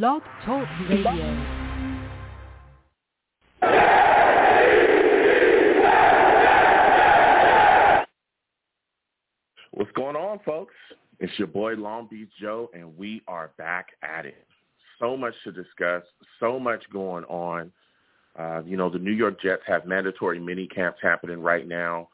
Blog 0.00 0.22
Talk 0.46 0.66
Radio. 0.88 1.12
What's 9.72 9.92
going 9.92 10.16
on, 10.16 10.38
folks? 10.46 10.72
It's 11.20 11.38
your 11.38 11.46
boy 11.46 11.74
Long 11.74 12.08
Beach 12.10 12.30
Joe, 12.40 12.70
and 12.72 12.96
we 12.96 13.20
are 13.28 13.50
back 13.58 13.88
at 14.02 14.24
it. 14.24 14.46
So 14.98 15.14
much 15.14 15.34
to 15.44 15.52
discuss, 15.52 16.04
so 16.40 16.58
much 16.58 16.82
going 16.90 17.24
on. 17.24 17.70
Uh, 18.38 18.62
you 18.64 18.78
know, 18.78 18.88
the 18.88 18.98
New 18.98 19.12
York 19.12 19.42
Jets 19.42 19.62
have 19.66 19.84
mandatory 19.84 20.40
mini 20.40 20.66
camps 20.68 21.00
happening 21.02 21.42
right 21.42 21.68
now. 21.68 22.08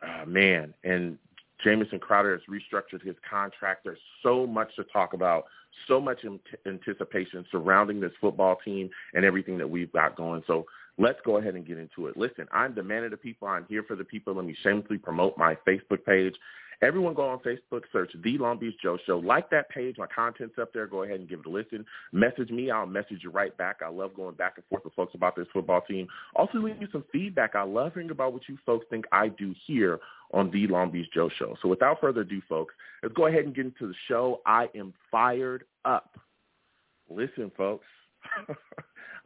Uh, 0.00 0.24
man, 0.26 0.72
and 0.84 1.18
Jamison 1.64 1.98
Crowder 1.98 2.32
has 2.32 2.42
restructured 2.48 3.04
his 3.04 3.16
contract. 3.28 3.82
There's 3.84 3.98
so 4.22 4.46
much 4.46 4.74
to 4.76 4.84
talk 4.84 5.14
about, 5.14 5.44
so 5.88 6.00
much 6.00 6.18
anticipation 6.66 7.44
surrounding 7.50 8.00
this 8.00 8.12
football 8.20 8.56
team 8.64 8.90
and 9.14 9.24
everything 9.24 9.58
that 9.58 9.68
we've 9.68 9.92
got 9.92 10.16
going. 10.16 10.42
So 10.46 10.66
let's 10.98 11.18
go 11.24 11.38
ahead 11.38 11.54
and 11.54 11.66
get 11.66 11.78
into 11.78 12.06
it. 12.06 12.16
Listen, 12.16 12.46
I'm 12.52 12.74
the 12.74 12.82
man 12.82 13.04
of 13.04 13.10
the 13.10 13.16
people. 13.16 13.48
I'm 13.48 13.66
here 13.68 13.82
for 13.82 13.96
the 13.96 14.04
people. 14.04 14.34
Let 14.34 14.44
me 14.44 14.56
shamelessly 14.62 14.98
promote 14.98 15.36
my 15.38 15.56
Facebook 15.66 16.04
page 16.04 16.34
Everyone 16.82 17.14
go 17.14 17.28
on 17.28 17.38
Facebook, 17.38 17.82
search 17.92 18.10
The 18.22 18.38
Long 18.38 18.58
Beach 18.58 18.74
Joe 18.82 18.98
Show. 19.06 19.18
Like 19.18 19.50
that 19.50 19.68
page. 19.70 19.96
My 19.98 20.06
content's 20.06 20.58
up 20.60 20.72
there. 20.72 20.86
Go 20.86 21.02
ahead 21.02 21.20
and 21.20 21.28
give 21.28 21.40
it 21.40 21.46
a 21.46 21.50
listen. 21.50 21.84
Message 22.12 22.50
me. 22.50 22.70
I'll 22.70 22.86
message 22.86 23.20
you 23.22 23.30
right 23.30 23.56
back. 23.56 23.80
I 23.84 23.88
love 23.88 24.14
going 24.14 24.34
back 24.34 24.54
and 24.56 24.64
forth 24.66 24.84
with 24.84 24.94
folks 24.94 25.14
about 25.14 25.36
this 25.36 25.46
football 25.52 25.80
team. 25.80 26.06
Also, 26.34 26.58
leave 26.58 26.78
me 26.78 26.86
some 26.92 27.04
feedback. 27.12 27.54
I 27.54 27.62
love 27.62 27.94
hearing 27.94 28.10
about 28.10 28.32
what 28.32 28.48
you 28.48 28.58
folks 28.66 28.86
think 28.90 29.06
I 29.12 29.28
do 29.28 29.54
here 29.66 30.00
on 30.32 30.50
The 30.50 30.66
Long 30.66 30.90
Beach 30.90 31.08
Joe 31.14 31.30
Show. 31.38 31.56
So 31.62 31.68
without 31.68 32.00
further 32.00 32.22
ado, 32.22 32.42
folks, 32.48 32.74
let's 33.02 33.14
go 33.14 33.26
ahead 33.26 33.44
and 33.44 33.54
get 33.54 33.66
into 33.66 33.88
the 33.88 33.94
show. 34.08 34.40
I 34.44 34.68
am 34.74 34.92
fired 35.10 35.64
up. 35.84 36.18
Listen, 37.08 37.50
folks. 37.56 37.86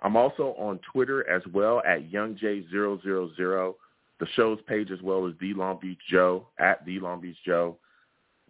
I'm 0.02 0.16
also 0.16 0.54
on 0.58 0.80
Twitter 0.92 1.28
as 1.28 1.42
well 1.52 1.82
at 1.86 2.10
YoungJ000 2.10 3.74
the 4.20 4.26
show's 4.36 4.58
page 4.68 4.90
as 4.92 5.00
well 5.02 5.26
as 5.26 5.34
The 5.40 5.54
Long 5.54 5.78
Beach 5.80 5.98
Joe 6.08 6.46
at 6.58 6.84
The 6.84 7.00
Long 7.00 7.20
Beach 7.20 7.38
Joe. 7.44 7.76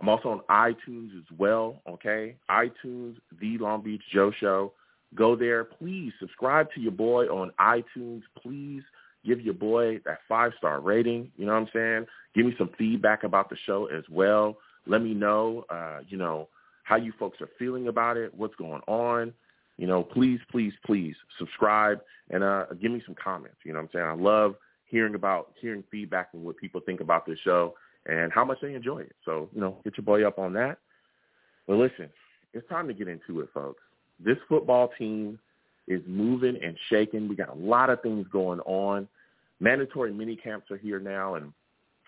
I'm 0.00 0.08
also 0.08 0.28
on 0.30 0.40
iTunes 0.50 1.16
as 1.16 1.24
well, 1.38 1.80
okay? 1.88 2.36
iTunes, 2.50 3.16
The 3.40 3.56
Long 3.58 3.82
Beach 3.82 4.02
Joe 4.12 4.32
Show. 4.38 4.72
Go 5.14 5.36
there. 5.36 5.64
Please 5.64 6.12
subscribe 6.18 6.68
to 6.74 6.80
your 6.80 6.92
boy 6.92 7.26
on 7.26 7.52
iTunes. 7.60 8.22
Please 8.42 8.82
give 9.24 9.40
your 9.40 9.54
boy 9.54 10.00
that 10.04 10.18
five-star 10.28 10.80
rating. 10.80 11.30
You 11.36 11.46
know 11.46 11.52
what 11.52 11.60
I'm 11.60 11.68
saying? 11.72 12.06
Give 12.34 12.46
me 12.46 12.54
some 12.58 12.70
feedback 12.76 13.22
about 13.22 13.48
the 13.48 13.56
show 13.66 13.86
as 13.86 14.04
well. 14.10 14.58
Let 14.86 15.02
me 15.02 15.14
know, 15.14 15.64
uh, 15.70 16.00
you 16.08 16.16
know, 16.16 16.48
how 16.84 16.96
you 16.96 17.12
folks 17.18 17.40
are 17.40 17.48
feeling 17.58 17.88
about 17.88 18.16
it, 18.16 18.34
what's 18.34 18.54
going 18.56 18.82
on. 18.88 19.32
You 19.76 19.86
know, 19.86 20.02
please, 20.02 20.40
please, 20.50 20.72
please 20.84 21.14
subscribe 21.38 22.00
and 22.30 22.42
uh, 22.42 22.66
give 22.80 22.90
me 22.90 23.02
some 23.06 23.14
comments. 23.22 23.58
You 23.64 23.72
know 23.72 23.80
what 23.80 23.84
I'm 23.84 23.90
saying? 23.92 24.06
I 24.06 24.14
love– 24.14 24.56
hearing 24.90 25.14
about 25.14 25.52
hearing 25.60 25.84
feedback 25.90 26.30
and 26.32 26.44
what 26.44 26.56
people 26.56 26.80
think 26.84 27.00
about 27.00 27.26
this 27.26 27.38
show 27.44 27.74
and 28.06 28.32
how 28.32 28.44
much 28.44 28.58
they 28.60 28.74
enjoy 28.74 29.00
it. 29.00 29.14
So, 29.24 29.48
you 29.54 29.60
know, 29.60 29.76
get 29.84 29.96
your 29.96 30.04
boy 30.04 30.26
up 30.26 30.38
on 30.38 30.52
that. 30.54 30.78
But 31.66 31.76
listen, 31.76 32.10
it's 32.52 32.68
time 32.68 32.88
to 32.88 32.94
get 32.94 33.08
into 33.08 33.40
it, 33.40 33.48
folks. 33.54 33.82
This 34.18 34.38
football 34.48 34.90
team 34.98 35.38
is 35.86 36.02
moving 36.06 36.58
and 36.62 36.76
shaking. 36.88 37.28
We 37.28 37.36
got 37.36 37.50
a 37.50 37.54
lot 37.54 37.90
of 37.90 38.02
things 38.02 38.26
going 38.32 38.60
on. 38.60 39.08
Mandatory 39.60 40.12
mini 40.12 40.36
camps 40.36 40.70
are 40.70 40.76
here 40.76 40.98
now, 40.98 41.34
and 41.34 41.52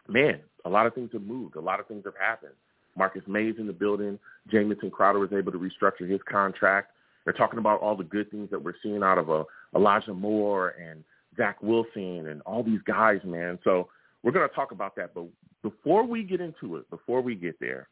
man, 0.08 0.41
a 0.64 0.70
lot 0.70 0.86
of 0.86 0.94
things 0.94 1.11
have 1.12 1.22
moved. 1.22 1.56
A 1.56 1.61
lot 1.61 1.80
of 1.80 1.86
things 1.86 2.02
have 2.05 2.14
happened. 2.19 2.55
Marcus 2.96 3.22
Maye's 3.27 3.56
in 3.58 3.67
the 3.67 3.72
building. 3.72 4.19
Jamison 4.50 4.91
Crowder 4.91 5.19
was 5.19 5.33
able 5.33 5.52
to 5.52 5.58
restructure 5.58 6.08
his 6.08 6.20
contract. 6.28 6.92
They're 7.24 7.33
talking 7.33 7.58
about 7.58 7.80
all 7.80 7.96
the 7.96 8.05
good 8.05 8.30
things 8.30 8.50
that 8.50 8.62
we're 8.62 8.74
seeing 8.83 9.02
out 9.02 9.19
of 9.19 9.30
uh, 9.30 9.44
Elijah 9.74 10.14
Moore 10.14 10.74
and 10.80 11.05
Zach 11.36 11.62
Wilson 11.62 12.28
and 12.28 12.42
all 12.42 12.62
these 12.62 12.80
guys, 12.86 13.20
man. 13.25 13.58
So 13.64 13.88
we're 14.22 14.33
going 14.33 14.48
to 14.48 14.55
talk 14.55 14.72
about 14.72 14.97
that. 14.97 15.14
But 15.14 15.27
before 15.62 16.05
we 16.05 16.23
get 16.23 16.40
into 16.40 16.77
it, 16.77 16.89
before 16.90 17.20
we 17.20 17.34
get 17.34 17.58
there, 17.61 17.89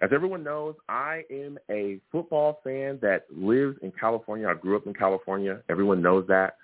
as 0.00 0.10
everyone 0.12 0.44
knows, 0.44 0.76
I 0.88 1.24
am 1.30 1.58
a 1.70 1.98
football 2.12 2.60
fan 2.62 2.98
that 3.02 3.24
lives 3.30 3.76
in 3.82 3.92
California. 3.92 4.48
I 4.48 4.54
grew 4.54 4.76
up 4.76 4.86
in 4.86 4.94
California. 4.94 5.60
Everyone 5.68 6.00
knows 6.00 6.26
that. 6.28 6.56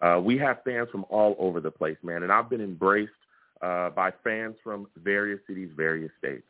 Uh, 0.00 0.20
we 0.22 0.38
have 0.38 0.62
fans 0.64 0.88
from 0.90 1.04
all 1.08 1.36
over 1.38 1.60
the 1.60 1.70
place, 1.70 1.98
man, 2.02 2.22
and 2.22 2.32
I've 2.32 2.48
been 2.48 2.62
embraced 2.62 3.12
uh, 3.60 3.90
by 3.90 4.12
fans 4.24 4.56
from 4.64 4.88
various 4.96 5.38
cities, 5.46 5.70
various 5.76 6.10
states. 6.18 6.46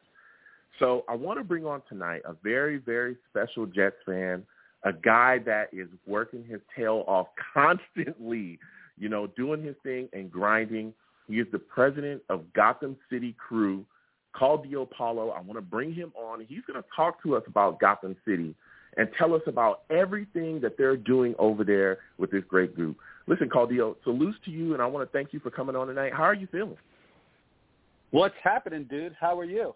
So 0.79 1.05
I 1.09 1.15
want 1.15 1.39
to 1.39 1.45
bring 1.45 1.67
on 1.67 1.83
tonight 1.89 2.23
a 2.25 2.35
very, 2.43 2.79
very 2.79 3.17
special 3.29 3.67
Jets 3.67 3.97
fan, 4.07 4.47
a 4.85 4.93
guy 4.93 5.39
that 5.41 5.69
is 5.73 5.89
working 6.07 6.45
his 6.45 6.61
tail 6.77 7.05
off 7.07 7.27
constantly 7.55 8.59
you 9.01 9.09
know, 9.09 9.27
doing 9.27 9.65
his 9.65 9.75
thing 9.83 10.09
and 10.13 10.31
grinding. 10.31 10.93
He 11.27 11.41
is 11.41 11.47
the 11.51 11.59
president 11.59 12.23
of 12.29 12.45
Gotham 12.53 12.97
City 13.11 13.35
Crew 13.39 13.85
Claudio 14.35 14.87
Paulo. 14.87 15.31
I 15.31 15.41
want 15.41 15.55
to 15.55 15.63
bring 15.63 15.93
him 15.93 16.13
on. 16.17 16.45
He's 16.47 16.63
going 16.67 16.81
to 16.81 16.89
talk 16.95 17.21
to 17.25 17.35
us 17.35 17.43
about 17.49 17.81
Gotham 17.81 18.15
City 18.25 18.55
and 18.97 19.09
tell 19.17 19.35
us 19.35 19.43
about 19.47 19.83
everything 19.91 20.61
that 20.61 20.77
they're 20.77 20.97
doing 20.97 21.35
over 21.39 21.65
there 21.65 21.99
with 22.19 22.31
this 22.31 22.45
great 22.49 22.75
group. 22.75 22.97
Listen, 23.27 23.49
Claudio, 23.49 23.97
salutes 24.05 24.39
to 24.45 24.51
you, 24.51 24.75
and 24.75 24.83
I 24.83 24.87
want 24.87 25.09
to 25.09 25.13
thank 25.17 25.33
you 25.33 25.41
for 25.41 25.51
coming 25.51 25.77
on 25.77 25.87
tonight. 25.87 26.13
How 26.13 26.25
are 26.25 26.35
you 26.35 26.49
feeling? 26.51 26.77
What's 28.11 28.35
happening, 28.43 28.87
dude? 28.91 29.17
How 29.19 29.39
are 29.39 29.45
you? 29.45 29.75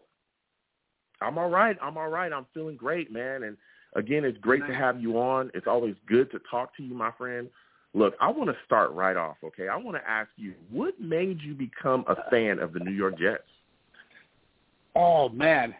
I'm 1.21 1.39
all 1.39 1.49
right. 1.49 1.77
I'm 1.81 1.97
all 1.97 2.09
right. 2.09 2.33
I'm 2.33 2.47
feeling 2.53 2.77
great, 2.77 3.13
man. 3.13 3.45
And 3.45 3.57
again, 3.95 4.25
it's 4.25 4.39
great 4.39 4.61
nice. 4.61 4.71
to 4.71 4.77
have 4.77 5.01
you 5.01 5.19
on. 5.19 5.51
It's 5.55 5.69
always 5.69 5.95
good 6.07 6.31
to 6.33 6.41
talk 6.51 6.77
to 6.77 6.83
you, 6.83 6.95
my 6.95 7.13
friend. 7.13 7.49
Look, 7.95 8.15
I 8.21 8.29
want 8.29 8.51
to 8.51 8.57
start 8.67 8.91
right 8.93 9.17
off, 9.17 9.37
okay? 9.45 9.69
I 9.69 9.77
want 9.77 9.97
to 9.97 10.11
ask 10.11 10.29
you, 10.37 10.55
what 10.71 11.01
made 11.01 11.41
you 11.41 11.55
become 11.55 12.05
a 12.09 12.29
fan 12.29 12.59
of 12.59 12.73
the 12.73 12.81
New 12.81 12.91
York 12.91 13.19
Jets? 13.19 13.45
Oh 14.97 15.29
man, 15.29 15.75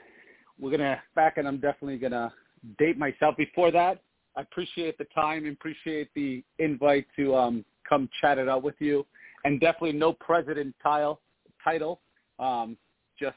we're 0.59 0.71
gonna 0.71 1.01
back, 1.15 1.37
and 1.37 1.47
I'm 1.47 1.59
definitely 1.59 1.99
gonna 1.99 2.33
date 2.79 2.97
myself. 2.97 3.37
Before 3.37 3.71
that, 3.73 4.01
I 4.37 4.43
appreciate 4.43 4.97
the 4.99 5.07
time, 5.15 5.45
and 5.45 5.53
appreciate 5.55 6.09
the 6.15 6.43
invite 6.59 7.07
to 7.17 7.35
um, 7.35 7.65
come 7.89 8.09
chat 8.21 8.39
it 8.39 8.49
out 8.49 8.63
with 8.63 8.75
you, 8.79 9.05
and 9.45 9.61
definitely 9.61 9.93
no 9.93 10.13
president 10.13 10.75
title, 10.83 11.21
title, 11.63 12.01
um, 12.39 12.77
just 13.19 13.37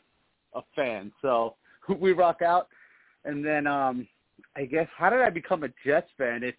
a 0.56 0.62
fan. 0.76 1.12
So 1.22 1.56
we 2.00 2.14
rock 2.14 2.42
out, 2.44 2.68
and 3.26 3.44
then 3.46 3.66
um, 3.68 4.08
I 4.56 4.66
guess 4.66 4.88
how 4.98 5.10
did 5.10 5.22
I 5.22 5.32
become 5.32 5.64
a 5.64 5.70
Jets 5.86 6.10
fan? 6.18 6.44
It's 6.44 6.58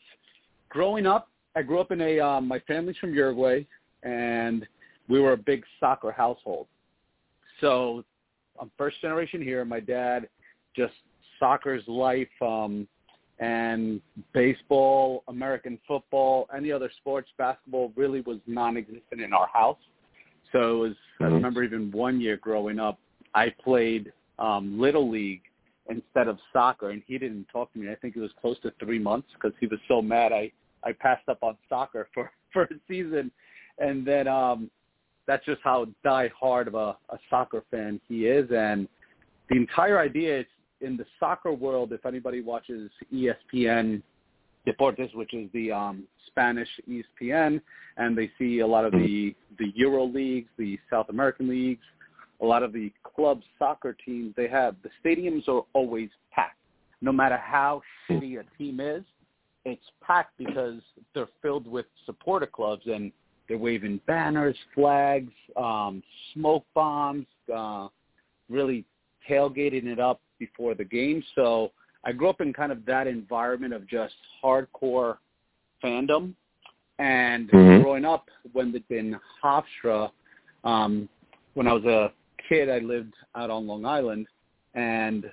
growing 0.68 1.06
up 1.06 1.28
I 1.58 1.62
grew 1.62 1.80
up 1.80 1.90
in 1.90 2.00
a 2.00 2.20
um, 2.20 2.46
my 2.46 2.60
family's 2.68 2.96
from 2.98 3.12
Uruguay, 3.12 3.66
and 4.04 4.64
we 5.08 5.18
were 5.18 5.32
a 5.32 5.36
big 5.36 5.64
soccer 5.80 6.12
household. 6.12 6.68
So 7.60 8.04
I'm 8.60 8.70
first 8.78 9.00
generation 9.00 9.42
here. 9.42 9.64
My 9.64 9.80
dad 9.80 10.28
just 10.76 10.92
soccer's 11.40 11.82
life, 11.88 12.28
um, 12.40 12.86
and 13.40 14.00
baseball, 14.32 15.24
American 15.26 15.80
football, 15.88 16.48
any 16.56 16.70
other 16.70 16.92
sports, 16.98 17.28
basketball 17.38 17.92
really 17.96 18.20
was 18.20 18.38
non-existent 18.46 19.20
in 19.20 19.32
our 19.32 19.48
house. 19.52 19.78
So 20.52 20.60
it 20.60 20.78
was. 20.78 20.92
Mm-hmm. 20.92 21.24
I 21.24 21.26
remember 21.26 21.64
even 21.64 21.90
one 21.90 22.20
year 22.20 22.36
growing 22.36 22.78
up, 22.78 23.00
I 23.34 23.52
played 23.64 24.12
um, 24.38 24.80
little 24.80 25.10
league 25.10 25.42
instead 25.90 26.28
of 26.28 26.38
soccer, 26.52 26.90
and 26.90 27.02
he 27.04 27.18
didn't 27.18 27.46
talk 27.52 27.72
to 27.72 27.80
me. 27.80 27.90
I 27.90 27.96
think 27.96 28.14
it 28.14 28.20
was 28.20 28.30
close 28.40 28.60
to 28.60 28.72
three 28.78 29.00
months 29.00 29.26
because 29.34 29.56
he 29.58 29.66
was 29.66 29.80
so 29.88 30.00
mad 30.00 30.32
I 30.32 30.52
I 30.84 30.92
passed 30.92 31.28
up 31.28 31.38
on 31.42 31.56
soccer 31.68 32.08
for 32.14 32.30
for 32.52 32.62
a 32.62 32.68
season, 32.86 33.30
and 33.78 34.06
then 34.06 34.26
um, 34.26 34.70
that's 35.26 35.44
just 35.44 35.60
how 35.62 35.86
die 36.02 36.30
hard 36.38 36.68
of 36.68 36.74
a, 36.74 36.96
a 37.10 37.18
soccer 37.28 37.62
fan 37.70 38.00
he 38.08 38.26
is. 38.26 38.48
And 38.50 38.88
the 39.50 39.56
entire 39.56 39.98
idea 39.98 40.40
is 40.40 40.46
in 40.80 40.96
the 40.96 41.04
soccer 41.20 41.52
world. 41.52 41.92
If 41.92 42.06
anybody 42.06 42.40
watches 42.40 42.90
ESPN 43.12 44.02
Deportes, 44.66 45.14
which 45.14 45.34
is 45.34 45.48
the 45.52 45.70
um, 45.72 46.04
Spanish 46.26 46.68
ESPN, 46.88 47.60
and 47.96 48.16
they 48.16 48.30
see 48.38 48.60
a 48.60 48.66
lot 48.66 48.84
of 48.84 48.92
the 48.92 49.34
the 49.58 49.72
Euro 49.74 50.04
leagues, 50.06 50.48
the 50.56 50.78
South 50.90 51.08
American 51.08 51.48
leagues, 51.48 51.84
a 52.40 52.44
lot 52.44 52.62
of 52.62 52.72
the 52.72 52.92
club 53.02 53.40
soccer 53.58 53.96
teams 54.04 54.34
they 54.36 54.48
have, 54.48 54.76
the 54.82 54.90
stadiums 55.04 55.48
are 55.48 55.62
always 55.72 56.10
packed. 56.32 56.56
No 57.00 57.12
matter 57.12 57.36
how 57.36 57.82
shitty 58.08 58.40
a 58.40 58.44
team 58.56 58.80
is, 58.80 59.04
it's 59.64 59.84
packed 60.02 60.36
because 60.38 60.80
they're 61.14 61.28
filled 61.42 61.66
with 61.66 61.86
supporter 62.06 62.46
clubs 62.46 62.82
and 62.86 63.12
they're 63.48 63.58
waving 63.58 64.00
banners, 64.06 64.56
flags, 64.74 65.32
um, 65.56 66.02
smoke 66.34 66.64
bombs, 66.74 67.26
uh, 67.54 67.88
really 68.48 68.84
tailgating 69.28 69.86
it 69.86 69.98
up 69.98 70.20
before 70.38 70.74
the 70.74 70.84
game. 70.84 71.22
So 71.34 71.72
I 72.04 72.12
grew 72.12 72.28
up 72.28 72.40
in 72.40 72.52
kind 72.52 72.72
of 72.72 72.84
that 72.86 73.06
environment 73.06 73.72
of 73.72 73.86
just 73.86 74.14
hardcore 74.42 75.16
fandom. 75.82 76.34
And 76.98 77.50
mm-hmm. 77.50 77.82
growing 77.82 78.04
up 78.04 78.26
when 78.52 78.72
they 78.72 78.96
in 78.96 79.16
Hofstra, 79.42 80.10
um, 80.64 81.08
when 81.54 81.66
I 81.66 81.72
was 81.72 81.84
a 81.84 82.12
kid, 82.48 82.68
I 82.68 82.78
lived 82.78 83.14
out 83.36 83.50
on 83.50 83.66
Long 83.66 83.84
Island, 83.84 84.26
and 84.74 85.26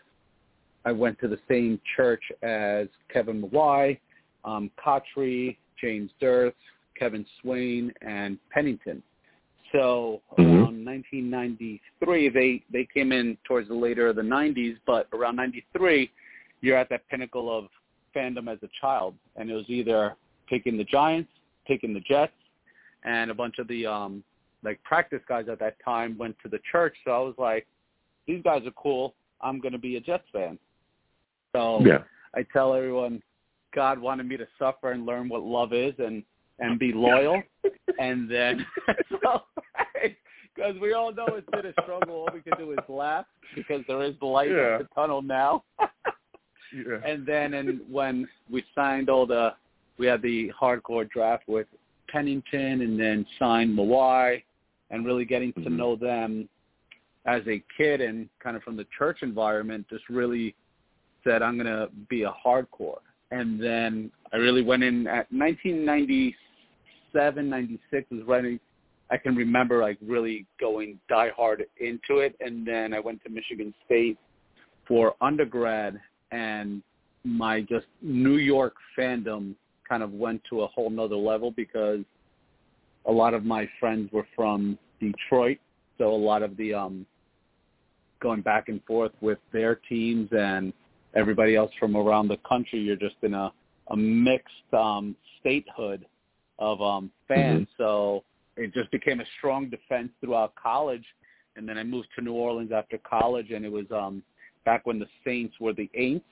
I 0.85 0.91
went 0.91 1.19
to 1.19 1.27
the 1.27 1.39
same 1.49 1.79
church 1.95 2.21
as 2.43 2.87
Kevin 3.11 3.41
Mawae 3.41 3.99
um, 4.45 4.71
Cotchery, 4.81 5.57
James 5.81 6.11
Durst, 6.21 6.55
Kevin 6.97 7.25
Swain, 7.41 7.91
and 8.01 8.37
Pennington. 8.51 9.03
So 9.71 10.21
Mhm. 10.37 10.61
around 10.61 10.85
1993, 10.85 12.29
they 12.29 12.63
they 12.69 12.85
came 12.85 13.11
in 13.11 13.37
towards 13.43 13.67
the 13.67 13.75
later 13.75 14.07
of 14.07 14.15
the 14.15 14.21
90s, 14.21 14.77
but 14.85 15.07
around 15.11 15.35
93, 15.35 16.11
you're 16.61 16.77
at 16.77 16.87
that 16.89 17.07
pinnacle 17.09 17.55
of 17.55 17.69
fandom 18.15 18.49
as 18.49 18.61
a 18.63 18.69
child, 18.79 19.15
and 19.35 19.49
it 19.49 19.53
was 19.53 19.69
either 19.69 20.15
picking 20.47 20.77
the 20.77 20.83
Giants, 20.85 21.31
picking 21.65 21.93
the 21.93 21.99
Jets, 22.01 22.31
and 23.03 23.29
a 23.29 23.33
bunch 23.33 23.59
of 23.59 23.67
the 23.67 23.85
um 23.85 24.23
like 24.63 24.81
practice 24.83 25.21
guys 25.27 25.47
at 25.49 25.59
that 25.59 25.77
time 25.83 26.17
went 26.17 26.35
to 26.39 26.49
the 26.49 26.59
church. 26.71 26.95
So 27.03 27.11
I 27.11 27.19
was 27.19 27.35
like, 27.37 27.67
these 28.25 28.41
guys 28.41 28.65
are 28.65 28.71
cool. 28.71 29.13
I'm 29.41 29.59
going 29.59 29.73
to 29.73 29.77
be 29.79 29.97
a 29.97 29.99
Jets 29.99 30.27
fan. 30.31 30.57
So 31.51 31.81
Yeah. 31.85 32.03
I 32.33 32.43
tell 32.43 32.73
everyone, 32.73 33.21
God 33.75 33.99
wanted 33.99 34.27
me 34.27 34.37
to 34.37 34.47
suffer 34.57 34.91
and 34.93 35.05
learn 35.05 35.29
what 35.29 35.43
love 35.43 35.73
is 35.73 35.93
and 35.99 36.23
and 36.59 36.79
be 36.79 36.93
loyal, 36.93 37.43
and 37.99 38.31
then 38.31 38.65
so 39.23 39.43
because 40.55 40.79
we 40.81 40.93
all 40.93 41.13
know 41.13 41.27
it's 41.35 41.49
been 41.51 41.65
a 41.65 41.73
struggle. 41.83 42.15
All 42.15 42.29
we 42.33 42.41
can 42.41 42.57
do 42.57 42.71
is 42.71 42.79
laugh 42.87 43.25
because 43.53 43.81
there 43.87 44.01
is 44.03 44.15
light 44.21 44.51
Yeah. 44.51 44.75
at 44.75 44.79
the 44.79 44.87
tunnel 44.95 45.21
now. 45.21 45.63
Yeah. 46.73 46.97
and 47.05 47.25
then 47.25 47.53
and 47.53 47.79
when 47.89 48.27
we 48.49 48.63
signed 48.73 49.09
all 49.09 49.25
the, 49.25 49.53
we 49.97 50.07
had 50.07 50.21
the 50.21 50.51
hardcore 50.59 51.09
draft 51.09 51.43
with 51.47 51.67
Pennington, 52.09 52.81
and 52.81 52.99
then 52.99 53.25
signed 53.39 53.77
Mawae, 53.77 54.43
and 54.89 55.05
really 55.05 55.23
getting 55.25 55.53
to 55.53 55.59
Mhm. 55.61 55.77
know 55.77 55.95
them 55.95 56.49
as 57.25 57.41
a 57.47 57.63
kid 57.77 58.01
and 58.01 58.27
kind 58.39 58.57
of 58.57 58.63
from 58.63 58.75
the 58.75 58.85
church 58.97 59.19
environment, 59.21 59.87
just 59.89 60.09
really 60.09 60.53
said 61.23 61.41
I'm 61.41 61.55
going 61.57 61.67
to 61.67 61.89
be 62.09 62.23
a 62.23 62.31
hardcore. 62.45 62.99
And 63.31 63.61
then 63.61 64.11
I 64.33 64.37
really 64.37 64.61
went 64.61 64.83
in 64.83 65.07
at 65.07 65.31
1997, 65.31 67.49
96 67.49 68.07
was 68.11 68.21
when 68.25 68.59
I 69.09 69.17
can 69.17 69.35
remember 69.35 69.81
like 69.81 69.97
really 70.01 70.45
going 70.59 70.99
die 71.09 71.31
hard 71.35 71.65
into 71.79 72.19
it. 72.19 72.35
And 72.39 72.65
then 72.65 72.93
I 72.93 72.99
went 72.99 73.23
to 73.23 73.29
Michigan 73.29 73.73
State 73.85 74.17
for 74.87 75.15
undergrad 75.21 75.99
and 76.31 76.81
my 77.23 77.61
just 77.61 77.87
New 78.01 78.37
York 78.37 78.75
fandom 78.97 79.55
kind 79.87 80.03
of 80.03 80.11
went 80.13 80.41
to 80.49 80.61
a 80.61 80.67
whole 80.67 80.89
nother 80.89 81.15
level 81.15 81.51
because 81.51 81.99
a 83.05 83.11
lot 83.11 83.33
of 83.33 83.45
my 83.45 83.67
friends 83.79 84.11
were 84.11 84.27
from 84.35 84.77
Detroit. 84.99 85.59
So 85.97 86.13
a 86.13 86.15
lot 86.15 86.43
of 86.43 86.57
the 86.57 86.73
um 86.73 87.05
going 88.21 88.41
back 88.41 88.69
and 88.69 88.83
forth 88.85 89.11
with 89.21 89.39
their 89.53 89.75
teams 89.75 90.29
and 90.31 90.73
everybody 91.15 91.55
else 91.55 91.71
from 91.79 91.95
around 91.95 92.27
the 92.27 92.37
country, 92.37 92.79
you're 92.79 92.95
just 92.95 93.15
in 93.21 93.33
a, 93.33 93.51
a 93.91 93.97
mixed 93.97 94.73
um 94.73 95.15
statehood 95.39 96.05
of 96.59 96.81
um 96.81 97.11
fans. 97.27 97.67
So 97.77 98.23
it 98.57 98.73
just 98.73 98.91
became 98.91 99.19
a 99.19 99.25
strong 99.37 99.69
defense 99.69 100.09
throughout 100.21 100.53
college 100.55 101.03
and 101.55 101.67
then 101.67 101.77
I 101.77 101.83
moved 101.83 102.07
to 102.15 102.21
New 102.21 102.33
Orleans 102.33 102.71
after 102.71 102.97
college 102.97 103.51
and 103.51 103.65
it 103.65 103.71
was 103.71 103.85
um 103.91 104.23
back 104.65 104.85
when 104.85 104.99
the 104.99 105.07
Saints 105.23 105.55
were 105.59 105.73
the 105.73 105.89
Aints 105.97 106.23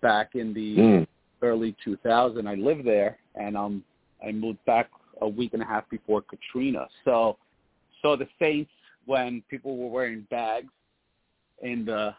back 0.00 0.34
in 0.34 0.54
the 0.54 0.76
Mm. 0.76 1.06
early 1.42 1.74
2000. 1.84 2.46
I 2.46 2.54
lived 2.54 2.84
there, 2.84 3.18
and 3.34 3.56
um, 3.56 3.84
I 4.24 4.32
moved 4.32 4.64
back 4.64 4.90
a 5.20 5.28
week 5.28 5.54
and 5.54 5.62
a 5.62 5.66
half 5.66 5.88
before 5.90 6.22
Katrina. 6.22 6.86
So, 7.04 7.36
so 8.02 8.16
the 8.16 8.28
Saints 8.38 8.70
when 9.06 9.42
people 9.48 9.76
were 9.76 9.88
wearing 9.88 10.26
bags 10.30 10.70
in 11.62 11.84
the 11.84 12.14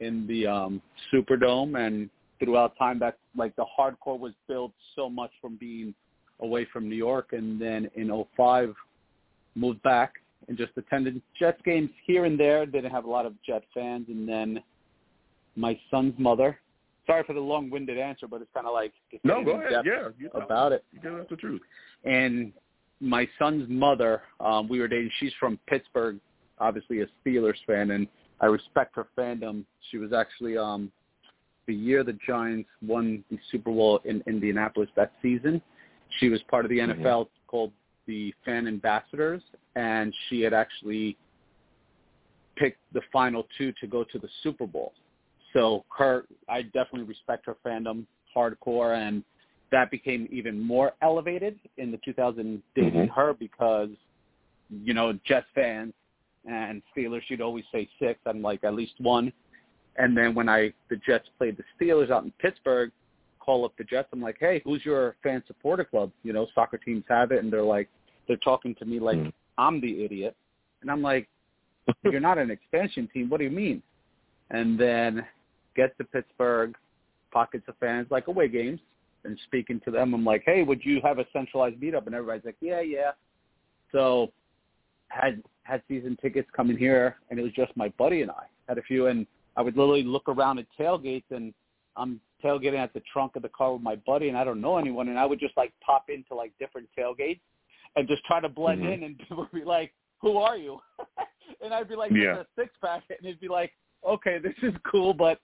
in 0.00 0.26
the 0.26 0.46
um, 0.46 0.82
Superdome, 1.12 1.86
and 1.86 2.10
throughout 2.38 2.76
time, 2.78 2.98
that 3.00 3.18
like 3.36 3.54
the 3.56 3.64
hardcore 3.78 4.18
was 4.18 4.32
built 4.48 4.72
so 4.94 5.08
much 5.08 5.30
from 5.40 5.56
being 5.56 5.94
away 6.40 6.66
from 6.72 6.88
New 6.88 6.96
York, 6.96 7.32
and 7.32 7.60
then 7.60 7.90
in 7.94 8.10
'05 8.36 8.74
moved 9.54 9.82
back 9.82 10.14
and 10.48 10.56
just 10.56 10.72
attended 10.76 11.20
Jets 11.38 11.60
games 11.64 11.90
here 12.06 12.24
and 12.24 12.38
there. 12.38 12.66
Didn't 12.66 12.90
have 12.90 13.04
a 13.04 13.10
lot 13.10 13.26
of 13.26 13.34
Jet 13.42 13.64
fans, 13.74 14.06
and 14.08 14.28
then 14.28 14.62
my 15.56 15.78
son's 15.90 16.14
mother. 16.18 16.58
Sorry 17.06 17.22
for 17.24 17.34
the 17.34 17.40
long-winded 17.40 17.98
answer, 17.98 18.26
but 18.26 18.42
it's 18.42 18.50
kind 18.52 18.66
of 18.66 18.72
like 18.72 18.92
it's 19.12 19.24
No, 19.24 19.44
go 19.44 19.60
ahead. 19.60 19.84
Yeah. 19.84 20.08
You 20.18 20.28
about 20.30 20.72
it. 20.72 20.84
You 20.90 21.16
us 21.16 21.26
the 21.30 21.36
truth. 21.36 21.62
And 22.04 22.52
my 23.00 23.28
son's 23.38 23.68
mother, 23.68 24.22
um, 24.40 24.68
we 24.68 24.80
were 24.80 24.88
dating. 24.88 25.10
She's 25.20 25.32
from 25.38 25.58
Pittsburgh, 25.68 26.18
obviously 26.58 27.02
a 27.02 27.06
Steelers 27.24 27.56
fan, 27.66 27.92
and 27.92 28.08
I 28.40 28.46
respect 28.46 28.96
her 28.96 29.06
fandom. 29.16 29.64
She 29.90 29.98
was 29.98 30.12
actually 30.12 30.58
um, 30.58 30.92
the 31.66 31.74
year 31.74 32.04
the 32.04 32.16
Giants 32.26 32.68
won 32.82 33.24
the 33.30 33.38
Super 33.50 33.70
Bowl 33.70 34.00
in 34.04 34.22
Indianapolis 34.26 34.88
that 34.96 35.12
season. 35.22 35.60
She 36.18 36.28
was 36.28 36.40
part 36.50 36.64
of 36.64 36.70
the. 36.70 36.78
NFL 36.78 37.28
called 37.46 37.72
the 38.06 38.32
Fan 38.44 38.68
Ambassadors, 38.68 39.42
and 39.74 40.14
she 40.28 40.40
had 40.40 40.54
actually 40.54 41.16
picked 42.56 42.80
the 42.92 43.00
final 43.12 43.46
two 43.58 43.72
to 43.80 43.86
go 43.86 44.04
to 44.04 44.18
the 44.18 44.28
Super 44.42 44.66
Bowl. 44.66 44.92
So 45.52 45.84
her, 45.96 46.24
I 46.48 46.62
definitely 46.62 47.04
respect 47.04 47.46
her 47.46 47.56
fandom 47.64 48.06
hardcore, 48.34 48.96
and 48.96 49.24
that 49.72 49.90
became 49.90 50.28
even 50.30 50.60
more 50.60 50.92
elevated 51.02 51.58
in 51.78 51.90
the 51.90 51.98
2000 52.04 52.62
dating 52.74 53.08
Mhm. 53.08 53.10
her 53.10 53.34
because, 53.34 53.90
you 54.70 54.94
know, 54.94 55.12
Jets 55.24 55.48
fans 55.54 55.92
and 56.46 56.82
Steelers, 56.96 57.22
she'd 57.26 57.40
always 57.40 57.64
say 57.72 57.88
six. 57.98 58.20
I'm 58.26 58.42
like 58.42 58.64
at 58.64 58.74
least 58.74 58.94
one. 58.98 59.32
And 59.96 60.16
then 60.16 60.34
when 60.34 60.48
I 60.48 60.72
the 60.88 60.96
Jets 60.96 61.28
played 61.38 61.56
the 61.56 61.64
Steelers 61.78 62.10
out 62.10 62.24
in 62.24 62.32
Pittsburgh, 62.38 62.90
call 63.40 63.64
up 63.64 63.72
the 63.78 63.84
Jets. 63.84 64.08
I'm 64.12 64.20
like, 64.20 64.36
hey, 64.40 64.60
who's 64.64 64.84
your 64.84 65.16
fan 65.22 65.42
supporter 65.46 65.84
club? 65.84 66.10
You 66.22 66.32
know, 66.32 66.46
soccer 66.54 66.78
teams 66.78 67.04
have 67.08 67.32
it, 67.32 67.42
and 67.42 67.52
they're 67.52 67.62
like, 67.62 67.88
they're 68.26 68.36
talking 68.38 68.74
to 68.76 68.84
me 68.84 68.98
like 68.98 69.18
Mhm. 69.18 69.32
I'm 69.58 69.80
the 69.80 70.04
idiot, 70.04 70.36
and 70.82 70.90
I'm 70.90 71.02
like, 71.02 71.28
you're 72.04 72.20
not 72.20 72.38
an 72.38 72.50
expansion 72.50 73.08
team. 73.08 73.28
What 73.30 73.38
do 73.38 73.44
you 73.44 73.50
mean? 73.50 73.82
And 74.50 74.78
then 74.78 75.26
get 75.74 75.96
to 75.98 76.04
Pittsburgh, 76.04 76.76
pockets 77.30 77.66
of 77.68 77.76
fans 77.78 78.08
like 78.10 78.28
away 78.28 78.48
games, 78.48 78.80
and 79.24 79.38
speaking 79.46 79.80
to 79.80 79.90
them. 79.90 80.14
I'm 80.14 80.24
like, 80.24 80.42
hey, 80.44 80.62
would 80.62 80.84
you 80.84 81.00
have 81.02 81.18
a 81.18 81.26
centralized 81.32 81.80
meetup? 81.80 82.06
And 82.06 82.14
everybody's 82.14 82.44
like, 82.44 82.56
yeah, 82.60 82.80
yeah. 82.80 83.12
So 83.92 84.32
had 85.08 85.42
had 85.66 85.82
season 85.88 86.16
tickets 86.20 86.48
coming 86.54 86.76
here, 86.76 87.16
and 87.30 87.38
it 87.38 87.42
was 87.42 87.52
just 87.52 87.76
my 87.76 87.88
buddy 87.98 88.22
and 88.22 88.30
I 88.30 88.44
had 88.68 88.78
a 88.78 88.82
few, 88.82 89.06
and 89.08 89.26
I 89.56 89.62
would 89.62 89.76
literally 89.76 90.02
look 90.02 90.28
around 90.28 90.58
at 90.58 90.66
tailgates, 90.78 91.30
and 91.30 91.52
I'm 91.96 92.20
tailgating 92.44 92.78
at 92.78 92.92
the 92.92 93.02
trunk 93.12 93.36
of 93.36 93.42
the 93.42 93.48
car 93.48 93.72
with 93.72 93.82
my 93.82 93.96
buddy, 93.96 94.28
and 94.28 94.36
I 94.36 94.44
don't 94.44 94.60
know 94.60 94.76
anyone, 94.76 95.08
and 95.08 95.18
I 95.18 95.26
would 95.26 95.40
just 95.40 95.56
like 95.56 95.72
pop 95.84 96.06
into 96.08 96.34
like 96.34 96.52
different 96.58 96.88
tailgates 96.96 97.40
and 97.96 98.06
just 98.06 98.24
try 98.24 98.40
to 98.40 98.48
blend 98.48 98.82
Mhm. 98.82 98.94
in, 98.94 99.02
and 99.04 99.18
people 99.28 99.38
would 99.38 99.52
be 99.52 99.64
like, 99.64 99.94
"Who 100.20 100.36
are 100.36 100.56
you?" 100.56 100.80
and 101.60 101.72
I'd 101.72 101.88
be 101.88 101.96
like, 101.96 102.10
"Just 102.10 102.22
Yeah. 102.22 102.40
a 102.40 102.46
six 102.56 102.74
pack," 102.82 103.04
and 103.10 103.26
it'd 103.26 103.40
be 103.40 103.48
like, 103.48 103.72
"Okay, 104.04 104.38
this 104.38 104.56
is 104.62 104.74
cool, 104.90 105.14
but 105.14 105.40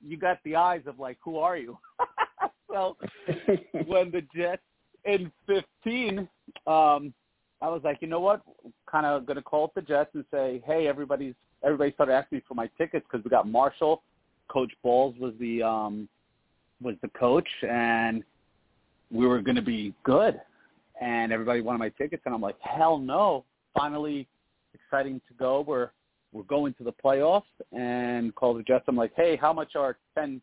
you 0.00 0.16
got 0.16 0.38
the 0.44 0.56
eyes 0.56 0.82
of 0.86 0.98
like, 0.98 1.18
who 1.24 1.38
are 1.38 1.56
you?" 1.56 1.78
so 2.70 2.96
when 3.86 4.10
the 4.10 4.22
Jets 4.34 4.62
in 5.04 5.30
15, 5.46 6.28
um, 6.66 7.14
I 7.62 7.68
was 7.68 7.80
like, 7.84 7.98
you 8.00 8.08
know 8.08 8.20
what? 8.20 8.42
Kind 8.90 9.06
of 9.06 9.26
going 9.26 9.36
to 9.36 9.42
call 9.42 9.64
up 9.64 9.74
the 9.74 9.82
Jets 9.82 10.10
and 10.14 10.24
say, 10.30 10.62
hey, 10.66 10.86
everybody's 10.86 11.34
everybody 11.64 11.92
started 11.92 12.12
asking 12.12 12.38
me 12.38 12.44
for 12.46 12.54
my 12.54 12.68
tickets 12.78 13.06
because 13.10 13.24
we 13.24 13.30
got 13.30 13.48
Marshall, 13.48 14.02
Coach 14.48 14.72
Bowles 14.82 15.14
was 15.18 15.32
the 15.40 15.62
um, 15.62 16.08
was 16.82 16.96
the 17.02 17.08
coach, 17.08 17.48
and 17.68 18.22
we 19.10 19.26
were 19.26 19.40
going 19.40 19.56
to 19.56 19.62
be 19.62 19.94
good, 20.04 20.40
and 21.00 21.32
everybody 21.32 21.60
wanted 21.60 21.78
my 21.78 21.88
tickets, 21.90 22.22
and 22.26 22.34
I'm 22.34 22.40
like, 22.40 22.56
hell 22.60 22.98
no! 22.98 23.44
Finally, 23.74 24.28
exciting 24.74 25.20
to 25.28 25.34
go. 25.34 25.62
We're 25.66 25.90
we're 26.32 26.42
going 26.42 26.74
to 26.74 26.84
the 26.84 26.92
playoffs, 26.92 27.42
and 27.72 28.34
call 28.34 28.54
the 28.54 28.62
Jets. 28.62 28.84
I'm 28.88 28.96
like, 28.96 29.12
hey, 29.16 29.36
how 29.36 29.52
much 29.52 29.76
are 29.76 29.96
ten 30.16 30.42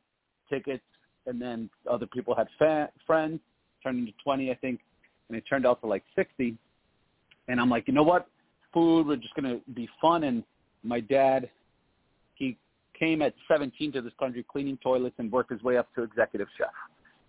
tickets? 0.50 0.84
And 1.28 1.40
then 1.40 1.70
other 1.90 2.08
people 2.08 2.34
had 2.36 2.48
fa- 2.58 2.90
friends 3.06 3.40
turned 3.84 4.00
into 4.00 4.12
20, 4.24 4.52
I 4.52 4.56
think, 4.56 4.80
and 5.30 5.38
it 5.38 5.44
turned 5.48 5.66
out 5.66 5.82
to 5.82 5.88
like 5.88 6.04
60. 6.16 6.56
And 7.48 7.60
I'm 7.60 7.70
like, 7.70 7.88
you 7.88 7.94
know 7.94 8.04
what? 8.04 8.28
Food, 8.74 9.08
we're 9.08 9.16
just 9.18 9.34
going 9.36 9.56
to 9.60 9.62
be 9.74 9.90
fun. 10.02 10.24
And 10.24 10.44
my 10.84 11.00
dad, 11.00 11.50
he 12.36 12.58
came 12.98 13.22
at 13.22 13.34
17 13.48 13.92
to 13.94 14.02
this 14.02 14.14
country 14.20 14.46
cleaning 14.50 14.78
toilets 14.82 15.16
and 15.18 15.32
worked 15.32 15.52
his 15.52 15.62
way 15.64 15.78
up 15.78 15.94
to 15.96 16.04
executive 16.04 16.48
chef. 16.58 16.68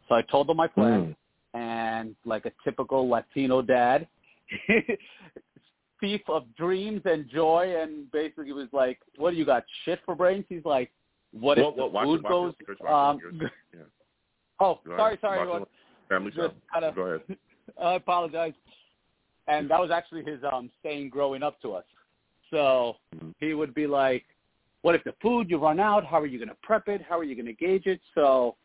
So 0.09 0.14
I 0.14 0.23
told 0.23 0.49
him 0.50 0.57
my 0.57 0.66
plan, 0.69 1.16
Mm. 1.54 1.59
and 1.59 2.16
like 2.25 2.47
a 2.47 2.52
typical 2.64 3.09
Latino 3.09 3.62
dad, 3.62 4.07
thief 6.00 6.21
of 6.28 6.45
dreams 6.57 7.00
and 7.04 7.28
joy, 7.31 7.75
and 7.78 8.11
basically 8.11 8.52
was 8.52 8.69
like, 8.73 8.99
what 9.16 9.31
do 9.31 9.37
you 9.37 9.45
got, 9.45 9.64
shit 9.85 10.00
for 10.04 10.14
brains? 10.14 10.45
He's 10.49 10.64
like, 10.64 10.90
what 11.33 11.59
if 11.59 11.62
Well, 11.64 11.75
well, 11.76 11.87
the 11.88 11.92
watch 11.92 12.04
food 12.07 12.23
watch 12.25 12.31
goes... 12.31 12.54
watch. 12.81 13.14
Um, 13.14 13.21
Yours. 13.23 13.50
Yeah. 13.73 13.81
oh, 14.61 14.81
Go 14.85 14.97
sorry, 14.97 15.12
ahead. 15.14 15.19
sorry, 15.21 15.49
Watch 15.49 15.69
Family. 16.09 16.31
Just 16.33 16.54
kinda- 16.73 16.92
Go 16.95 17.02
ahead. 17.02 17.38
I 17.83 17.95
apologize. 17.95 18.52
And 19.49 19.68
that 19.70 19.80
was 19.80 19.90
actually 19.90 20.25
his 20.25 20.40
um 20.50 20.70
saying 20.82 21.11
growing 21.11 21.42
up 21.42 21.61
to 21.62 21.72
us. 21.72 21.84
So 22.50 22.96
Mhm. 23.14 23.34
he 23.40 23.54
would 23.54 23.75
be 23.75 23.87
like, 23.87 24.25
What 24.82 24.96
if 24.96 25.04
the 25.04 25.12
food 25.22 25.49
you 25.49 25.58
run 25.58 25.78
out? 25.78 26.04
How 26.04 26.18
are 26.18 26.26
you 26.26 26.40
gonna 26.40 26.56
prep 26.62 26.88
it? 26.88 27.00
How 27.02 27.16
are 27.18 27.25
you 27.25 27.37
gonna 27.37 27.52
gauge 27.52 27.87
it? 27.87 28.00
So 28.14 28.56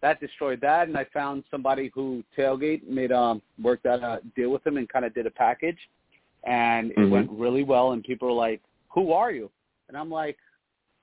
that 0.00 0.20
destroyed 0.20 0.60
that, 0.62 0.88
and 0.88 0.96
I 0.96 1.04
found 1.04 1.44
somebody 1.50 1.90
who 1.94 2.24
tailgate 2.36 2.86
made 2.86 3.12
um 3.12 3.42
worked 3.60 3.84
out 3.84 4.02
a 4.02 4.22
deal 4.34 4.50
with 4.50 4.66
him 4.66 4.76
and 4.76 4.88
kind 4.88 5.04
of 5.04 5.12
did 5.12 5.26
a 5.26 5.30
package, 5.30 5.78
and 6.44 6.92
it 6.92 6.98
Mhm. 6.98 7.10
went 7.10 7.30
really 7.30 7.64
well. 7.64 7.92
And 7.92 8.02
people 8.02 8.28
were 8.28 8.34
like, 8.34 8.62
"Who 8.90 9.12
are 9.12 9.30
you?" 9.30 9.50
And 9.88 9.96
I'm 9.96 10.10
like, 10.10 10.38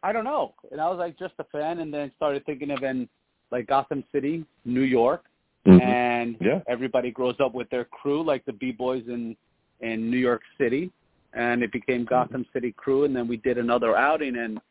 "I 0.02 0.12
don't 0.12 0.24
know." 0.24 0.56
And 0.72 0.82
I 0.82 0.90
was 0.90 0.98
like, 0.98 1.18
"Just 1.18 1.36
a 1.40 1.44
fan," 1.46 1.80
and 1.80 1.94
then 1.94 2.12
started 2.16 2.46
thinking 2.46 2.72
of 2.72 2.84
in 2.84 3.08
like 3.52 3.68
Gotham 3.68 4.04
City, 4.12 4.46
New 4.64 4.82
York, 4.82 5.26
Mhm. 5.66 5.82
and 5.82 6.38
Yeah. 6.40 6.62
everybody 6.68 7.12
grows 7.12 7.40
up 7.40 7.54
with 7.54 7.70
their 7.70 7.86
crew, 7.86 8.22
like 8.24 8.46
the 8.46 8.54
B 8.54 8.72
boys 8.72 9.08
in 9.08 9.36
in 9.82 10.10
New 10.10 10.18
York 10.18 10.42
City, 10.58 10.90
and 11.34 11.62
it 11.62 11.72
became 11.72 12.06
Gotham 12.06 12.46
City 12.54 12.72
Crew. 12.72 13.04
And 13.04 13.14
then 13.16 13.28
we 13.28 13.38
did 13.38 13.58
another 13.58 13.96
outing, 13.96 14.38
and 14.38 14.62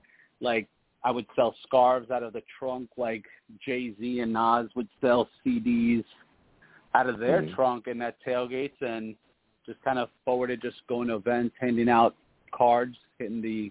like 0.40 0.66
I 1.02 1.10
would 1.10 1.26
sell 1.36 1.54
scarves 1.62 2.10
out 2.10 2.22
of 2.22 2.32
the 2.32 2.42
trunk, 2.58 2.88
like 2.96 3.26
Jay 3.60 3.92
Z 4.00 4.20
and 4.20 4.32
Nas 4.32 4.74
would 4.74 4.88
sell 5.00 5.28
CDs 5.44 6.04
out 6.94 7.06
of 7.08 7.18
their 7.18 7.42
Mhm. 7.42 7.54
trunk 7.54 7.86
and 7.88 8.02
at 8.02 8.18
tailgates, 8.22 8.80
and 8.80 9.14
just 9.66 9.80
kind 9.82 9.98
of 9.98 10.10
forwarded, 10.24 10.62
just 10.62 10.86
going 10.86 11.08
to 11.08 11.16
events, 11.16 11.54
handing 11.58 11.88
out 11.88 12.14
cards, 12.50 12.96
hitting 13.18 13.42
the 13.42 13.70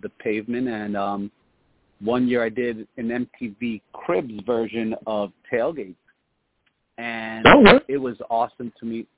the 0.00 0.08
pavement, 0.08 0.68
and 0.68 0.96
um 0.96 1.30
one 2.00 2.26
year 2.26 2.42
I 2.42 2.48
did 2.48 2.88
an 2.96 3.10
MTV 3.10 3.82
Cribs 3.92 4.40
version 4.40 4.94
of 5.06 5.32
tailgate, 5.52 5.94
and 6.98 7.46
Oh, 7.46 7.80
it 7.88 7.98
was 7.98 8.16
awesome 8.30 8.72
to 8.78 8.86
meet. 8.86 9.08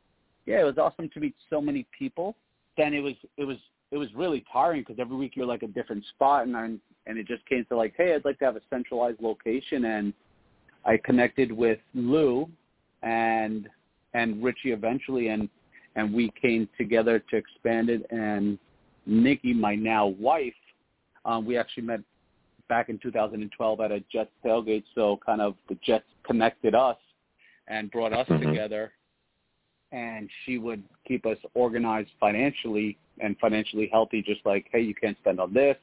Yeah, 0.46 0.60
it 0.60 0.64
was 0.64 0.78
awesome 0.78 1.08
to 1.10 1.20
meet 1.20 1.34
so 1.50 1.60
many 1.60 1.86
people. 1.96 2.36
Then 2.76 2.94
it 2.94 3.00
was 3.00 3.14
it 3.36 3.44
was 3.44 3.56
it 3.90 3.96
was 3.96 4.08
really 4.14 4.44
tiring 4.52 4.82
because 4.82 4.96
every 4.98 5.16
week 5.16 5.32
you're 5.36 5.46
like 5.46 5.62
a 5.62 5.68
different 5.68 6.04
spot, 6.14 6.46
and 6.46 6.56
I'm, 6.56 6.80
and 7.06 7.18
it 7.18 7.26
just 7.26 7.46
came 7.46 7.64
to 7.68 7.76
like, 7.76 7.94
hey, 7.96 8.14
I'd 8.14 8.24
like 8.24 8.38
to 8.40 8.44
have 8.44 8.56
a 8.56 8.60
centralized 8.70 9.20
location, 9.20 9.84
and 9.84 10.12
I 10.84 10.98
connected 11.04 11.52
with 11.52 11.78
Lou 11.94 12.48
and 13.02 13.68
and 14.14 14.42
Richie 14.42 14.72
eventually, 14.72 15.28
and 15.28 15.48
and 15.96 16.12
we 16.12 16.32
came 16.40 16.68
together 16.76 17.22
to 17.30 17.36
expand 17.36 17.88
it. 17.88 18.04
And 18.10 18.58
Nikki, 19.06 19.52
my 19.52 19.74
now 19.74 20.06
wife, 20.06 20.54
um, 21.24 21.46
we 21.46 21.56
actually 21.56 21.84
met 21.84 22.00
back 22.68 22.88
in 22.88 22.98
2012 22.98 23.80
at 23.80 23.92
a 23.92 24.00
Jets 24.10 24.30
tailgate. 24.44 24.84
So 24.94 25.20
kind 25.24 25.40
of 25.40 25.54
the 25.68 25.76
Jets 25.84 26.06
connected 26.26 26.74
us 26.74 26.96
and 27.68 27.90
brought 27.90 28.12
us 28.12 28.28
Mhm. 28.28 28.40
together. 28.40 28.92
And 29.92 30.30
she 30.44 30.58
would 30.58 30.82
keep 31.04 31.24
us 31.24 31.38
organized 31.54 32.10
financially 32.18 32.98
and 33.20 33.38
financially 33.38 33.86
healthy, 33.88 34.22
just 34.22 34.44
like, 34.44 34.68
hey, 34.72 34.80
you 34.80 34.94
can't 34.94 35.16
spend 35.18 35.38
on 35.38 35.52
this. 35.52 35.76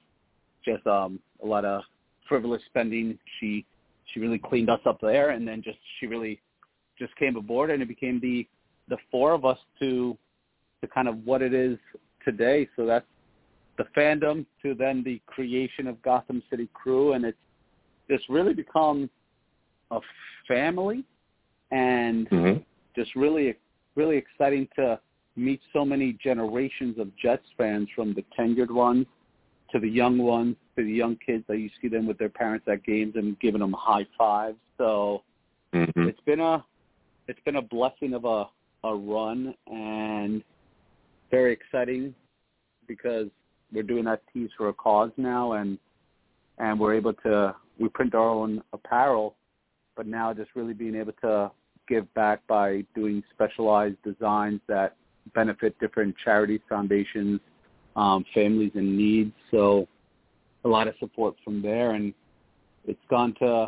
Just 0.63 0.85
um, 0.85 1.19
a 1.41 1.45
lot 1.45 1.65
of 1.65 1.83
frivolous 2.27 2.63
spending. 2.65 3.17
She 3.39 3.65
she 4.05 4.19
really 4.19 4.39
cleaned 4.39 4.69
us 4.69 4.81
up 4.85 5.00
there, 5.00 5.29
and 5.29 5.47
then 5.47 5.61
just 5.61 5.79
she 6.00 6.07
really 6.07 6.41
just 7.00 7.15
came 7.15 7.35
aboard, 7.38 7.69
and 7.69 7.81
it 7.81 7.88
became 7.88 8.19
the 8.19 8.47
the 8.89 8.97
four 9.09 9.33
of 9.33 9.45
us 9.45 9.57
to 9.79 10.17
to 10.81 10.88
kind 10.88 11.07
of 11.07 11.25
what 11.25 11.41
it 11.41 11.53
is 11.53 11.77
today. 12.25 12.67
So 12.75 12.85
that's 12.85 13.05
the 13.77 13.85
fandom 13.95 14.45
to 14.61 14.75
then 14.75 15.03
the 15.03 15.21
creation 15.25 15.88
of 15.88 16.01
Gotham 16.01 16.43
City 16.50 16.69
Crew, 16.73 17.13
and 17.13 17.25
it's 17.25 17.38
it's 18.09 18.23
really 18.29 18.53
become 18.53 19.09
a 19.91 20.00
family, 20.47 21.03
and 21.71 22.29
Mhm. 22.29 22.63
just 22.95 23.15
really 23.15 23.55
really 23.95 24.17
exciting 24.17 24.67
to 24.75 24.99
meet 25.35 25.61
so 25.73 25.83
many 25.83 26.13
generations 26.13 26.97
of 26.97 27.13
Jets 27.17 27.49
fans 27.57 27.89
from 27.89 28.13
the 28.13 28.23
tenured 28.37 28.71
ones 28.71 29.05
to 29.71 29.79
the 29.79 29.89
young 29.89 30.17
ones 30.17 30.55
to 30.75 30.83
the 30.83 30.91
young 30.91 31.15
kids 31.17 31.45
that 31.47 31.57
you 31.57 31.69
see 31.81 31.87
them 31.87 32.05
with 32.05 32.17
their 32.17 32.29
parents 32.29 32.67
at 32.67 32.83
games 32.83 33.15
and 33.15 33.39
giving 33.39 33.59
them 33.59 33.73
high 33.73 34.05
fives. 34.17 34.57
So 34.77 35.23
Mhm. 35.73 36.07
it's 36.07 36.19
been 36.21 36.39
a 36.39 36.63
it's 37.27 37.39
been 37.41 37.57
a 37.57 37.61
blessing 37.61 38.13
of 38.13 38.25
a 38.25 38.49
a 38.83 38.95
run 38.95 39.53
and 39.67 40.43
very 41.29 41.53
exciting 41.53 42.15
because 42.87 43.29
we're 43.71 43.83
doing 43.83 44.05
that 44.05 44.25
piece 44.33 44.51
for 44.53 44.69
a 44.69 44.73
cause 44.73 45.11
now 45.17 45.53
and 45.53 45.77
and 46.57 46.79
we're 46.79 46.93
able 46.93 47.13
to 47.13 47.55
we 47.79 47.87
print 47.89 48.15
our 48.15 48.29
own 48.29 48.61
apparel 48.73 49.35
but 49.95 50.07
now 50.07 50.33
just 50.33 50.49
really 50.55 50.73
being 50.73 50.95
able 50.95 51.13
to 51.13 51.51
give 51.91 52.12
back 52.13 52.39
by 52.48 52.86
doing 52.95 53.21
specialized 53.33 53.98
designs 54.03 54.62
that 54.67 54.95
benefit 55.36 55.77
different 55.79 56.15
charities 56.24 56.62
foundations 56.69 57.41
um, 57.98 58.24
families 58.33 58.71
in 58.75 58.98
need. 58.98 59.33
So 59.51 59.88
a 60.63 60.69
lot 60.69 60.88
of 60.88 60.95
support 61.00 61.36
from 61.43 61.62
there 61.62 61.91
and 61.91 62.13
it's 62.88 63.05
gone 63.10 63.36
to 63.39 63.67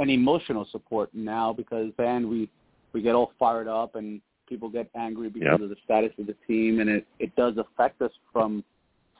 an 0.00 0.10
emotional 0.10 0.66
support 0.72 1.08
now 1.14 1.52
because 1.52 1.92
then 1.96 2.28
we 2.28 2.50
we 2.92 3.02
get 3.02 3.14
all 3.14 3.32
fired 3.38 3.68
up 3.68 3.94
and 3.94 4.20
people 4.48 4.68
get 4.68 4.90
angry 4.96 5.28
because 5.28 5.52
Yep. 5.52 5.60
of 5.60 5.68
the 5.68 5.76
status 5.84 6.10
of 6.18 6.26
the 6.26 6.36
team 6.48 6.80
and 6.80 6.90
it 6.90 7.06
it 7.20 7.34
does 7.36 7.54
affect 7.56 8.02
us 8.02 8.10
from 8.32 8.64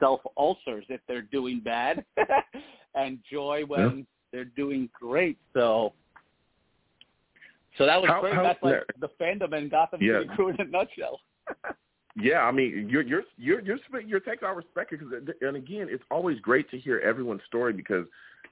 self 0.00 0.20
ulcers 0.36 0.84
if 0.88 1.00
they're 1.06 1.28
doing 1.38 1.60
bad 1.60 2.04
and 2.94 3.18
joy 3.30 3.62
when 3.66 4.06
they're 4.32 4.52
doing 4.62 4.88
great. 4.98 5.38
So 5.54 5.92
so 7.78 7.86
that 7.86 8.00
was 8.00 8.10
How- 8.10 8.20
great 8.20 8.34
how- 8.34 8.42
that's 8.42 8.62
like 8.62 8.82
the 8.98 9.08
fandom 9.20 9.52
and 9.56 9.70
Gotham 9.70 10.00
Yeah. 10.02 10.20
City 10.20 10.30
Crew 10.34 10.48
in 10.48 10.60
a 10.60 10.64
nutshell 10.64 11.20
Yeah, 12.16 12.40
I 12.40 12.50
mean, 12.50 12.88
you're 12.90 13.02
you're 13.02 13.22
you're 13.38 13.60
you're 13.60 13.78
sp- 13.86 14.02
your 14.04 14.18
takes 14.18 14.42
are 14.42 14.54
respected 14.54 14.98
because, 14.98 15.28
and 15.40 15.56
again, 15.56 15.86
it's 15.88 16.02
always 16.10 16.40
great 16.40 16.68
to 16.70 16.78
hear 16.78 16.98
everyone's 16.98 17.40
story 17.46 17.72
because 17.72 18.04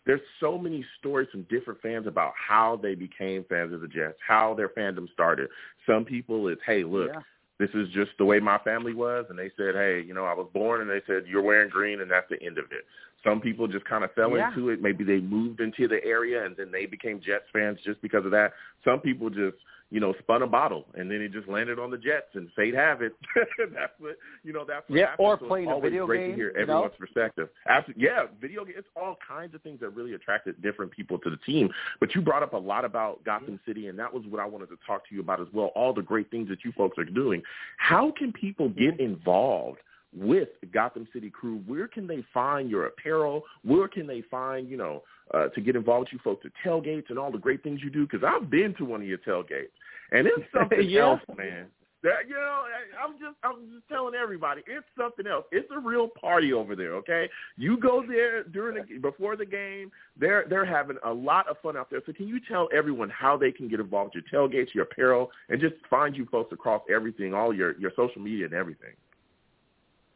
there's 0.07 0.21
so 0.39 0.57
many 0.57 0.85
stories 0.99 1.29
from 1.33 1.43
different 1.51 1.81
fans 1.81 2.07
about 2.07 2.33
how 2.37 2.79
they 2.81 2.95
became 2.95 3.45
fans 3.49 3.75
of 3.75 3.81
the 3.81 3.89
Jets, 3.89 4.17
how 4.27 4.55
their 4.55 4.69
fandom 4.69 5.11
started. 5.13 5.49
Some 5.87 6.05
people 6.05 6.47
it's, 6.49 6.61
hey, 6.65 6.85
look, 6.85 7.11
yeah. 7.13 7.21
This 7.59 7.71
is 7.75 7.89
just 7.91 8.11
the 8.19 8.25
way 8.25 8.39
my 8.39 8.59
family 8.59 8.95
was, 8.95 9.27
and 9.31 9.39
they 9.39 9.51
said, 9.57 9.75
hey, 9.75 10.01
you 10.07 10.15
know, 10.15 10.25
I 10.25 10.33
was 10.33 10.49
born, 10.55 10.81
and 10.81 10.89
they 10.89 11.03
said 11.07 11.25
you're 11.27 11.43
wearing 11.43 11.69
green, 11.71 12.01
and 12.01 12.11
that's 12.11 12.29
the 12.31 12.41
end 12.45 12.59
of 12.59 12.67
it. 12.67 12.85
Some 13.25 13.41
people 13.41 13.67
just 13.67 13.85
kind 13.85 14.05
of 14.05 14.13
fell 14.15 14.37
Yeah. 14.37 14.49
into 14.49 14.71
it. 14.71 14.81
Maybe 14.81 15.03
they 15.03 15.19
moved 15.19 15.61
into 15.61 15.89
the 15.89 16.03
area, 16.05 16.45
and 16.45 16.57
then 16.57 16.71
they 16.71 16.87
became 16.87 17.21
Jets 17.21 17.51
fans 17.53 17.81
just 17.85 18.01
because 18.01 18.25
of 18.25 18.31
that. 18.31 18.53
Some 18.85 19.01
people 19.01 19.29
just 19.29 19.57
you 19.91 20.01
know, 20.01 20.15
spun 20.19 20.43
a 20.43 20.47
bottle 20.47 20.85
and 20.95 21.11
then 21.11 21.23
it 21.23 21.33
just 21.33 21.49
landed 21.49 21.79
on 21.79 21.91
the 21.91 21.97
Jets 21.97 22.29
and 22.35 22.49
fate 22.55 22.75
have 22.75 23.01
it. 23.01 23.13
that's 23.75 23.93
what 23.99 24.17
you 24.45 24.53
know, 24.53 24.65
that's 24.67 24.89
what 24.89 24.99
Yeah, 24.99 25.11
happens. 25.11 25.27
or 25.27 25.39
So 25.41 25.47
playing 25.47 25.71
a 25.71 25.81
video 25.81 26.07
great 26.07 26.21
game, 26.21 26.31
to 26.31 26.37
hear 26.37 26.49
you 26.49 26.55
know? 26.55 26.63
everyone's 26.63 26.95
perspective. 26.99 27.49
Absolutely. 27.69 28.05
Yeah, 28.05 28.25
video 28.41 28.65
game 28.65 28.75
it's 28.77 28.89
all 28.97 29.17
kinds 29.27 29.55
of 29.55 29.63
things 29.63 29.81
that 29.81 29.91
really 29.91 30.15
attracted 30.15 30.61
different 30.63 30.93
people 30.93 31.19
to 31.19 31.31
the 31.31 31.39
team. 31.39 31.71
But 32.01 32.15
you 32.15 32.21
brought 32.21 32.43
up 32.43 32.53
a 32.53 32.59
lot 32.59 32.85
about 32.85 33.25
Gotham 33.25 33.55
mm-hmm. 33.55 33.71
City 33.71 33.89
and 33.89 33.99
that 33.99 34.13
was 34.13 34.25
what 34.29 34.41
I 34.41 34.47
wanted 34.47 34.67
to 34.67 34.79
talk 34.87 35.09
to 35.09 35.15
you 35.15 35.21
about 35.21 35.41
as 35.41 35.49
well, 35.53 35.67
all 35.75 35.95
the 35.95 36.03
great 36.03 36.31
things 36.31 36.49
that 36.49 36.65
you 36.65 36.73
folks 36.73 36.99
are 36.99 37.05
doing. 37.05 37.43
How 37.79 38.13
can 38.17 38.33
people 38.33 38.69
get 38.69 38.99
mm-hmm. 38.99 39.15
involved 39.15 39.79
with 40.17 40.49
Gotham 40.73 41.07
City 41.13 41.31
Crew, 41.31 41.63
where 41.67 41.87
can 41.87 42.07
they 42.07 42.25
find 42.33 42.71
your 42.71 42.87
apparel? 42.87 43.43
Where 43.63 43.89
can 43.89 44.07
they 44.07 44.23
find, 44.31 44.69
you 44.69 44.77
know, 44.77 45.03
uh, 45.35 45.49
to 45.49 45.61
get 45.61 45.77
involved 45.77 46.09
with 46.09 46.13
you 46.15 46.19
folks 46.25 46.47
at 46.47 46.53
tailgates 46.65 47.11
and 47.11 47.19
all 47.19 47.31
the 47.31 47.39
great 47.39 47.63
things 47.63 47.81
you 47.83 47.91
do? 47.91 48.07
Because 48.07 48.27
I've 48.27 48.51
been 48.51 48.75
to 48.75 48.85
one 48.85 49.01
of 49.03 49.07
your 49.07 49.19
tailgates, 49.19 49.71
and 50.13 50.27
it's 50.27 50.37
something 50.57 50.89
Yeah. 50.89 51.03
else, 51.03 51.21
man. 51.37 51.67
That 52.05 52.29
you 52.29 52.35
know, 52.37 52.63
I'm 53.05 53.15
just 53.15 53.37
I'm 53.43 53.75
just 53.75 53.89
telling 53.89 54.15
everybody, 54.15 54.63
it's 54.69 54.87
something 54.97 55.27
else. 55.27 55.47
It's 55.51 55.69
a 55.75 55.81
real 55.81 56.07
party 56.07 56.53
over 56.53 56.77
there. 56.77 56.95
Okay, 56.95 57.29
you 57.57 57.77
go 57.77 58.05
there 58.07 58.45
during 58.45 58.77
the 58.77 58.99
before 58.99 59.35
the 59.35 59.45
game. 59.45 59.91
They're 60.17 60.45
they're 60.49 60.65
having 60.65 60.97
a 61.05 61.13
lot 61.13 61.49
of 61.49 61.57
fun 61.59 61.77
out 61.77 61.91
there. 61.91 62.01
So 62.07 62.13
can 62.13 62.29
you 62.29 62.39
tell 62.47 62.69
everyone 62.73 63.11
how 63.11 63.37
they 63.37 63.51
can 63.51 63.67
get 63.69 63.81
involved 63.81 64.15
with 64.15 64.25
your 64.31 64.49
tailgates, 64.49 64.75
your 64.75 64.85
apparel, 64.85 65.33
and 65.49 65.61
just 65.61 65.75
find 65.91 66.17
you 66.17 66.25
folks 66.27 66.53
across 66.53 66.83
everything, 66.89 67.35
all 67.35 67.53
your 67.53 67.77
your 67.81 67.91
social 67.97 68.23
media 68.23 68.45
and 68.45 68.55
everything. 68.55 68.95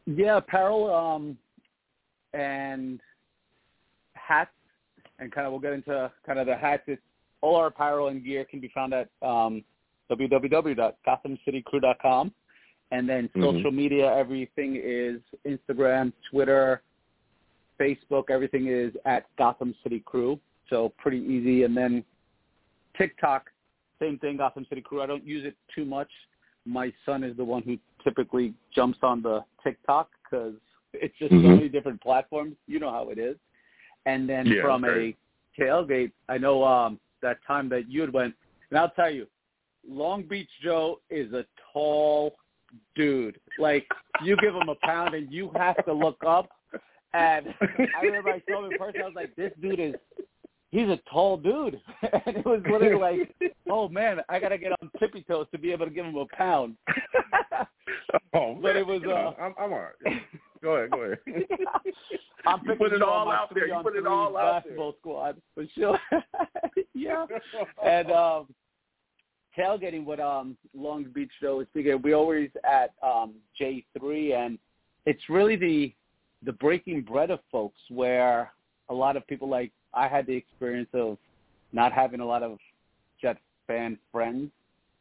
Yeah, 0.05 0.37
apparel 0.37 0.93
um, 0.93 1.37
and 2.33 3.01
hats, 4.13 4.51
and 5.23 5.31
kind 5.31 5.47
of 5.47 5.53
we'll 5.53 5.59
get 5.61 5.73
into 5.73 6.11
kind 6.25 6.37
of 6.39 6.45
the 6.45 6.55
hats. 6.55 6.83
It's, 6.87 7.01
all 7.41 7.55
our 7.57 7.67
apparel 7.67 8.07
and 8.07 8.23
gear 8.23 8.45
can 8.45 8.61
be 8.61 8.69
found 8.73 8.93
at 8.93 9.09
um, 9.21 9.63
www.gothamcitycrew.com, 10.09 12.33
and 12.91 13.09
then 13.09 13.27
Mhm. 13.29 13.41
social 13.41 13.71
media. 13.71 14.13
Everything 14.15 14.75
is 14.81 15.19
Instagram, 15.45 16.13
Twitter, 16.29 16.81
Facebook. 17.79 18.29
Everything 18.29 18.67
is 18.67 18.95
at 19.05 19.25
Gotham 19.35 19.73
City 19.83 19.99
Crew. 20.01 20.39
So 20.69 20.89
pretty 20.97 21.17
easy. 21.19 21.63
And 21.63 21.75
then 21.75 22.03
TikTok, 22.97 23.51
same 23.99 24.17
thing. 24.19 24.37
Gotham 24.37 24.65
City 24.69 24.81
Crew. 24.81 25.01
I 25.01 25.05
don't 25.05 25.25
use 25.25 25.45
it 25.45 25.55
too 25.73 25.85
much. 25.85 26.11
My 26.65 26.93
son 27.05 27.23
is 27.23 27.35
the 27.35 27.43
one 27.43 27.61
who 27.63 27.77
typically 28.03 28.53
jumps 28.71 28.99
on 29.03 29.21
the 29.21 29.43
TikTok 29.63 30.11
because 30.23 30.55
it's 30.93 31.17
just 31.17 31.31
so 31.31 31.37
Mhm. 31.37 31.55
many 31.55 31.69
different 31.69 32.01
platforms. 32.01 32.55
You 32.67 32.79
know 32.79 32.91
how 32.91 33.09
it 33.09 33.17
is. 33.17 33.37
And 34.05 34.29
then 34.29 34.45
Yeah, 34.45 34.61
from 34.61 34.83
right. 34.83 35.15
a 35.57 35.61
tailgate, 35.61 36.11
I 36.29 36.37
know 36.37 36.63
um, 36.63 36.99
that 37.21 37.37
time 37.47 37.69
that 37.69 37.89
you 37.89 38.01
had 38.01 38.11
went, 38.11 38.35
and 38.69 38.79
I'll 38.79 38.89
tell 38.91 39.09
you, 39.09 39.27
Long 39.87 40.23
Beach 40.23 40.49
Joe 40.61 40.99
is 41.09 41.31
a 41.33 41.45
tall 41.71 42.35
dude. 42.95 43.39
Like 43.59 43.87
you 44.23 44.35
give 44.37 44.55
him 44.55 44.69
a 44.69 44.75
pound 44.85 45.13
and 45.13 45.31
you 45.31 45.51
have 45.55 45.83
to 45.85 45.93
look 45.93 46.17
up. 46.25 46.49
And 47.13 47.53
I 47.61 48.01
remember 48.03 48.29
I 48.31 48.41
saw 48.49 48.65
him 48.65 48.71
in 48.71 48.77
person. 48.77 49.01
I 49.01 49.05
was 49.05 49.13
like, 49.15 49.35
this 49.35 49.51
dude 49.61 49.79
is 49.79 49.93
he's 50.71 50.89
a 50.89 50.99
tall 51.09 51.37
dude, 51.37 51.79
and 52.25 52.37
it 52.37 52.45
was 52.45 52.61
literally 52.69 53.27
like, 53.39 53.53
oh 53.69 53.87
man, 53.87 54.19
I 54.27 54.39
gotta 54.39 54.57
get 54.57 54.71
on 54.71 54.91
tippy 54.99 55.23
toes 55.23 55.47
to 55.51 55.59
be 55.59 55.71
able 55.71 55.85
to 55.85 55.91
give 55.91 56.05
him 56.05 56.15
a 56.15 56.25
pound. 56.35 56.75
oh, 58.33 58.57
but 58.61 58.75
it 58.75 58.85
was. 58.85 59.01
You 59.03 59.09
know, 59.09 59.35
uh, 59.39 59.41
I'm, 59.41 59.53
I'm 59.59 59.73
all 59.73 59.79
right. 59.79 60.21
Go 60.63 60.75
ahead, 60.75 60.91
go 60.91 61.01
ahead. 61.01 61.19
I'm 62.47 62.59
you 62.59 62.63
picking 62.63 62.77
put 62.77 62.93
it 62.93 62.99
you 62.99 63.05
all 63.05 63.29
out 63.29 63.53
there. 63.53 63.67
You 63.67 63.79
put 63.83 63.95
it 63.95 64.07
all 64.07 64.37
out 64.37 64.43
there. 64.43 64.61
basketball 64.61 64.95
squad 64.99 65.41
for 65.53 65.65
sure. 65.77 65.99
yeah, 66.93 67.25
and 67.85 68.11
um, 68.11 68.47
tailgating 69.57 70.05
with 70.05 70.19
um 70.19 70.57
Long 70.73 71.05
Beach 71.13 71.31
though 71.41 71.59
is 71.59 71.67
bigger. 71.73 71.97
We 71.97 72.13
always 72.13 72.49
at 72.63 72.93
um 73.03 73.35
J 73.57 73.85
three, 73.99 74.33
and 74.33 74.57
it's 75.05 75.29
really 75.29 75.57
the 75.57 75.93
the 76.45 76.53
breaking 76.53 77.01
bread 77.01 77.29
of 77.29 77.39
folks 77.51 77.79
where 77.89 78.51
a 78.89 78.93
lot 78.93 79.17
of 79.17 79.27
people 79.27 79.49
like 79.49 79.71
I 79.93 80.07
had 80.07 80.25
the 80.25 80.33
experience 80.33 80.89
of 80.93 81.17
not 81.73 81.91
having 81.91 82.21
a 82.21 82.25
lot 82.25 82.41
of 82.41 82.57
Jet 83.21 83.37
fan 83.67 83.97
friends 84.11 84.49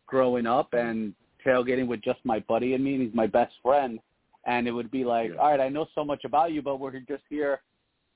growing 0.07 0.47
up 0.47 0.75
and 0.75 1.15
tailgating 1.45 1.87
with 1.87 2.03
just 2.03 2.21
my 2.25 2.39
buddy 2.41 2.75
and 2.75 2.85
me. 2.85 2.95
And 2.95 3.03
he's 3.03 3.15
my 3.15 3.27
best 3.27 3.55
friend, 3.63 3.99
and 4.47 4.67
it 4.67 4.73
would 4.73 4.91
be 4.91 5.05
like, 5.05 5.31
Yeah. 5.31 5.37
all 5.37 5.51
right, 5.51 5.61
I 5.61 5.69
know 5.69 5.87
so 5.95 6.05
much 6.05 6.25
about 6.25 6.53
you, 6.53 6.63
but 6.63 6.81
we're 6.81 6.99
just 7.01 7.23
here, 7.29 7.61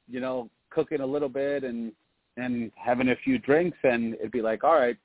you 0.09 0.21
know, 0.21 0.51
cooking 0.71 1.01
a 1.01 1.07
little 1.07 1.29
bit 1.29 1.65
and 1.65 1.93
and 2.39 2.71
having 2.75 3.09
a 3.09 3.17
few 3.17 3.39
drinks, 3.39 3.79
and 3.83 4.15
it'd 4.15 4.31
be 4.31 4.43
like, 4.43 4.63
all 4.63 4.75
right. 4.79 4.97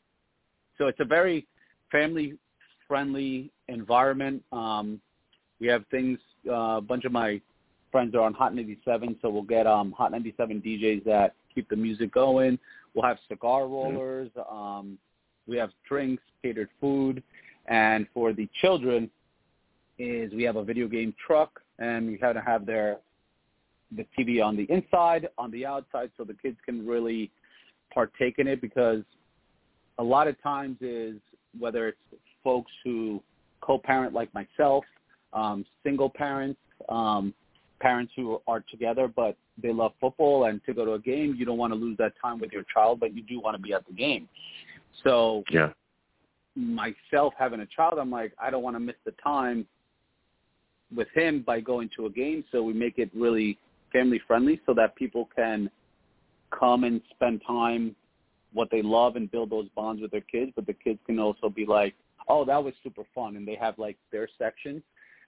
So 0.77 0.87
it's 0.87 0.99
a 0.99 1.05
very 1.05 1.47
family 1.89 2.37
friendly 2.87 3.51
environment. 3.69 4.43
Um, 4.51 4.99
we 5.61 5.67
have 5.67 5.85
things. 5.91 6.19
Uh, 6.49 6.77
a 6.77 6.81
bunch 6.81 7.05
of 7.05 7.13
my 7.13 7.39
friends 7.91 8.15
are 8.15 8.21
on 8.21 8.33
Hot 8.33 8.53
97, 8.53 9.17
so 9.21 9.29
we'll 9.29 9.43
get 9.43 9.65
um, 9.67 9.93
Hot 9.93 10.11
97 10.11 10.61
DJs 10.61 11.05
that 11.05 11.35
keep 11.53 11.69
the 11.69 11.75
music 11.75 12.11
going. 12.11 12.59
We'll 12.93 13.05
have 13.05 13.17
cigar 13.29 13.67
rollers. 13.67 14.29
Um, 14.49 14.97
we 15.47 15.55
have 15.57 15.71
drinks, 15.87 16.23
catered 16.43 16.69
food, 16.81 17.23
and 17.67 18.07
for 18.13 18.33
the 18.33 18.49
children, 18.59 19.09
is 20.01 20.33
we 20.33 20.43
have 20.43 20.55
a 20.55 20.63
video 20.63 20.87
game 20.87 21.13
truck, 21.25 21.61
and 21.79 22.07
we 22.07 22.17
have 22.21 22.35
to 22.35 22.41
have 22.41 22.65
their 22.65 22.99
the 23.95 24.05
TV 24.17 24.43
on 24.43 24.55
the 24.55 24.63
inside, 24.69 25.27
on 25.37 25.51
the 25.51 25.65
outside, 25.65 26.11
so 26.17 26.23
the 26.23 26.33
kids 26.33 26.57
can 26.65 26.87
really 26.87 27.29
partake 27.93 28.35
in 28.39 28.47
it 28.47 28.61
because 28.61 29.03
a 29.99 30.03
lot 30.03 30.27
of 30.27 30.41
times 30.41 30.77
is 30.79 31.17
whether 31.59 31.89
it's 31.89 31.97
folks 32.41 32.71
who 32.83 33.21
co-parent 33.59 34.13
like 34.13 34.33
myself, 34.33 34.85
um, 35.33 35.65
single 35.83 36.09
parents, 36.09 36.59
um, 36.87 37.33
parents 37.81 38.13
who 38.15 38.41
are 38.47 38.63
together 38.71 39.07
but 39.07 39.35
they 39.61 39.73
love 39.73 39.91
football 39.99 40.45
and 40.45 40.63
to 40.65 40.73
go 40.73 40.85
to 40.85 40.93
a 40.93 40.99
game, 40.99 41.35
you 41.37 41.45
don't 41.45 41.57
want 41.57 41.73
to 41.73 41.77
lose 41.77 41.97
that 41.97 42.13
time 42.21 42.39
with 42.39 42.51
your 42.51 42.63
child, 42.73 42.99
but 42.99 43.13
you 43.13 43.21
do 43.21 43.41
want 43.41 43.55
to 43.55 43.61
be 43.61 43.73
at 43.73 43.85
the 43.85 43.93
game. 43.93 44.27
So 45.03 45.43
Yeah. 45.49 45.73
myself 46.55 47.33
having 47.37 47.59
a 47.59 47.65
child, 47.65 47.99
I'm 47.99 48.09
like, 48.09 48.33
I 48.39 48.49
don't 48.49 48.63
want 48.63 48.75
to 48.77 48.79
miss 48.79 48.95
the 49.03 49.11
time 49.23 49.67
with 50.95 51.07
him 51.13 51.43
by 51.45 51.59
going 51.59 51.89
to 51.95 52.05
a 52.05 52.09
game. 52.09 52.43
So 52.51 52.63
we 52.63 52.73
make 52.73 52.97
it 52.97 53.09
really 53.15 53.57
family 53.91 54.21
friendly 54.27 54.61
so 54.65 54.73
that 54.73 54.95
people 54.95 55.29
can 55.35 55.69
come 56.57 56.83
and 56.83 57.01
spend 57.13 57.41
time 57.45 57.95
what 58.53 58.69
they 58.71 58.81
love 58.81 59.15
and 59.15 59.31
build 59.31 59.49
those 59.49 59.67
bonds 59.75 60.01
with 60.01 60.11
their 60.11 60.21
kids, 60.21 60.51
but 60.55 60.65
the 60.65 60.73
kids 60.73 60.99
can 61.05 61.19
also 61.19 61.49
be 61.49 61.65
like, 61.65 61.93
oh, 62.27 62.43
that 62.45 62.61
was 62.61 62.73
super 62.83 63.03
fun. 63.15 63.35
And 63.35 63.47
they 63.47 63.55
have 63.55 63.77
like 63.79 63.97
their 64.11 64.27
section. 64.37 64.83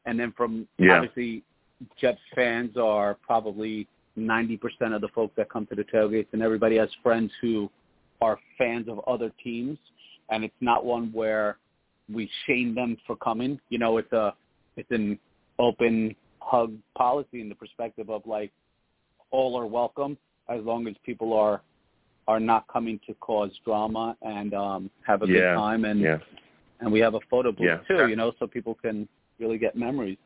And 0.06 0.20
then 0.20 0.34
from 0.36 0.68
Yeah. 0.78 0.98
obviously 0.98 1.44
Jets 2.00 2.20
fans 2.36 2.78
are 2.78 3.16
probably 3.16 3.88
90% 4.18 4.94
of 4.94 5.02
the 5.02 5.08
folks 5.10 5.34
that 5.38 5.50
come 5.50 5.66
to 5.68 5.76
the 5.76 5.84
tailgates 5.86 6.28
and 6.34 6.42
everybody 6.42 6.78
has 6.78 6.90
friends 7.02 7.32
who 7.42 7.70
are 8.22 8.38
fans 8.58 8.88
of 8.88 9.00
other 9.08 9.32
teams. 9.44 9.78
And 10.30 10.44
it's 10.44 10.62
not 10.62 10.86
one 10.86 11.12
where 11.14 11.58
we 12.14 12.30
shame 12.46 12.76
them 12.76 12.98
for 13.08 13.16
coming. 13.16 13.60
You 13.70 13.80
know, 13.80 13.98
it's 13.98 14.12
a, 14.12 14.34
it's 14.76 14.92
an 14.92 15.20
open 15.60 16.16
hug 16.40 16.74
policy 16.98 17.42
in 17.42 17.50
the 17.50 17.56
perspective 17.56 18.10
of 18.10 18.26
like 18.26 18.52
all 19.32 19.58
are 19.58 19.66
welcome 19.66 20.18
as 20.50 20.62
long 20.64 20.88
as 20.88 20.96
people 21.06 21.34
are 21.34 21.62
are 22.28 22.40
not 22.40 22.66
coming 22.68 23.00
to 23.06 23.14
cause 23.16 23.52
drama 23.66 24.16
and 24.22 24.54
um 24.54 24.90
have 25.06 25.22
a 25.24 25.28
Yeah, 25.28 25.34
good 25.34 25.54
time 25.56 25.86
and 25.86 26.02
Yeah. 26.02 26.18
and 26.80 26.92
we 26.92 27.00
have 27.00 27.16
a 27.16 27.20
photo 27.30 27.52
booth 27.52 27.68
Yeah. 27.68 27.80
too, 27.88 28.08
you 28.10 28.16
know, 28.16 28.34
so 28.40 28.48
people 28.48 28.76
can 28.76 29.08
really 29.40 29.58
get 29.58 29.76
memories. 29.76 30.18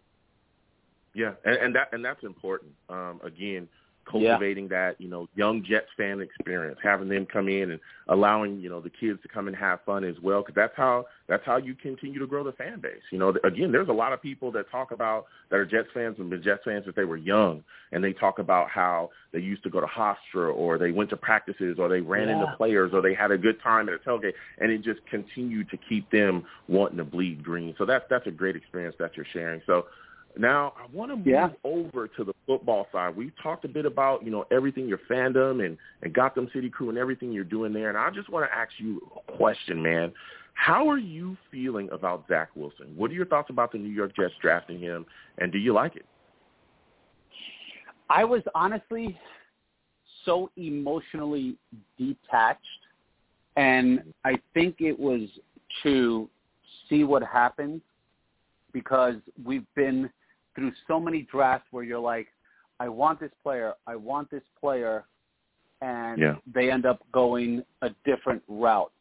Yeah, 1.13 1.33
and, 1.45 1.55
and 1.57 1.75
that 1.75 1.89
and 1.93 2.03
that's 2.03 2.23
important. 2.23 2.71
Um, 2.89 3.19
again, 3.23 3.67
cultivating 4.09 4.67
that 4.69 4.99
you 4.99 5.07
know 5.07 5.27
young 5.35 5.63
Jets 5.63 5.87
fan 5.97 6.21
experience, 6.21 6.79
having 6.83 7.09
them 7.09 7.25
come 7.25 7.47
in 7.47 7.71
and 7.71 7.79
allowing 8.07 8.59
you 8.59 8.69
know 8.69 8.81
the 8.81 8.89
kids 8.89 9.21
to 9.21 9.27
come 9.27 9.47
and 9.47 9.55
have 9.55 9.79
fun 9.85 10.03
as 10.03 10.15
well, 10.21 10.41
because 10.41 10.55
that's 10.55 10.73
how 10.75 11.05
that's 11.27 11.45
how 11.45 11.57
you 11.57 11.75
continue 11.75 12.19
to 12.19 12.27
grow 12.27 12.43
the 12.43 12.53
fan 12.53 12.79
base. 12.79 13.01
You 13.11 13.19
know, 13.19 13.33
again, 13.43 13.71
there's 13.71 13.89
a 13.89 13.93
lot 13.93 14.13
of 14.13 14.21
people 14.21 14.51
that 14.53 14.69
talk 14.71 14.91
about 14.91 15.25
that 15.49 15.57
are 15.57 15.65
Jets 15.65 15.89
fans 15.93 16.15
and 16.19 16.29
been 16.29 16.41
Jets 16.41 16.63
fans 16.65 16.85
since 16.85 16.95
they 16.95 17.03
were 17.05 17.17
young, 17.17 17.63
and 17.91 18.03
they 18.03 18.13
talk 18.13 18.39
about 18.39 18.69
how 18.69 19.09
they 19.33 19.39
used 19.39 19.63
to 19.63 19.69
go 19.69 19.81
to 19.81 19.87
Hofstra 19.87 20.53
or 20.55 20.77
they 20.77 20.91
went 20.91 21.09
to 21.11 21.17
practices 21.17 21.77
or 21.79 21.89
they 21.89 22.01
ran 22.01 22.29
Yeah. 22.29 22.35
into 22.35 22.55
players 22.57 22.93
or 22.93 23.01
they 23.01 23.13
had 23.13 23.31
a 23.31 23.37
good 23.37 23.61
time 23.61 23.89
at 23.89 23.95
a 23.95 23.99
tailgate, 23.99 24.33
and 24.59 24.71
it 24.71 24.81
just 24.83 25.05
continued 25.09 25.69
to 25.69 25.77
keep 25.89 26.09
them 26.11 26.45
wanting 26.67 26.97
to 26.97 27.03
bleed 27.03 27.43
green. 27.43 27.75
So 27.77 27.85
that's 27.85 28.05
that's 28.09 28.27
a 28.27 28.31
great 28.31 28.55
experience 28.55 28.95
that 28.99 29.15
you're 29.15 29.27
sharing. 29.33 29.61
So. 29.65 29.85
Now 30.39 30.73
I 30.77 30.85
want 30.95 31.11
to 31.11 31.15
move 31.15 31.27
Yeah. 31.27 31.49
over 31.63 32.07
to 32.07 32.23
the 32.23 32.33
football 32.45 32.87
side. 32.91 33.15
We 33.15 33.31
talked 33.41 33.65
a 33.65 33.67
bit 33.67 33.85
about 33.85 34.23
you 34.23 34.31
know 34.31 34.45
everything 34.51 34.87
your 34.87 34.99
fandom 35.09 35.65
and 35.65 35.77
and 36.01 36.13
Gotham 36.13 36.49
City 36.53 36.69
Crew 36.69 36.89
and 36.89 36.97
everything 36.97 37.31
you're 37.31 37.43
doing 37.43 37.73
there. 37.73 37.89
And 37.89 37.97
I 37.97 38.09
just 38.09 38.29
want 38.29 38.49
to 38.49 38.55
ask 38.55 38.71
you 38.77 39.01
a 39.27 39.31
question, 39.33 39.81
man. 39.81 40.13
How 40.53 40.89
are 40.89 40.97
you 40.97 41.37
feeling 41.51 41.87
about 41.91 42.25
Zach 42.27 42.49
Wilson? 42.55 42.93
What 42.95 43.11
are 43.11 43.13
your 43.13 43.27
thoughts 43.27 43.49
about 43.49 43.71
the 43.71 43.77
New 43.77 43.89
York 43.89 44.15
Jets 44.15 44.33
drafting 44.41 44.79
him, 44.79 45.05
and 45.37 45.51
do 45.51 45.59
you 45.59 45.73
like 45.73 45.95
it? 45.95 46.05
I 48.09 48.23
was 48.23 48.41
honestly 48.55 49.19
so 50.25 50.49
emotionally 50.55 51.57
detached 51.97 52.61
and 53.57 54.13
I 54.23 54.35
think 54.53 54.75
it 54.79 54.97
was 54.97 55.21
to 55.83 56.29
see 56.87 57.03
what 57.03 57.23
happens 57.23 57.81
because 58.71 59.15
we've 59.43 59.65
been 59.75 60.09
through 60.57 60.71
so 60.87 60.99
many 60.99 61.21
drafts 61.21 61.67
where 61.69 61.83
you're 61.83 61.99
like, 61.99 62.27
I 62.79 62.89
want 62.89 63.19
this 63.19 63.31
player, 63.43 63.73
I 63.85 63.95
want 63.95 64.29
this 64.31 64.43
player, 64.59 65.05
and 65.81 66.19
Yeah. 66.19 66.35
they 66.47 66.71
end 66.71 66.87
up 66.87 66.99
going 67.11 67.63
a 67.83 67.91
different 68.03 68.43
route. 68.47 68.91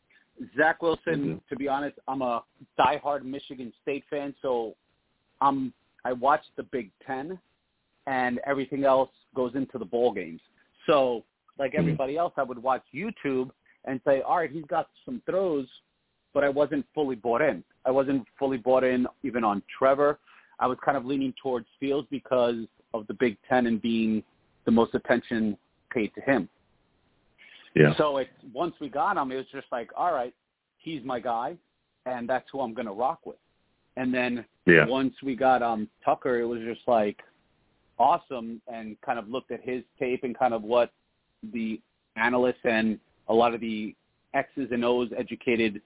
Zach 0.55 0.83
Wilson, 0.83 1.37
Mhm. 1.37 1.47
to 1.49 1.57
be 1.57 1.67
honest, 1.67 1.99
I'm 2.07 2.21
a 2.21 2.45
diehard 2.79 3.23
Michigan 3.25 3.73
State 3.81 4.05
fan, 4.05 4.35
so 4.43 4.77
I'm 5.41 5.73
I 6.05 6.13
watch 6.13 6.45
the 6.55 6.63
Big 6.63 6.93
Ten, 7.01 7.41
and 8.07 8.39
everything 8.41 8.85
else 8.85 9.11
goes 9.35 9.57
into 9.57 9.77
the 9.77 9.85
bowl 9.85 10.13
games. 10.13 10.41
So, 10.85 11.25
like 11.59 11.73
Mhm. 11.73 11.79
everybody 11.79 12.17
else, 12.17 12.33
I 12.37 12.45
would 12.45 12.63
watch 12.63 12.85
YouTube 12.93 13.51
and 13.87 14.01
say, 14.05 14.21
all 14.23 14.37
right, 14.37 14.51
he's 14.51 14.67
got 14.67 14.89
some 15.05 15.21
throws, 15.23 15.69
but 16.33 16.45
I 16.45 16.49
wasn't 16.49 16.87
fully 16.95 17.17
bought 17.17 17.43
in. 17.43 17.65
I 17.85 17.91
wasn't 17.91 18.29
fully 18.39 18.59
bought 18.59 18.85
in 18.85 19.09
even 19.25 19.43
on 19.43 19.63
Trevor. 19.63 20.21
I 20.59 20.67
was 20.67 20.79
kind 20.85 20.97
of 20.97 21.05
leaning 21.05 21.35
towards 21.43 21.67
Fields 21.79 22.07
because 22.11 22.57
of 22.95 23.07
the 23.07 23.15
Big 23.15 23.37
Ten 23.49 23.67
and 23.67 23.81
being 23.81 24.23
the 24.65 24.71
most 24.71 24.95
attention 24.95 25.57
paid 25.91 26.13
to 26.15 26.21
him. 26.21 26.49
Yeah. 27.75 27.95
So 27.97 28.17
it 28.19 28.29
once 28.53 28.75
we 28.81 28.89
got 28.89 29.17
him, 29.17 29.31
it 29.33 29.37
was 29.37 29.47
just 29.53 29.67
like, 29.71 29.91
all 29.97 30.13
right, 30.13 30.35
he's 30.79 31.03
my 31.05 31.21
guy, 31.21 31.57
and 32.07 32.29
that's 32.29 32.47
who 32.51 32.61
I'm 32.61 32.73
going 32.73 32.87
to 32.87 32.93
rock 32.93 33.27
with. 33.27 33.37
And 33.97 34.13
then 34.13 34.45
Yeah. 34.67 34.87
once 34.87 35.15
we 35.23 35.37
got 35.37 35.63
um 35.63 35.89
Tucker, 36.05 36.41
it 36.41 36.47
was 36.47 36.61
just 36.63 36.87
like 36.87 37.23
awesome, 37.99 38.61
and 38.67 39.01
kind 39.03 39.19
of 39.19 39.29
looked 39.29 39.51
at 39.51 39.61
his 39.63 39.83
tape 39.99 40.25
and 40.25 40.37
kind 40.39 40.55
of 40.55 40.63
what 40.63 40.91
the 41.53 41.81
analysts 42.17 42.65
and 42.65 42.99
a 43.29 43.35
lot 43.35 43.55
of 43.55 43.61
the 43.61 43.95
X's 44.35 44.69
and 44.71 44.85
O's 44.85 45.11
educated 45.17 45.81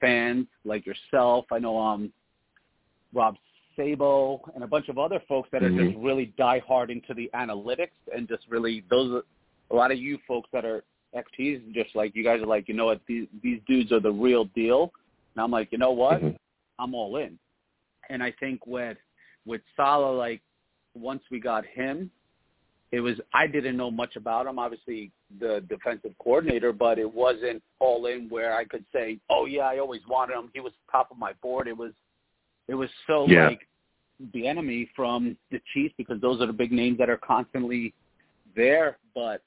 fans 0.00 0.46
like 0.64 0.86
yourself. 0.86 1.46
I 1.50 1.58
know 1.58 1.78
um 1.78 2.12
Rob 3.12 3.36
Sabo 3.80 4.40
and 4.54 4.62
a 4.64 4.66
bunch 4.66 4.88
of 4.88 4.98
other 4.98 5.20
folks 5.28 5.48
that 5.52 5.62
are 5.62 5.70
just 5.70 5.96
really 5.98 6.32
die 6.36 6.62
hard 6.66 6.90
into 6.90 7.14
the 7.14 7.30
analytics 7.34 7.96
and 8.14 8.28
just 8.28 8.44
really 8.48 8.84
those 8.90 9.22
a 9.70 9.74
lot 9.74 9.90
of 9.92 9.98
you 9.98 10.18
folks 10.26 10.48
that 10.52 10.64
are 10.64 10.84
XTs 11.16 11.72
just 11.72 11.94
like 11.94 12.14
you 12.14 12.22
guys 12.22 12.40
are 12.40 12.46
like, 12.46 12.68
you 12.68 12.74
know 12.74 12.86
what, 12.86 13.00
these 13.06 13.26
these 13.42 13.60
dudes 13.66 13.92
are 13.92 14.00
the 14.00 14.10
real 14.12 14.44
deal. 14.46 14.92
And 15.34 15.42
I'm 15.42 15.50
like, 15.50 15.72
you 15.72 15.78
know 15.78 15.92
what? 15.92 16.20
Mhm. 16.20 16.36
I'm 16.78 16.94
all 16.94 17.16
in. 17.16 17.38
And 18.08 18.22
I 18.22 18.32
think 18.32 18.66
with 18.66 18.98
with 19.46 19.62
Salah, 19.76 20.12
like 20.16 20.42
once 20.94 21.22
we 21.30 21.40
got 21.40 21.64
him, 21.64 22.10
it 22.92 23.00
was 23.00 23.20
I 23.32 23.46
didn't 23.46 23.76
know 23.76 23.90
much 23.90 24.16
about 24.16 24.46
him. 24.46 24.58
Obviously, 24.58 25.10
the 25.38 25.64
defensive 25.68 26.12
coordinator, 26.18 26.72
but 26.72 26.98
it 26.98 27.12
wasn't 27.12 27.62
all 27.78 28.06
in 28.06 28.28
where 28.28 28.54
I 28.54 28.64
could 28.64 28.84
say, 28.92 29.18
"Oh 29.30 29.46
yeah, 29.46 29.62
I 29.62 29.78
always 29.78 30.06
wanted 30.08 30.34
him. 30.36 30.50
He 30.52 30.60
was 30.60 30.72
top 30.90 31.10
of 31.10 31.18
my 31.18 31.32
board." 31.34 31.68
It 31.68 31.76
was 31.76 31.92
it 32.68 32.74
was 32.74 32.90
so 33.06 33.26
Yeah. 33.28 33.48
like 33.48 33.66
the 34.32 34.46
enemy 34.46 34.88
from 34.94 35.36
the 35.50 35.60
Chiefs 35.72 35.94
because 35.96 36.20
those 36.20 36.40
are 36.40 36.46
the 36.46 36.52
big 36.52 36.72
names 36.72 36.98
that 36.98 37.08
are 37.08 37.16
constantly 37.16 37.94
there. 38.54 38.98
But 39.14 39.42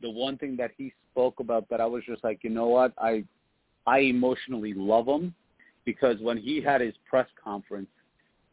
the 0.00 0.10
one 0.10 0.38
thing 0.38 0.56
that 0.56 0.70
he 0.76 0.92
spoke 1.10 1.40
about 1.40 1.68
that 1.70 1.80
I 1.80 1.86
was 1.86 2.02
just 2.06 2.22
like, 2.24 2.40
you 2.42 2.50
know 2.50 2.68
what, 2.68 2.92
I 2.98 3.24
I 3.86 3.98
emotionally 4.00 4.74
love 4.74 5.06
him 5.06 5.34
because 5.84 6.20
when 6.20 6.36
he 6.36 6.60
had 6.60 6.80
his 6.80 6.94
press 7.08 7.26
conference, 7.42 7.88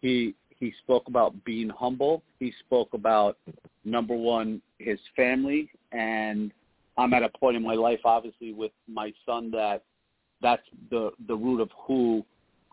he 0.01 0.35
he 0.49 0.73
spoke 0.83 1.07
about 1.07 1.43
being 1.45 1.69
humble. 1.69 2.21
He 2.39 2.53
spoke 2.59 2.93
about 2.93 3.37
number 3.85 4.15
one 4.15 4.61
his 4.79 4.99
family, 5.15 5.69
and 5.91 6.51
I'm 6.97 7.13
at 7.13 7.23
a 7.23 7.29
point 7.29 7.55
in 7.55 7.63
my 7.63 7.75
life, 7.75 7.99
obviously, 8.03 8.53
with 8.53 8.71
my 8.87 9.13
son 9.25 9.51
that 9.51 9.83
that's 10.41 10.63
the 10.89 11.11
the 11.27 11.35
root 11.35 11.61
of 11.61 11.69
who 11.85 12.25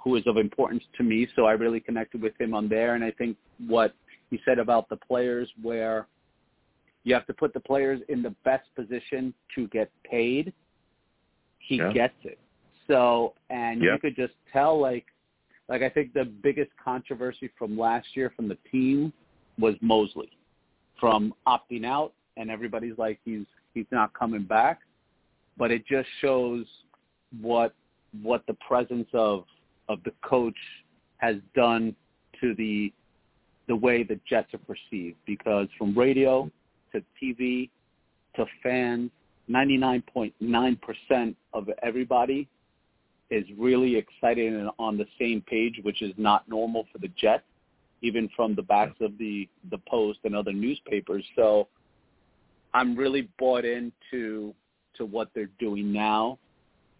who 0.07 0.15
is 0.15 0.25
of 0.29 0.37
importance 0.37 0.85
to 0.97 1.03
me. 1.03 1.27
So 1.35 1.47
I 1.47 1.53
really 1.53 1.81
connected 1.81 2.23
with 2.23 2.41
him 2.41 2.55
on 2.55 2.69
there, 2.69 2.95
and 2.95 3.03
I 3.03 3.11
think 3.11 3.37
what 3.67 3.93
he 4.31 4.39
said 4.45 4.61
about 4.61 4.89
the 4.89 4.95
players, 4.97 5.51
where 5.61 6.07
you 7.03 7.13
have 7.13 7.27
to 7.27 7.35
put 7.35 7.53
the 7.53 7.59
players 7.59 8.01
in 8.09 8.23
the 8.23 8.31
best 8.45 8.73
position 8.77 9.35
to 9.57 9.67
get 9.69 9.91
paid. 10.05 10.53
He 11.59 11.79
Yeah. 11.79 11.93
gets 11.93 12.25
it. 12.25 12.39
So, 12.87 13.35
and 13.51 13.83
Yeah. 13.83 13.95
you 13.95 13.99
could 13.99 14.15
just 14.15 14.35
tell, 14.53 14.79
like, 14.79 15.13
like 15.69 15.83
I 15.83 15.89
think 15.89 16.13
the 16.13 16.25
biggest 16.25 16.71
controversy 16.77 17.49
from 17.59 17.77
last 17.77 18.17
year 18.17 18.31
from 18.31 18.47
the 18.47 18.59
team 18.71 19.13
was 19.59 19.75
Mosley, 19.83 20.31
from 21.01 21.35
opting 21.49 21.85
out, 21.85 22.13
and 22.37 22.49
everybody's 22.49 22.97
like, 22.97 23.19
he's 23.25 23.47
he's 23.75 23.91
not 23.91 24.13
coming 24.13 24.45
back. 24.45 24.83
But 25.57 25.73
it 25.73 25.85
just 25.85 26.09
shows 26.21 26.65
what 27.41 27.75
what 28.23 28.47
the 28.47 28.55
presence 28.55 29.09
of 29.13 29.47
of 29.89 30.03
the 30.05 30.13
coach 30.23 30.57
has 31.19 31.37
done 31.55 31.95
to 32.41 32.55
the 32.55 32.93
the 33.69 33.77
way 33.77 34.05
the 34.05 34.21
Jets 34.29 34.55
are 34.55 34.59
perceived 34.59 35.17
because 35.27 35.67
from 35.77 35.97
radio 35.99 36.49
to 36.93 37.03
TV 37.21 37.69
to 38.37 38.47
fans, 38.63 39.11
99.9% 39.51 41.35
of 41.53 41.69
everybody 41.83 42.49
is 43.31 43.45
really 43.59 43.97
excited 43.97 44.53
and 44.53 44.71
on 44.79 44.97
the 44.97 45.07
same 45.19 45.43
page, 45.43 45.81
which 45.83 46.01
is 46.01 46.13
not 46.17 46.49
normal 46.49 46.87
for 46.93 46.99
the 46.99 47.09
Jets, 47.17 47.43
even 48.03 48.29
from 48.37 48.55
the 48.55 48.63
backs 48.63 48.97
of 49.01 49.19
the 49.19 49.49
the 49.71 49.79
Post 49.89 50.21
and 50.25 50.37
other 50.37 50.53
newspapers. 50.53 51.25
So 51.35 51.67
I'm 52.73 52.97
really 52.97 53.29
bought 53.39 53.65
into 53.65 54.55
to 54.97 55.05
what 55.05 55.31
they're 55.35 55.51
doing 55.59 55.93
now, 55.93 56.39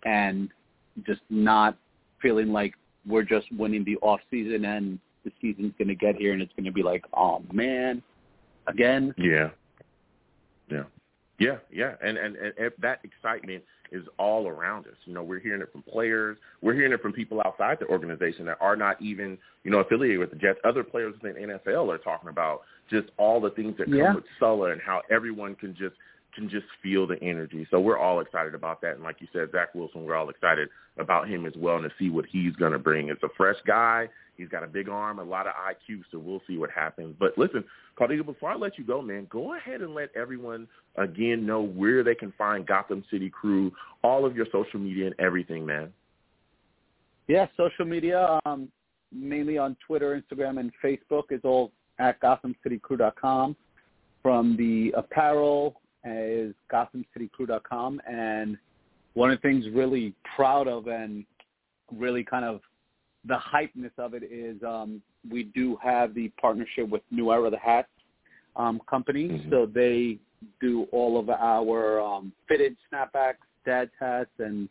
and 0.05 0.51
just 1.07 1.21
not 1.31 1.77
feeling 2.21 2.53
like 2.53 2.75
we're 3.07 3.23
just 3.23 3.47
winning 3.53 3.85
the 3.85 3.97
off 3.99 4.21
season 4.31 4.65
and 4.65 4.99
the 5.25 5.33
season's 5.41 5.73
going 5.79 5.89
to 5.89 5.95
get 5.95 6.17
here 6.17 6.33
and 6.33 6.43
it's 6.43 6.53
going 6.57 6.65
to 6.65 6.73
be 6.73 6.83
like, 6.83 7.05
oh 7.15 7.43
man, 7.53 8.03
again. 8.67 9.15
Yeah. 9.19 9.51
Yeah. 10.71 10.85
Yeah, 11.39 11.59
yeah, 11.71 11.97
and, 12.03 12.17
and 12.17 12.35
and 12.35 12.73
that 12.81 13.01
excitement 13.05 13.63
is 13.93 14.03
all 14.19 14.49
around 14.49 14.87
us. 14.87 14.95
You 15.05 15.13
know, 15.13 15.23
we're 15.23 15.39
hearing 15.39 15.61
it 15.61 15.71
from 15.71 15.83
players. 15.83 16.39
We're 16.63 16.73
hearing 16.73 16.93
it 16.93 17.03
from 17.03 17.13
people 17.13 17.43
outside 17.45 17.77
the 17.79 17.87
organization 17.89 18.47
that 18.47 18.57
are 18.61 18.75
not 18.75 19.01
even, 19.03 19.37
you 19.63 19.71
know, 19.71 19.81
affiliated 19.81 20.19
with 20.19 20.31
the 20.31 20.37
Jets. 20.37 20.59
Other 20.65 20.83
players 20.83 21.15
in 21.23 21.35
the 21.35 21.55
NFL 21.55 21.93
are 21.93 21.99
talking 21.99 22.31
about 22.31 22.63
just 22.91 23.09
all 23.19 23.39
the 23.39 23.51
things 23.51 23.77
that 23.77 23.85
come 23.85 23.95
Yeah. 23.99 24.15
with 24.15 24.25
Salah 24.41 24.73
and 24.73 24.81
how 24.81 25.03
everyone 25.11 25.55
can 25.57 25.75
just 25.75 25.95
can 26.37 26.49
just 26.49 26.67
feel 26.83 27.07
the 27.07 27.21
energy. 27.23 27.67
So 27.71 27.81
we're 27.81 27.99
all 27.99 28.21
excited 28.21 28.55
about 28.55 28.81
that. 28.83 28.95
And 28.95 29.03
like 29.03 29.17
you 29.21 29.27
said, 29.33 29.51
Zach 29.51 29.75
Wilson, 29.75 30.05
we're 30.05 30.15
all 30.15 30.29
excited 30.29 30.69
about 30.99 31.29
him 31.29 31.47
as 31.47 31.55
well 31.57 31.77
and 31.77 31.85
to 31.85 31.91
see 31.99 32.11
what 32.11 32.27
he's 32.31 32.55
going 32.55 32.73
to 32.73 32.79
bring. 32.79 33.09
It's 33.09 33.23
a 33.25 33.29
fresh 33.37 33.57
guy. 33.67 34.09
He's 34.37 34.49
got 34.49 34.63
a 34.63 34.67
big 34.67 34.89
arm, 34.89 35.19
a 35.19 35.25
lot 35.25 35.47
of 35.47 35.55
IQ, 35.55 36.03
so 36.13 36.19
we'll 36.19 36.43
see 36.47 36.59
what 36.59 36.71
happens. 36.71 37.17
But 37.19 37.37
listen, 37.39 37.65
Carlito, 37.99 38.25
before 38.25 38.51
I 38.51 38.55
let 38.55 38.79
you 38.79 38.85
go, 38.85 39.01
man, 39.01 39.27
go 39.31 39.57
ahead 39.57 39.81
and 39.81 39.95
let 39.95 40.11
everyone 40.15 40.69
again 40.97 41.47
know 41.47 41.63
where 41.63 42.05
they 42.05 42.15
can 42.15 42.33
find 42.37 42.67
Gotham 42.67 43.03
City 43.11 43.31
Crew, 43.31 43.73
all 44.05 44.27
of 44.27 44.37
your 44.37 44.47
social 44.53 44.79
media 44.79 45.07
and 45.07 45.15
everything, 45.19 45.65
man. 45.65 45.91
Yeah, 47.29 47.47
social 47.57 47.87
media, 47.87 48.39
um, 48.45 48.69
mainly 49.11 49.57
on 49.57 49.75
Twitter, 49.87 50.21
Instagram, 50.21 50.61
and 50.61 50.71
Facebook 50.85 51.25
is 51.31 51.41
all 51.43 51.73
at 51.99 52.21
GothamCityCrew.com. 52.21 53.57
From 54.23 54.57
the 54.57 54.93
apparel 54.97 55.81
is 56.07 56.55
GothamCityCrew.com. 56.73 58.01
And 58.09 58.57
one 59.15 59.31
of 59.31 59.39
the 59.39 59.49
things 59.49 59.67
really 59.73 60.15
proud 60.35 60.69
of 60.69 60.87
and 60.87 61.25
really 61.93 62.25
kind 62.25 62.45
of 62.45 62.61
the 63.27 63.37
hypeness 63.37 63.91
of 63.99 64.15
it 64.15 64.23
is 64.23 64.63
um, 64.63 65.03
we 65.31 65.45
do 65.45 65.77
have 65.83 66.15
the 66.15 66.29
partnership 66.41 66.89
with 66.89 67.03
New 67.11 67.33
Era 67.33 67.51
the 67.51 67.59
Hats 67.59 67.89
um, 68.55 68.81
company. 68.89 69.29
Mhm. 69.29 69.51
So 69.51 69.67
they 69.67 70.19
do 70.61 70.87
all 70.93 71.19
of 71.19 71.29
our 71.31 72.01
um, 72.01 72.33
fitted 72.49 72.77
snapbacks, 72.93 73.47
dad 73.65 73.91
hats, 73.99 74.31
and 74.39 74.69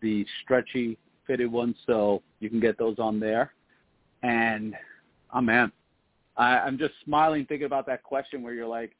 the 0.00 0.26
stretchy 0.42 0.98
fitted 1.26 1.50
ones. 1.50 1.76
So 1.86 2.22
you 2.40 2.50
can 2.50 2.60
get 2.60 2.78
those 2.78 2.98
on 2.98 3.18
there. 3.18 3.54
And 4.22 4.74
oh 5.32 5.40
man, 5.40 5.72
I, 6.36 6.58
I'm 6.58 6.78
just 6.78 6.94
smiling 7.04 7.46
thinking 7.46 7.66
about 7.66 7.86
that 7.86 8.02
question 8.02 8.42
where 8.42 8.54
you're 8.54 8.66
like 8.66 8.96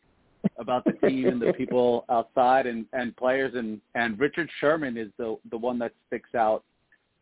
about 0.58 0.84
the 0.84 0.92
team 1.06 1.26
and 1.26 1.40
the 1.40 1.52
people 1.52 2.04
outside 2.08 2.66
and, 2.66 2.86
and 2.92 3.16
players 3.16 3.54
and, 3.54 3.80
and 3.94 4.18
Richard 4.18 4.48
Sherman 4.60 4.96
is 4.96 5.08
the 5.18 5.36
the 5.50 5.56
one 5.56 5.78
that 5.78 5.92
sticks 6.06 6.34
out 6.34 6.64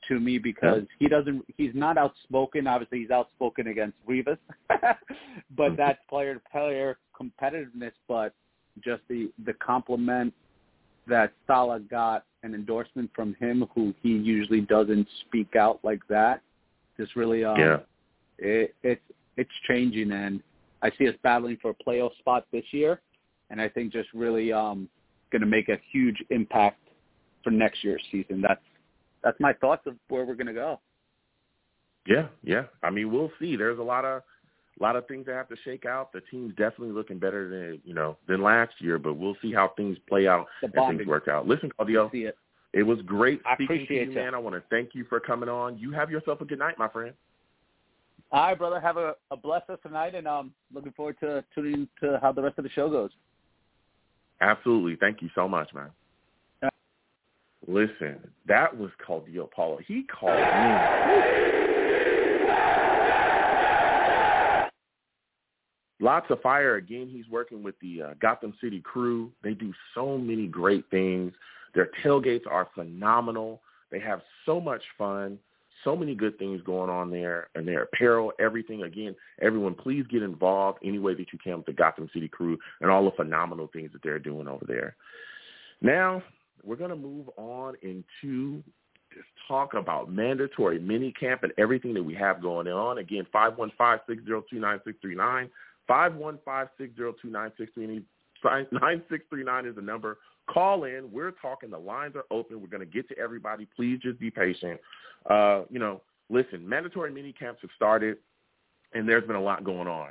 to 0.09 0.21
me 0.21 0.39
because 0.39 0.83
he 0.99 1.09
doesn't 1.09 1.45
he's 1.57 1.75
not 1.75 1.99
outspoken. 1.99 2.67
Obviously 2.67 3.01
he's 3.01 3.11
outspoken 3.11 3.69
against 3.69 3.97
Rivas. 4.07 4.39
but 5.57 5.77
that's 5.77 5.99
player 6.09 6.35
to 6.35 6.41
player 6.51 6.99
competitiveness, 7.19 7.93
but 8.09 8.33
just 8.85 9.03
the 9.09 9.31
the 9.45 9.55
compliment 9.55 10.33
that 11.07 11.33
Salah 11.47 11.81
got 11.81 12.25
an 12.43 12.55
endorsement 12.55 13.11
from 13.15 13.35
him 13.35 13.67
who 13.75 13.95
he 14.03 14.11
usually 14.11 14.61
doesn't 14.61 15.07
speak 15.27 15.57
out 15.57 15.81
like 15.83 16.01
that. 16.09 16.41
Just 16.97 17.17
really 17.17 17.45
um 17.45 17.59
yeah. 17.59 17.79
it, 18.39 18.75
it's 18.83 19.03
it's 19.37 19.51
changing, 19.69 20.13
and 20.13 20.43
I 20.83 20.91
see 20.99 21.09
us 21.09 21.15
battling 21.23 21.59
for 21.61 21.71
a 21.71 21.75
playoff 21.75 22.17
spot 22.19 22.47
this 22.53 22.65
year, 22.71 23.01
and 23.51 23.61
I 23.61 23.69
think 23.69 23.93
just 23.93 24.09
really 24.13 24.53
um, 24.53 24.89
going 25.31 25.41
to 25.41 25.47
make 25.47 25.69
a 25.69 25.79
huge 25.93 26.23
impact 26.31 26.81
for 27.45 27.51
next 27.51 27.85
year's 27.85 28.03
season. 28.11 28.43
That's 28.47 28.61
that's 29.23 29.39
my 29.41 29.53
thoughts 29.55 29.83
of 29.87 29.95
where 30.09 30.25
we're 30.25 30.35
going 30.35 30.47
to 30.47 30.53
go. 30.53 30.81
Yeah, 32.07 32.29
yeah. 32.45 32.65
I 32.83 32.91
mean, 32.91 33.13
we'll 33.13 33.33
see. 33.41 33.57
There's 33.57 33.79
a 33.79 33.83
lot 33.83 34.05
of 34.05 34.23
a 34.79 34.83
lot 34.83 34.97
of 34.97 35.07
things 35.09 35.27
that 35.27 35.35
have 35.35 35.49
to 35.49 35.57
shake 35.65 35.87
out. 35.87 36.13
The 36.13 36.21
team's 36.31 36.51
definitely 36.51 36.93
looking 36.93 37.19
better 37.19 37.49
than 37.49 37.81
you 37.85 37.95
know 37.95 38.17
than 38.29 38.43
last 38.43 38.75
year, 38.79 38.99
but 38.99 39.15
we'll 39.15 39.37
see 39.43 39.53
how 39.53 39.73
things 39.77 39.97
play 40.09 40.27
out 40.27 40.47
and 40.63 40.73
things 40.73 41.07
work 41.07 41.29
out. 41.29 41.47
Listen, 41.47 41.71
Claudio, 41.77 42.11
it. 42.13 42.37
it 42.73 42.83
was 42.83 43.01
great 43.03 43.41
I 43.45 43.55
speaking 43.55 43.69
to 43.69 43.83
appreciate 43.83 44.09
you, 44.09 44.15
you. 44.15 44.21
man. 44.21 44.35
I 44.35 44.39
want 44.39 44.55
to 44.55 44.63
thank 44.71 44.91
you 44.95 45.05
for 45.09 45.19
coming 45.19 45.49
on. 45.49 45.79
You 45.79 45.93
have 45.93 46.11
yourself 46.11 46.41
a 46.41 46.45
good 46.45 46.59
night, 46.59 46.79
my 46.79 46.89
friend. 46.89 47.15
All 48.33 48.49
right, 48.49 48.59
brother. 48.59 48.81
Have 48.81 48.97
a, 48.97 49.15
a 49.31 49.37
blessed 49.37 49.71
us 49.71 49.79
tonight, 49.83 50.15
and 50.15 50.27
um, 50.27 50.53
looking 50.75 50.93
forward 50.93 51.17
to 51.21 51.45
tuning 51.55 51.89
to 52.01 52.19
how 52.21 52.33
the 52.33 52.43
rest 52.43 52.59
of 52.59 52.65
the 52.65 52.71
show 52.71 52.91
goes. 52.91 53.11
Absolutely. 54.41 54.97
Thank 54.97 55.23
you 55.23 55.31
so 55.35 55.49
much, 55.49 55.73
man. 55.75 55.91
Listen, 57.69 58.19
that 58.47 58.77
was 58.77 58.91
Claudio 59.05 59.49
Paulo. 59.55 59.79
He 59.87 60.05
called 60.05 60.53
me. 60.55 60.89
Lots 65.99 66.27
of 66.31 66.41
fire. 66.43 66.77
Again, 66.77 67.09
he's 67.11 67.29
working 67.29 67.63
with 67.63 67.75
the 67.81 68.03
uh, 68.03 68.15
Gotham 68.21 68.55
City 68.61 68.81
crew. 68.81 69.33
They 69.43 69.55
do 69.55 69.73
so 69.95 70.17
many 70.17 70.47
great 70.47 70.85
things. 70.91 71.33
Their 71.75 71.89
tailgates 72.05 72.47
are 72.49 72.69
phenomenal. 72.75 73.63
They 73.91 74.01
have 74.01 74.21
so 74.45 74.61
much 74.61 74.83
fun, 74.97 75.39
so 75.87 75.97
many 75.97 76.15
good 76.15 76.39
things 76.39 76.61
going 76.63 76.91
on 76.91 77.11
there, 77.11 77.49
and 77.55 77.67
their 77.67 77.85
apparel, 77.85 78.33
everything. 78.39 78.83
Again, 78.83 79.17
everyone, 79.41 79.75
please 79.75 80.05
get 80.11 80.23
involved 80.23 80.81
any 80.85 80.99
way 80.99 81.15
that 81.15 81.33
you 81.33 81.39
can 81.43 81.57
with 81.59 81.67
the 81.67 81.73
Gotham 81.73 82.11
City 82.13 82.29
crew 82.29 82.59
and 82.83 82.91
all 82.91 83.05
the 83.05 83.13
phenomenal 83.13 83.71
things 83.73 83.91
that 83.93 84.03
they're 84.03 84.19
doing 84.19 84.49
over 84.49 84.65
there. 84.67 84.97
Now, 85.81 86.23
we're 86.65 86.77
going 86.77 86.91
to 86.91 86.97
move 86.97 87.31
on 87.37 87.77
into 87.83 88.63
talk 89.49 89.73
about 89.75 90.11
mandatory 90.11 90.79
mini 90.79 91.13
camp 91.13 91.45
and 91.45 91.53
everything 91.57 91.95
that 91.95 92.03
we 92.03 92.15
have 92.15 92.43
going 92.43 92.67
on. 92.67 92.99
Again, 92.99 93.25
515-602-9639, 93.33 95.49
515-602-9639 95.89 98.03
9639 98.45 99.67
is 99.67 99.77
the 99.77 99.83
number. 99.83 100.19
Call 100.49 100.85
in. 100.85 101.11
We're 101.11 101.33
talking. 101.33 101.71
The 101.71 101.79
lines 101.79 102.15
are 102.17 102.25
open. 102.31 102.61
We're 102.61 102.69
going 102.69 102.81
to 102.81 102.87
get 102.87 103.09
to 103.09 103.19
everybody. 103.19 103.67
Please 103.77 103.99
just 104.03 104.19
be 104.19 104.31
patient. 104.31 104.81
Uh, 105.29 105.63
you 105.71 105.79
know, 105.79 106.03
listen, 106.31 106.69
mandatory 106.69 107.11
mini 107.11 107.33
camps 107.33 107.61
have 107.63 107.71
started, 107.75 108.19
and 108.95 109.09
there's 109.09 109.27
been 109.27 109.37
a 109.37 109.43
lot 109.43 109.65
going 109.65 109.89
on. 109.89 110.11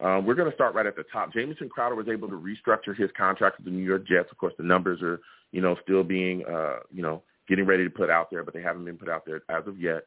Uh, 0.00 0.20
we're 0.20 0.34
going 0.34 0.50
to 0.50 0.54
start 0.54 0.74
right 0.74 0.86
at 0.86 0.96
the 0.96 1.04
top. 1.12 1.32
Jamison 1.32 1.68
Crowder 1.68 1.94
was 1.94 2.08
able 2.08 2.28
to 2.28 2.34
restructure 2.34 2.96
his 2.96 3.10
contract 3.16 3.56
with 3.58 3.64
the 3.64 3.70
New 3.70 3.84
York 3.84 4.06
Jets. 4.06 4.30
Of 4.30 4.36
course, 4.36 4.52
the 4.58 4.64
numbers 4.64 5.00
are, 5.00 5.20
you 5.52 5.62
know, 5.62 5.76
still 5.82 6.04
being, 6.04 6.44
uh, 6.44 6.80
you 6.92 7.02
know, 7.02 7.22
getting 7.48 7.64
ready 7.64 7.84
to 7.84 7.90
put 7.90 8.10
out 8.10 8.30
there, 8.30 8.42
but 8.42 8.52
they 8.52 8.60
haven't 8.60 8.84
been 8.84 8.98
put 8.98 9.08
out 9.08 9.24
there 9.24 9.42
as 9.48 9.66
of 9.66 9.80
yet. 9.80 10.02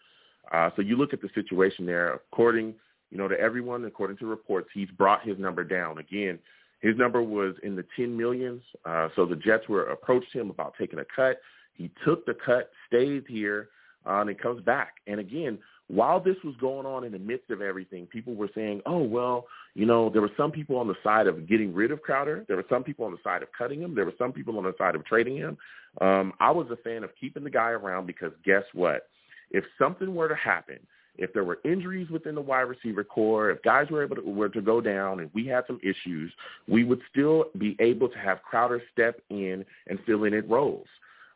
Uh, 0.52 0.70
so 0.76 0.82
you 0.82 0.96
look 0.96 1.14
at 1.14 1.22
the 1.22 1.30
situation 1.34 1.86
there. 1.86 2.14
According, 2.14 2.76
you 3.10 3.18
know, 3.18 3.28
to 3.28 3.40
everyone, 3.40 3.84
according 3.86 4.18
to 4.18 4.26
reports, 4.28 4.70
he's 4.74 4.90
brought 4.92 5.26
his 5.26 5.40
number 5.40 5.64
down. 5.64 5.98
Again, 5.98 6.38
His 6.80 6.96
number 6.98 7.22
was 7.22 7.56
in 7.64 7.76
the 7.76 7.86
10 7.96 8.16
millions. 8.16 8.62
Uh, 8.86 9.10
so 9.16 9.26
the 9.26 9.36
Jets 9.36 9.68
were 9.68 9.88
approached 9.88 10.34
him 10.34 10.50
about 10.50 10.76
taking 10.80 11.00
a 11.00 11.06
cut. 11.14 11.40
He 11.74 11.92
took 12.06 12.26
the 12.26 12.36
cut, 12.46 12.72
stayed 12.88 13.26
here, 13.28 13.70
uh, 14.06 14.22
and 14.22 14.40
comes 14.40 14.62
back. 14.64 14.96
And 15.08 15.20
again, 15.20 15.60
while 15.88 16.20
this 16.20 16.36
was 16.44 16.56
going 16.62 16.86
on 16.86 17.04
in 17.04 17.12
the 17.12 17.20
midst 17.20 17.50
of 17.50 17.62
everything, 17.62 18.06
people 18.06 18.36
were 18.36 18.50
saying, 18.54 18.82
oh, 18.86 19.02
well, 19.02 19.46
you 19.74 19.86
know, 19.86 20.10
there 20.10 20.22
were 20.22 20.32
some 20.38 20.52
people 20.52 20.78
on 20.78 20.88
the 20.88 20.96
side 21.04 21.26
of 21.26 21.50
getting 21.50 21.74
rid 21.74 21.92
of 21.92 22.02
Crowder. 22.02 22.46
There 22.48 22.58
were 22.58 22.66
some 22.70 22.84
people 22.84 23.06
on 23.06 23.12
the 23.12 23.18
side 23.24 23.42
of 23.42 23.50
cutting 23.58 23.82
him. 23.82 23.96
There 23.96 24.06
were 24.06 24.14
some 24.18 24.32
people 24.32 24.58
on 24.58 24.64
the 24.64 24.76
side 24.78 24.96
of 24.96 25.04
trading 25.06 25.38
him. 25.38 25.58
Um, 26.00 26.34
I 26.40 26.52
was 26.52 26.68
a 26.72 26.76
fan 26.78 27.04
of 27.04 27.10
keeping 27.20 27.44
the 27.44 27.50
guy 27.50 27.70
around 27.70 28.06
because 28.06 28.32
guess 28.46 28.64
what? 28.74 29.08
If 29.52 29.64
something 29.80 30.14
were 30.14 30.30
to 30.30 30.36
happen, 30.36 30.80
if 31.20 31.34
there 31.34 31.44
were 31.44 31.60
injuries 31.64 32.10
within 32.10 32.36
the 32.36 32.42
wide 32.42 32.62
receiver 32.62 33.04
core, 33.04 33.52
if 33.52 33.62
guys 33.62 33.88
were 33.90 34.04
able 34.04 34.16
to, 34.16 34.22
were 34.22 34.50
to 34.50 34.62
go 34.62 34.82
down 34.82 35.20
and 35.20 35.30
we 35.34 35.46
had 35.46 35.64
some 35.68 35.80
issues, 35.84 36.32
we 36.68 36.84
would 36.84 37.02
still 37.12 37.46
be 37.58 37.76
able 37.80 38.10
to 38.10 38.18
have 38.18 38.42
Crowder 38.42 38.82
step 38.92 39.22
in 39.30 39.66
and 39.88 40.00
fill 40.06 40.24
in 40.24 40.34
it 40.34 40.50
roles. 40.50 40.88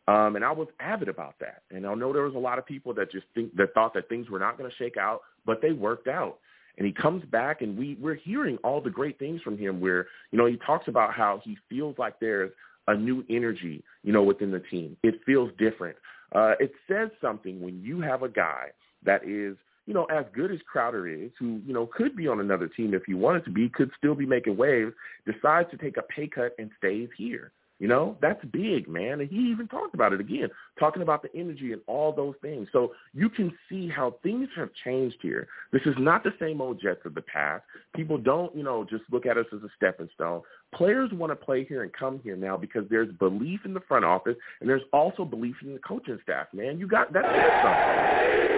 Um, 0.08 0.36
and 0.36 0.44
I 0.44 0.52
was 0.52 0.68
avid 0.80 1.08
about 1.08 1.36
that. 1.40 1.62
And 1.72 1.86
I 1.86 1.94
know 1.94 2.12
there 2.12 2.24
was 2.24 2.36
a 2.36 2.40
lot 2.40 2.60
of 2.60 2.66
people 2.66 2.94
that 2.96 3.12
just 3.12 3.26
think 3.36 3.56
that 3.56 3.74
thought 3.74 3.94
that 3.94 4.10
things 4.10 4.30
were 4.30 4.40
not 4.40 4.58
going 4.58 4.70
to 4.70 4.76
shake 4.76 4.98
out, 4.98 5.22
but 5.46 5.62
they 5.62 5.72
worked 5.72 6.08
out. 6.08 6.40
And 6.78 6.88
he 6.88 6.92
comes 6.92 7.24
back, 7.26 7.62
and 7.62 7.78
we 7.78 7.98
we're 8.02 8.16
hearing 8.16 8.58
all 8.64 8.82
the 8.82 8.90
great 8.90 9.20
things 9.20 9.42
from 9.42 9.58
him. 9.58 9.80
Where 9.80 10.08
you 10.32 10.40
know 10.40 10.48
he 10.48 10.58
talks 10.58 10.88
about 10.88 11.14
how 11.14 11.40
he 11.44 11.56
feels 11.70 11.96
like 12.00 12.20
there's 12.20 12.52
a 12.88 12.96
new 12.96 13.24
energy, 13.30 13.84
you 14.04 14.12
know, 14.12 14.24
within 14.24 14.52
the 14.52 14.60
team. 14.60 14.98
It 15.04 15.22
feels 15.26 15.52
different. 15.58 15.96
Uh, 16.34 16.54
it 16.60 16.72
says 16.88 17.10
something 17.22 17.62
when 17.62 17.82
you 17.82 18.02
have 18.02 18.24
a 18.24 18.28
guy 18.28 18.70
that 19.06 19.24
is 19.24 19.56
you 19.86 19.94
know, 19.94 20.06
as 20.06 20.26
good 20.34 20.52
as 20.52 20.60
Crowder 20.72 21.08
is, 21.08 21.32
who, 21.40 21.62
you 21.66 21.74
know, 21.74 21.86
could 21.86 22.16
be 22.16 22.28
on 22.28 22.40
another 22.40 22.68
team 22.68 22.94
if 22.94 23.04
he 23.06 23.14
wanted 23.14 23.44
to 23.46 23.52
be, 23.52 23.70
could 23.70 23.92
still 23.98 24.16
be 24.16 24.26
making 24.26 24.56
waves, 24.56 24.94
decides 25.26 25.70
to 25.72 25.78
take 25.78 25.98
a 25.98 26.04
pay 26.04 26.28
cut 26.28 26.54
and 26.58 26.72
stays 26.78 27.10
here. 27.18 27.52
You 27.80 27.90
know, 27.90 28.18
that's 28.22 28.40
big, 28.54 28.88
man. 28.88 29.20
And 29.20 29.30
he 29.30 29.36
even 29.52 29.68
talked 29.68 29.94
about 29.94 30.14
it 30.14 30.22
again, 30.22 30.48
talking 30.80 31.02
about 31.02 31.22
the 31.22 31.28
energy 31.36 31.74
and 31.74 31.82
all 31.86 32.14
those 32.14 32.36
things. 32.42 32.70
So 32.72 32.94
you 33.14 33.30
can 33.30 33.52
see 33.68 33.90
how 33.90 34.16
things 34.24 34.48
have 34.56 34.70
changed 34.86 35.18
here. 35.22 35.48
This 35.74 35.82
is 35.86 35.96
not 35.98 36.24
the 36.24 36.34
same 36.40 36.62
old 36.62 36.80
Jets 36.80 37.02
of 37.04 37.14
the 37.14 37.24
past. 37.24 37.64
People 37.94 38.18
don't, 38.18 38.56
you 38.56 38.64
know, 38.64 38.86
just 38.90 39.04
look 39.12 39.26
at 39.26 39.38
us 39.38 39.48
as 39.52 39.64
a 39.64 39.70
stepping 39.76 40.08
stone. 40.14 40.44
Players 40.74 41.12
want 41.12 41.32
to 41.32 41.36
play 41.36 41.66
here 41.66 41.84
and 41.84 41.92
come 41.92 42.22
here 42.24 42.38
now 42.38 42.56
because 42.56 42.86
there's 42.90 43.12
belief 43.16 43.62
in 43.66 43.74
the 43.74 43.82
front 43.82 44.06
office 44.06 44.38
and 44.62 44.70
there's 44.70 44.84
also 44.94 45.26
belief 45.26 45.56
in 45.62 45.74
the 45.74 45.80
coaching 45.80 46.20
staff, 46.24 46.48
man. 46.54 46.80
You 46.80 46.88
got 46.88 47.12
that's 47.12 47.28
something. 47.28 48.54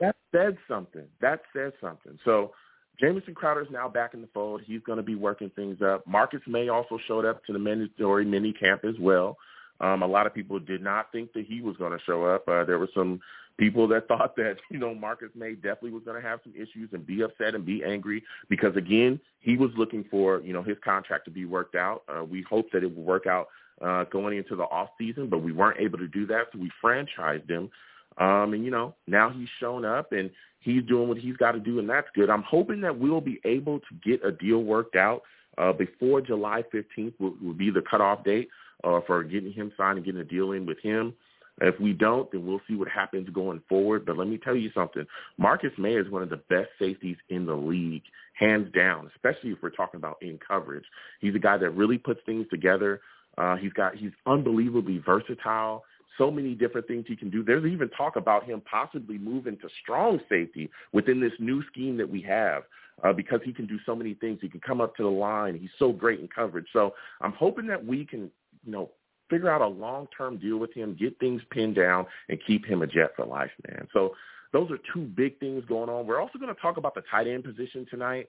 That 0.00 0.16
said 0.32 0.56
something. 0.68 1.06
That 1.20 1.40
says 1.54 1.72
something. 1.80 2.18
So 2.24 2.52
Jamison 3.00 3.34
Crowder 3.34 3.62
is 3.62 3.68
now 3.70 3.88
back 3.88 4.14
in 4.14 4.20
the 4.20 4.28
fold. 4.28 4.62
He's 4.64 4.82
going 4.82 4.98
to 4.98 5.02
be 5.02 5.14
working 5.14 5.50
things 5.50 5.82
up. 5.82 6.06
Marcus 6.06 6.40
Maye 6.46 6.68
also 6.68 6.98
showed 7.06 7.24
up 7.24 7.44
to 7.46 7.52
the 7.52 7.58
mandatory 7.58 8.24
mini 8.24 8.52
camp 8.52 8.84
as 8.84 8.94
well. 9.00 9.36
Um, 9.80 10.02
a 10.02 10.06
lot 10.06 10.26
of 10.26 10.34
people 10.34 10.60
did 10.60 10.82
not 10.82 11.10
think 11.10 11.32
that 11.32 11.46
he 11.46 11.60
was 11.60 11.76
going 11.76 11.92
to 11.92 12.04
show 12.04 12.24
up. 12.24 12.46
Uh, 12.48 12.64
there 12.64 12.78
were 12.78 12.88
some 12.94 13.20
people 13.58 13.88
that 13.88 14.08
thought 14.08 14.36
that 14.36 14.56
you 14.70 14.78
know 14.78 14.94
Marcus 14.94 15.30
Maye 15.34 15.54
definitely 15.54 15.92
was 15.92 16.04
going 16.04 16.20
to 16.20 16.26
have 16.26 16.40
some 16.44 16.54
issues 16.54 16.90
and 16.92 17.06
be 17.06 17.22
upset 17.22 17.54
and 17.54 17.64
be 17.64 17.82
angry 17.84 18.22
because 18.48 18.76
again 18.76 19.20
he 19.40 19.56
was 19.56 19.70
looking 19.76 20.04
for 20.10 20.40
you 20.42 20.52
know 20.52 20.62
his 20.62 20.76
contract 20.84 21.24
to 21.24 21.30
be 21.30 21.44
worked 21.44 21.74
out. 21.74 22.02
Uh, 22.08 22.24
we 22.24 22.42
hoped 22.48 22.72
that 22.72 22.84
it 22.84 22.94
would 22.94 23.04
work 23.04 23.26
out 23.26 23.48
uh, 23.82 24.04
going 24.04 24.38
into 24.38 24.54
the 24.54 24.62
off 24.64 24.90
season, 24.98 25.28
but 25.28 25.38
we 25.38 25.52
weren't 25.52 25.80
able 25.80 25.98
to 25.98 26.08
do 26.08 26.26
that, 26.26 26.44
so 26.52 26.58
we 26.58 26.70
franchised 26.82 27.50
him. 27.50 27.70
Um, 28.18 28.52
and 28.54 28.64
you 28.64 28.70
know 28.70 28.94
now 29.06 29.30
he's 29.30 29.48
shown 29.60 29.84
up 29.84 30.12
and 30.12 30.30
he's 30.60 30.84
doing 30.84 31.08
what 31.08 31.18
he's 31.18 31.36
got 31.36 31.52
to 31.52 31.60
do, 31.60 31.78
and 31.78 31.88
that's 31.88 32.08
good. 32.14 32.30
I'm 32.30 32.44
hoping 32.48 32.80
that 32.82 32.98
we'll 32.98 33.20
be 33.20 33.40
able 33.44 33.80
to 33.80 33.94
get 34.04 34.24
a 34.24 34.32
deal 34.32 34.62
worked 34.62 34.96
out 34.96 35.22
uh, 35.58 35.72
before 35.72 36.20
July 36.20 36.62
15th 36.72 37.14
will, 37.18 37.34
will 37.42 37.54
be 37.54 37.70
the 37.70 37.82
cutoff 37.88 38.24
date 38.24 38.48
uh, 38.82 39.00
for 39.06 39.22
getting 39.22 39.52
him 39.52 39.72
signed 39.76 39.98
and 39.98 40.04
getting 40.04 40.20
a 40.20 40.24
deal 40.24 40.52
in 40.52 40.66
with 40.66 40.78
him. 40.82 41.14
If 41.60 41.78
we 41.78 41.92
don't, 41.92 42.30
then 42.32 42.44
we'll 42.44 42.60
see 42.66 42.74
what 42.74 42.88
happens 42.88 43.28
going 43.30 43.62
forward. 43.68 44.04
But 44.04 44.18
let 44.18 44.26
me 44.26 44.38
tell 44.38 44.56
you 44.56 44.70
something. 44.74 45.06
Marcus 45.38 45.70
Maye 45.78 45.94
is 45.94 46.10
one 46.10 46.22
of 46.22 46.30
the 46.30 46.42
best 46.48 46.70
safeties 46.80 47.16
in 47.28 47.46
the 47.46 47.54
league, 47.54 48.02
hands 48.32 48.72
down, 48.74 49.08
especially 49.14 49.50
if 49.50 49.58
we're 49.62 49.70
talking 49.70 49.98
about 49.98 50.16
in 50.20 50.38
coverage. 50.46 50.84
He's 51.20 51.34
a 51.36 51.38
guy 51.38 51.56
that 51.58 51.70
really 51.70 51.98
puts 51.98 52.20
things 52.26 52.46
together. 52.50 53.00
Uh, 53.38 53.56
he's 53.56 53.72
got 53.72 53.94
he's 53.96 54.12
unbelievably 54.26 55.02
versatile 55.04 55.84
so 56.18 56.30
many 56.30 56.54
different 56.54 56.86
things 56.86 57.04
he 57.08 57.16
can 57.16 57.30
do. 57.30 57.42
There's 57.42 57.64
even 57.64 57.88
talk 57.90 58.16
about 58.16 58.44
him 58.44 58.62
possibly 58.70 59.18
moving 59.18 59.56
to 59.58 59.68
strong 59.82 60.20
safety 60.28 60.70
within 60.92 61.20
this 61.20 61.32
new 61.38 61.62
scheme 61.66 61.96
that 61.98 62.08
we 62.08 62.22
have 62.22 62.64
uh, 63.02 63.12
because 63.12 63.40
he 63.44 63.52
can 63.52 63.66
do 63.66 63.78
so 63.84 63.94
many 63.94 64.14
things. 64.14 64.38
He 64.40 64.48
can 64.48 64.60
come 64.60 64.80
up 64.80 64.94
to 64.96 65.02
the 65.02 65.08
line. 65.08 65.58
He's 65.58 65.70
so 65.78 65.92
great 65.92 66.20
in 66.20 66.28
coverage. 66.28 66.66
So 66.72 66.94
I'm 67.20 67.32
hoping 67.32 67.66
that 67.68 67.84
we 67.84 68.04
can, 68.04 68.30
you 68.64 68.72
know, 68.72 68.90
figure 69.30 69.50
out 69.50 69.60
a 69.60 69.66
long-term 69.66 70.38
deal 70.38 70.58
with 70.58 70.72
him, 70.74 70.96
get 70.98 71.18
things 71.18 71.42
pinned 71.50 71.74
down, 71.74 72.06
and 72.28 72.38
keep 72.46 72.64
him 72.64 72.82
a 72.82 72.86
Jet 72.86 73.12
for 73.16 73.24
life, 73.24 73.50
man. 73.68 73.88
So 73.92 74.14
those 74.52 74.70
are 74.70 74.78
two 74.92 75.02
big 75.02 75.38
things 75.40 75.64
going 75.66 75.88
on. 75.88 76.06
We're 76.06 76.20
also 76.20 76.38
going 76.38 76.54
to 76.54 76.60
talk 76.60 76.76
about 76.76 76.94
the 76.94 77.02
tight 77.10 77.26
end 77.26 77.44
position 77.44 77.86
tonight 77.90 78.28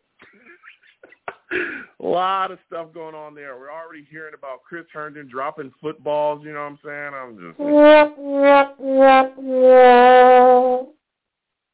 a 1.99 2.05
lot 2.05 2.51
of 2.51 2.59
stuff 2.67 2.93
going 2.93 3.15
on 3.15 3.35
there. 3.35 3.57
We're 3.57 3.71
already 3.71 4.07
hearing 4.09 4.33
about 4.37 4.63
Chris 4.67 4.85
Herndon 4.91 5.27
dropping 5.29 5.71
footballs. 5.81 6.43
You 6.43 6.53
know 6.53 6.63
what 6.63 6.71
I'm 6.71 6.79
saying? 6.83 7.13
I'm 7.13 7.37
just. 7.37 7.59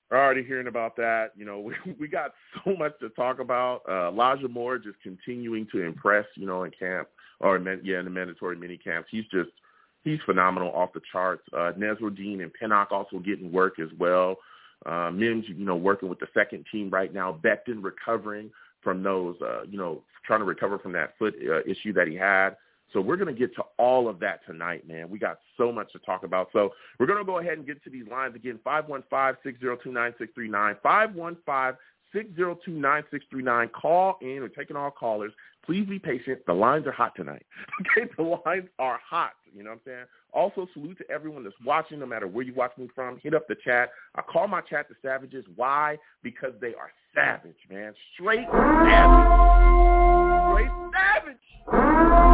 We're 0.10 0.18
already 0.18 0.44
hearing 0.44 0.68
about 0.68 0.98
that. 0.98 1.32
You 1.38 1.46
know, 1.46 1.60
we 1.62 1.74
we 2.00 2.08
got 2.08 2.34
so 2.64 2.76
much 2.76 2.94
to 3.00 3.10
talk 3.10 3.40
about. 3.40 3.82
Uh, 3.88 4.10
Elijah 4.10 4.50
Moore 4.50 4.78
just 4.78 5.02
continuing 5.02 5.68
to 5.72 5.82
impress. 5.82 6.26
You 6.36 6.48
know, 6.48 6.64
in 6.64 6.72
camp 6.72 7.08
or 7.40 7.56
in, 7.56 7.82
yeah, 7.84 8.00
in 8.00 8.06
the 8.06 8.12
mandatory 8.12 8.58
mini 8.58 8.78
camps, 8.78 9.10
he's 9.12 9.26
just 9.32 9.50
he's 10.04 10.20
phenomenal 10.26 10.72
off 10.74 10.94
the 10.94 11.02
charts. 11.12 11.44
Uh, 11.54 11.72
Nasirildeen 11.78 12.42
and 12.42 12.54
Pinnock 12.54 12.92
also 12.92 13.20
getting 13.20 13.52
work 13.52 13.80
as 13.80 13.90
well. 13.98 14.36
Uh, 14.86 15.12
Mims, 15.12 15.46
you 15.48 15.64
know, 15.64 15.76
working 15.76 16.10
with 16.10 16.20
the 16.20 16.28
second 16.34 16.66
team 16.72 16.90
right 16.90 17.14
now. 17.14 17.40
Becton 17.44 17.84
recovering 17.84 18.50
from 18.84 19.04
those, 19.04 19.36
uh, 19.42 19.64
you 19.70 19.78
know, 19.78 20.04
trying 20.26 20.40
to 20.40 20.46
recover 20.46 20.80
from 20.80 20.92
that 20.94 21.18
foot 21.18 21.36
uh, 21.48 21.62
issue 21.62 21.94
that 21.94 22.08
he 22.08 22.16
had. 22.16 22.56
So 22.94 23.00
we're 23.00 23.16
going 23.16 23.34
to 23.34 23.40
get 23.40 23.56
to 23.56 23.64
all 23.78 24.10
of 24.10 24.20
that 24.20 24.46
tonight, 24.46 24.88
man. 24.88 25.10
We 25.10 25.18
got 25.18 25.40
so 25.58 25.72
much 25.72 25.94
to 25.94 26.00
talk 26.00 26.24
about. 26.24 26.50
So 26.52 26.74
we're 27.00 27.06
going 27.06 27.20
to 27.20 27.26
go 27.26 27.40
ahead 27.40 27.54
and 27.54 27.66
get 27.66 27.82
to 27.86 27.90
these 27.90 28.06
lines 28.08 28.36
again. 28.36 28.60
515-602-9639. 28.66 30.76
515-602-9639. 32.16 33.72
Call 33.72 34.18
in. 34.22 34.42
We're 34.42 34.48
taking 34.50 34.76
all 34.76 34.92
callers. 34.92 35.32
Please 35.66 35.86
be 35.88 36.00
patient. 36.00 36.40
The 36.48 36.54
lines 36.54 36.88
are 36.88 36.92
hot 36.92 37.16
tonight. 37.16 37.46
Okay, 37.98 38.10
the 38.18 38.24
lines 38.24 38.70
are 38.80 39.00
hot. 39.08 39.32
You 39.54 39.64
know 39.64 39.72
what 39.72 39.76
I'm 39.76 39.82
saying? 39.86 40.06
Also, 40.34 40.68
salute 40.74 40.98
to 41.00 41.10
everyone 41.10 41.44
that's 41.44 41.56
watching, 41.66 42.00
no 42.00 42.06
matter 42.06 42.28
where 42.28 42.46
you 42.46 42.54
watch 42.54 42.72
me 42.78 42.90
from. 42.96 43.20
Hit 43.22 43.34
up 43.34 43.48
the 43.48 43.56
chat. 43.64 43.90
I 44.16 44.22
call 44.22 44.48
my 44.48 44.62
chat 44.62 44.88
the 44.88 44.96
savages. 45.02 45.46
Why? 45.56 45.98
Because 46.24 46.54
they 46.62 46.74
are 46.76 46.92
savage, 47.14 47.56
man. 47.70 47.94
Straight 48.14 48.48
savage. 48.50 49.32
Straight 50.52 50.72
savage. 50.94 52.31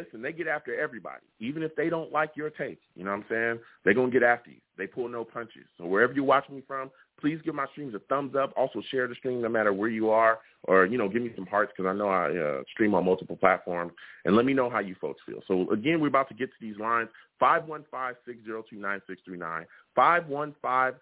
Listen, 0.00 0.22
they 0.22 0.32
get 0.32 0.46
after 0.46 0.78
everybody, 0.78 1.24
even 1.40 1.62
if 1.62 1.74
they 1.76 1.90
don't 1.90 2.12
like 2.12 2.30
your 2.34 2.50
take. 2.50 2.80
You 2.94 3.04
know 3.04 3.10
what 3.10 3.18
I'm 3.18 3.24
saying? 3.28 3.58
They're 3.84 3.94
going 3.94 4.10
to 4.10 4.18
get 4.18 4.26
after 4.26 4.50
you. 4.50 4.56
They 4.78 4.86
pull 4.86 5.08
no 5.08 5.24
punches. 5.24 5.66
So 5.76 5.84
wherever 5.84 6.12
you're 6.12 6.24
watching 6.24 6.56
me 6.56 6.62
from, 6.66 6.90
please 7.20 7.38
give 7.44 7.54
my 7.54 7.66
streams 7.72 7.94
a 7.94 7.98
thumbs 8.08 8.34
up. 8.34 8.52
Also 8.56 8.80
share 8.90 9.06
the 9.06 9.14
stream 9.14 9.42
no 9.42 9.48
matter 9.48 9.72
where 9.72 9.90
you 9.90 10.10
are 10.10 10.38
or, 10.64 10.86
you 10.86 10.96
know, 10.96 11.08
give 11.08 11.22
me 11.22 11.32
some 11.36 11.46
hearts 11.46 11.72
because 11.76 11.88
I 11.88 11.92
know 11.92 12.08
I 12.08 12.36
uh, 12.36 12.62
stream 12.72 12.94
on 12.94 13.04
multiple 13.04 13.36
platforms. 13.36 13.92
And 14.24 14.36
let 14.36 14.46
me 14.46 14.54
know 14.54 14.70
how 14.70 14.78
you 14.78 14.94
folks 15.00 15.20
feel. 15.26 15.40
So, 15.46 15.70
again, 15.70 16.00
we're 16.00 16.08
about 16.08 16.28
to 16.28 16.34
get 16.34 16.48
to 16.48 16.56
these 16.60 16.78
lines. 16.78 17.08
515-602-9639. 17.42 19.66
515-602-9639. 19.98 20.94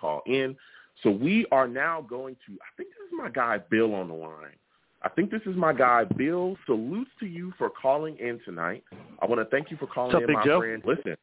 Call 0.00 0.22
in. 0.26 0.56
So 1.02 1.10
we 1.10 1.46
are 1.52 1.68
now 1.68 2.02
going 2.02 2.36
to, 2.46 2.52
I 2.54 2.68
think 2.76 2.90
this 2.90 3.06
is 3.06 3.12
my 3.16 3.30
guy 3.30 3.58
Bill 3.70 3.94
on 3.94 4.08
the 4.08 4.14
line. 4.14 4.56
I 5.02 5.08
think 5.08 5.30
this 5.30 5.42
is 5.46 5.56
my 5.56 5.72
guy 5.72 6.04
Bill. 6.04 6.56
Salutes 6.66 7.10
to 7.20 7.26
you 7.26 7.52
for 7.58 7.70
calling 7.70 8.16
in 8.18 8.40
tonight. 8.44 8.84
I 9.20 9.26
want 9.26 9.40
to 9.40 9.46
thank 9.46 9.70
you 9.70 9.76
for 9.76 9.86
calling 9.86 10.12
what's 10.14 10.28
in, 10.28 10.34
my 10.34 10.44
Joe? 10.44 10.60
friend. 10.60 10.82
Listen, 10.84 11.16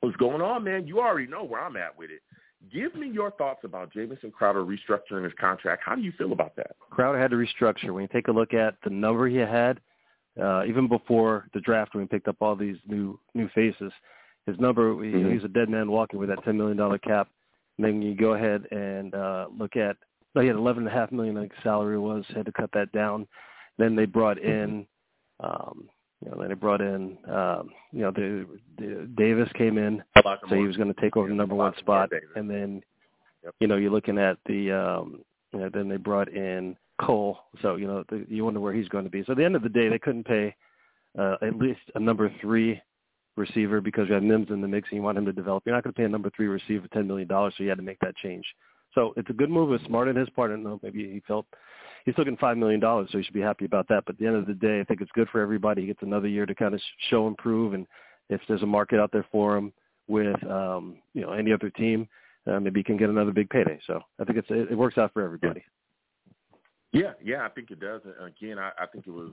what's 0.00 0.16
going 0.16 0.42
on, 0.42 0.64
man? 0.64 0.86
You 0.86 1.00
already 1.00 1.26
know 1.26 1.44
where 1.44 1.60
I'm 1.60 1.76
at 1.76 1.96
with 1.96 2.10
it. 2.10 2.20
Give 2.70 2.94
me 2.94 3.08
your 3.08 3.30
thoughts 3.32 3.60
about 3.64 3.90
Jamison 3.90 4.30
Crowder 4.30 4.64
restructuring 4.64 5.24
his 5.24 5.32
contract. 5.40 5.82
How 5.84 5.94
do 5.94 6.02
you 6.02 6.12
feel 6.18 6.32
about 6.32 6.54
that? 6.56 6.76
Crowder 6.90 7.18
had 7.18 7.30
to 7.30 7.36
restructure. 7.36 7.90
When 7.90 8.02
you 8.02 8.08
take 8.12 8.28
a 8.28 8.32
look 8.32 8.52
at 8.52 8.74
the 8.84 8.90
number 8.90 9.28
he 9.28 9.36
had, 9.36 9.80
uh, 10.40 10.64
even 10.66 10.86
before 10.86 11.46
the 11.54 11.60
draft 11.60 11.94
when 11.94 12.04
he 12.04 12.08
picked 12.08 12.28
up 12.28 12.36
all 12.40 12.54
these 12.54 12.76
new 12.86 13.18
new 13.34 13.48
faces, 13.54 13.92
his 14.46 14.58
number 14.58 14.94
mm-hmm. 14.94 15.28
he, 15.28 15.34
he's 15.34 15.44
a 15.44 15.48
dead 15.48 15.70
man 15.70 15.90
walking 15.90 16.18
with 16.18 16.28
that 16.28 16.44
ten 16.44 16.58
million 16.58 16.76
dollar 16.76 16.98
cap. 16.98 17.28
And 17.78 17.86
then 17.86 18.02
you 18.02 18.14
go 18.14 18.34
ahead 18.34 18.66
and 18.70 19.14
uh, 19.14 19.46
look 19.58 19.76
at 19.76 19.96
no, 20.34 20.42
he 20.42 20.48
had 20.48 20.56
eleven 20.56 20.86
and 20.86 20.94
a 20.94 20.98
half 20.98 21.12
million. 21.12 21.36
Think 21.36 21.52
salary 21.62 21.98
was 21.98 22.24
had 22.34 22.46
to 22.46 22.52
cut 22.52 22.70
that 22.72 22.92
down. 22.92 23.26
Then 23.78 23.96
they 23.96 24.04
brought 24.04 24.38
in, 24.38 24.86
um, 25.40 25.88
you 26.24 26.30
know, 26.30 26.36
then 26.38 26.48
they 26.48 26.54
brought 26.54 26.80
in, 26.80 27.16
um, 27.28 27.70
you 27.92 28.00
know, 28.00 28.10
the, 28.10 28.46
the 28.78 29.08
Davis 29.16 29.48
came 29.54 29.78
in, 29.78 30.02
so 30.48 30.54
he 30.54 30.66
was 30.66 30.76
going 30.76 30.92
to 30.92 31.00
take 31.00 31.16
over 31.16 31.28
the 31.28 31.34
number 31.34 31.54
one 31.54 31.72
spot, 31.78 32.10
and 32.36 32.50
then, 32.50 32.82
yep. 33.42 33.54
you 33.58 33.66
know, 33.66 33.76
you're 33.76 33.90
looking 33.90 34.18
at 34.18 34.36
the, 34.46 34.70
um, 34.70 35.20
you 35.52 35.60
know, 35.60 35.70
then 35.72 35.88
they 35.88 35.96
brought 35.96 36.28
in 36.28 36.76
Cole, 37.00 37.38
so 37.62 37.76
you 37.76 37.86
know, 37.86 38.04
the, 38.10 38.26
you 38.28 38.44
wonder 38.44 38.60
where 38.60 38.74
he's 38.74 38.88
going 38.88 39.04
to 39.04 39.10
be. 39.10 39.24
So 39.24 39.32
at 39.32 39.38
the 39.38 39.44
end 39.44 39.56
of 39.56 39.62
the 39.62 39.68
day, 39.70 39.88
they 39.88 39.98
couldn't 39.98 40.26
pay 40.26 40.54
uh, 41.18 41.36
at 41.40 41.56
least 41.56 41.80
a 41.94 42.00
number 42.00 42.30
three 42.40 42.80
receiver 43.36 43.80
because 43.80 44.08
you 44.08 44.14
have 44.14 44.22
Mims 44.22 44.50
in 44.50 44.60
the 44.60 44.68
mix 44.68 44.88
and 44.90 44.96
you 44.98 45.02
want 45.02 45.16
him 45.16 45.24
to 45.24 45.32
develop. 45.32 45.62
You're 45.64 45.74
not 45.74 45.84
going 45.84 45.94
to 45.94 45.96
pay 45.96 46.04
a 46.04 46.08
number 46.08 46.30
three 46.36 46.48
receiver 46.48 46.86
ten 46.92 47.06
million 47.06 47.26
dollars, 47.26 47.54
so 47.56 47.62
you 47.62 47.70
had 47.70 47.78
to 47.78 47.84
make 47.84 47.98
that 48.00 48.14
change. 48.16 48.44
So 48.94 49.12
it's 49.16 49.30
a 49.30 49.34
good 49.34 49.50
move. 49.50 49.72
It's 49.72 49.84
smart 49.84 50.08
on 50.08 50.16
his 50.16 50.28
part. 50.30 50.50
I 50.50 50.54
don't 50.54 50.64
know. 50.64 50.80
Maybe 50.82 51.10
he 51.10 51.22
felt 51.26 51.46
he's 52.04 52.14
still 52.14 52.24
getting 52.24 52.38
five 52.38 52.56
million 52.56 52.80
dollars, 52.80 53.08
so 53.10 53.18
he 53.18 53.24
should 53.24 53.34
be 53.34 53.40
happy 53.40 53.64
about 53.64 53.88
that. 53.88 54.04
But 54.06 54.14
at 54.14 54.18
the 54.18 54.26
end 54.26 54.36
of 54.36 54.46
the 54.46 54.54
day, 54.54 54.80
I 54.80 54.84
think 54.84 55.00
it's 55.00 55.10
good 55.12 55.28
for 55.30 55.40
everybody. 55.40 55.82
He 55.82 55.86
gets 55.88 56.02
another 56.02 56.28
year 56.28 56.46
to 56.46 56.54
kind 56.54 56.74
of 56.74 56.80
show 57.08 57.26
improve, 57.26 57.74
and 57.74 57.86
if 58.28 58.40
there's 58.48 58.62
a 58.62 58.66
market 58.66 59.00
out 59.00 59.12
there 59.12 59.26
for 59.30 59.56
him 59.56 59.72
with 60.08 60.42
um, 60.44 60.96
you 61.14 61.22
know 61.22 61.32
any 61.32 61.52
other 61.52 61.70
team, 61.70 62.08
uh, 62.46 62.58
maybe 62.58 62.80
he 62.80 62.84
can 62.84 62.96
get 62.96 63.10
another 63.10 63.32
big 63.32 63.50
payday. 63.50 63.78
So 63.86 64.00
I 64.18 64.24
think 64.24 64.38
it's 64.38 64.48
it, 64.50 64.72
it 64.72 64.76
works 64.76 64.98
out 64.98 65.12
for 65.12 65.22
everybody. 65.22 65.64
Yeah, 66.92 67.12
yeah, 67.22 67.44
I 67.44 67.48
think 67.48 67.70
it 67.70 67.78
does. 67.78 68.00
Again, 68.20 68.58
I, 68.58 68.70
I 68.78 68.86
think 68.86 69.06
it 69.06 69.12
was 69.12 69.30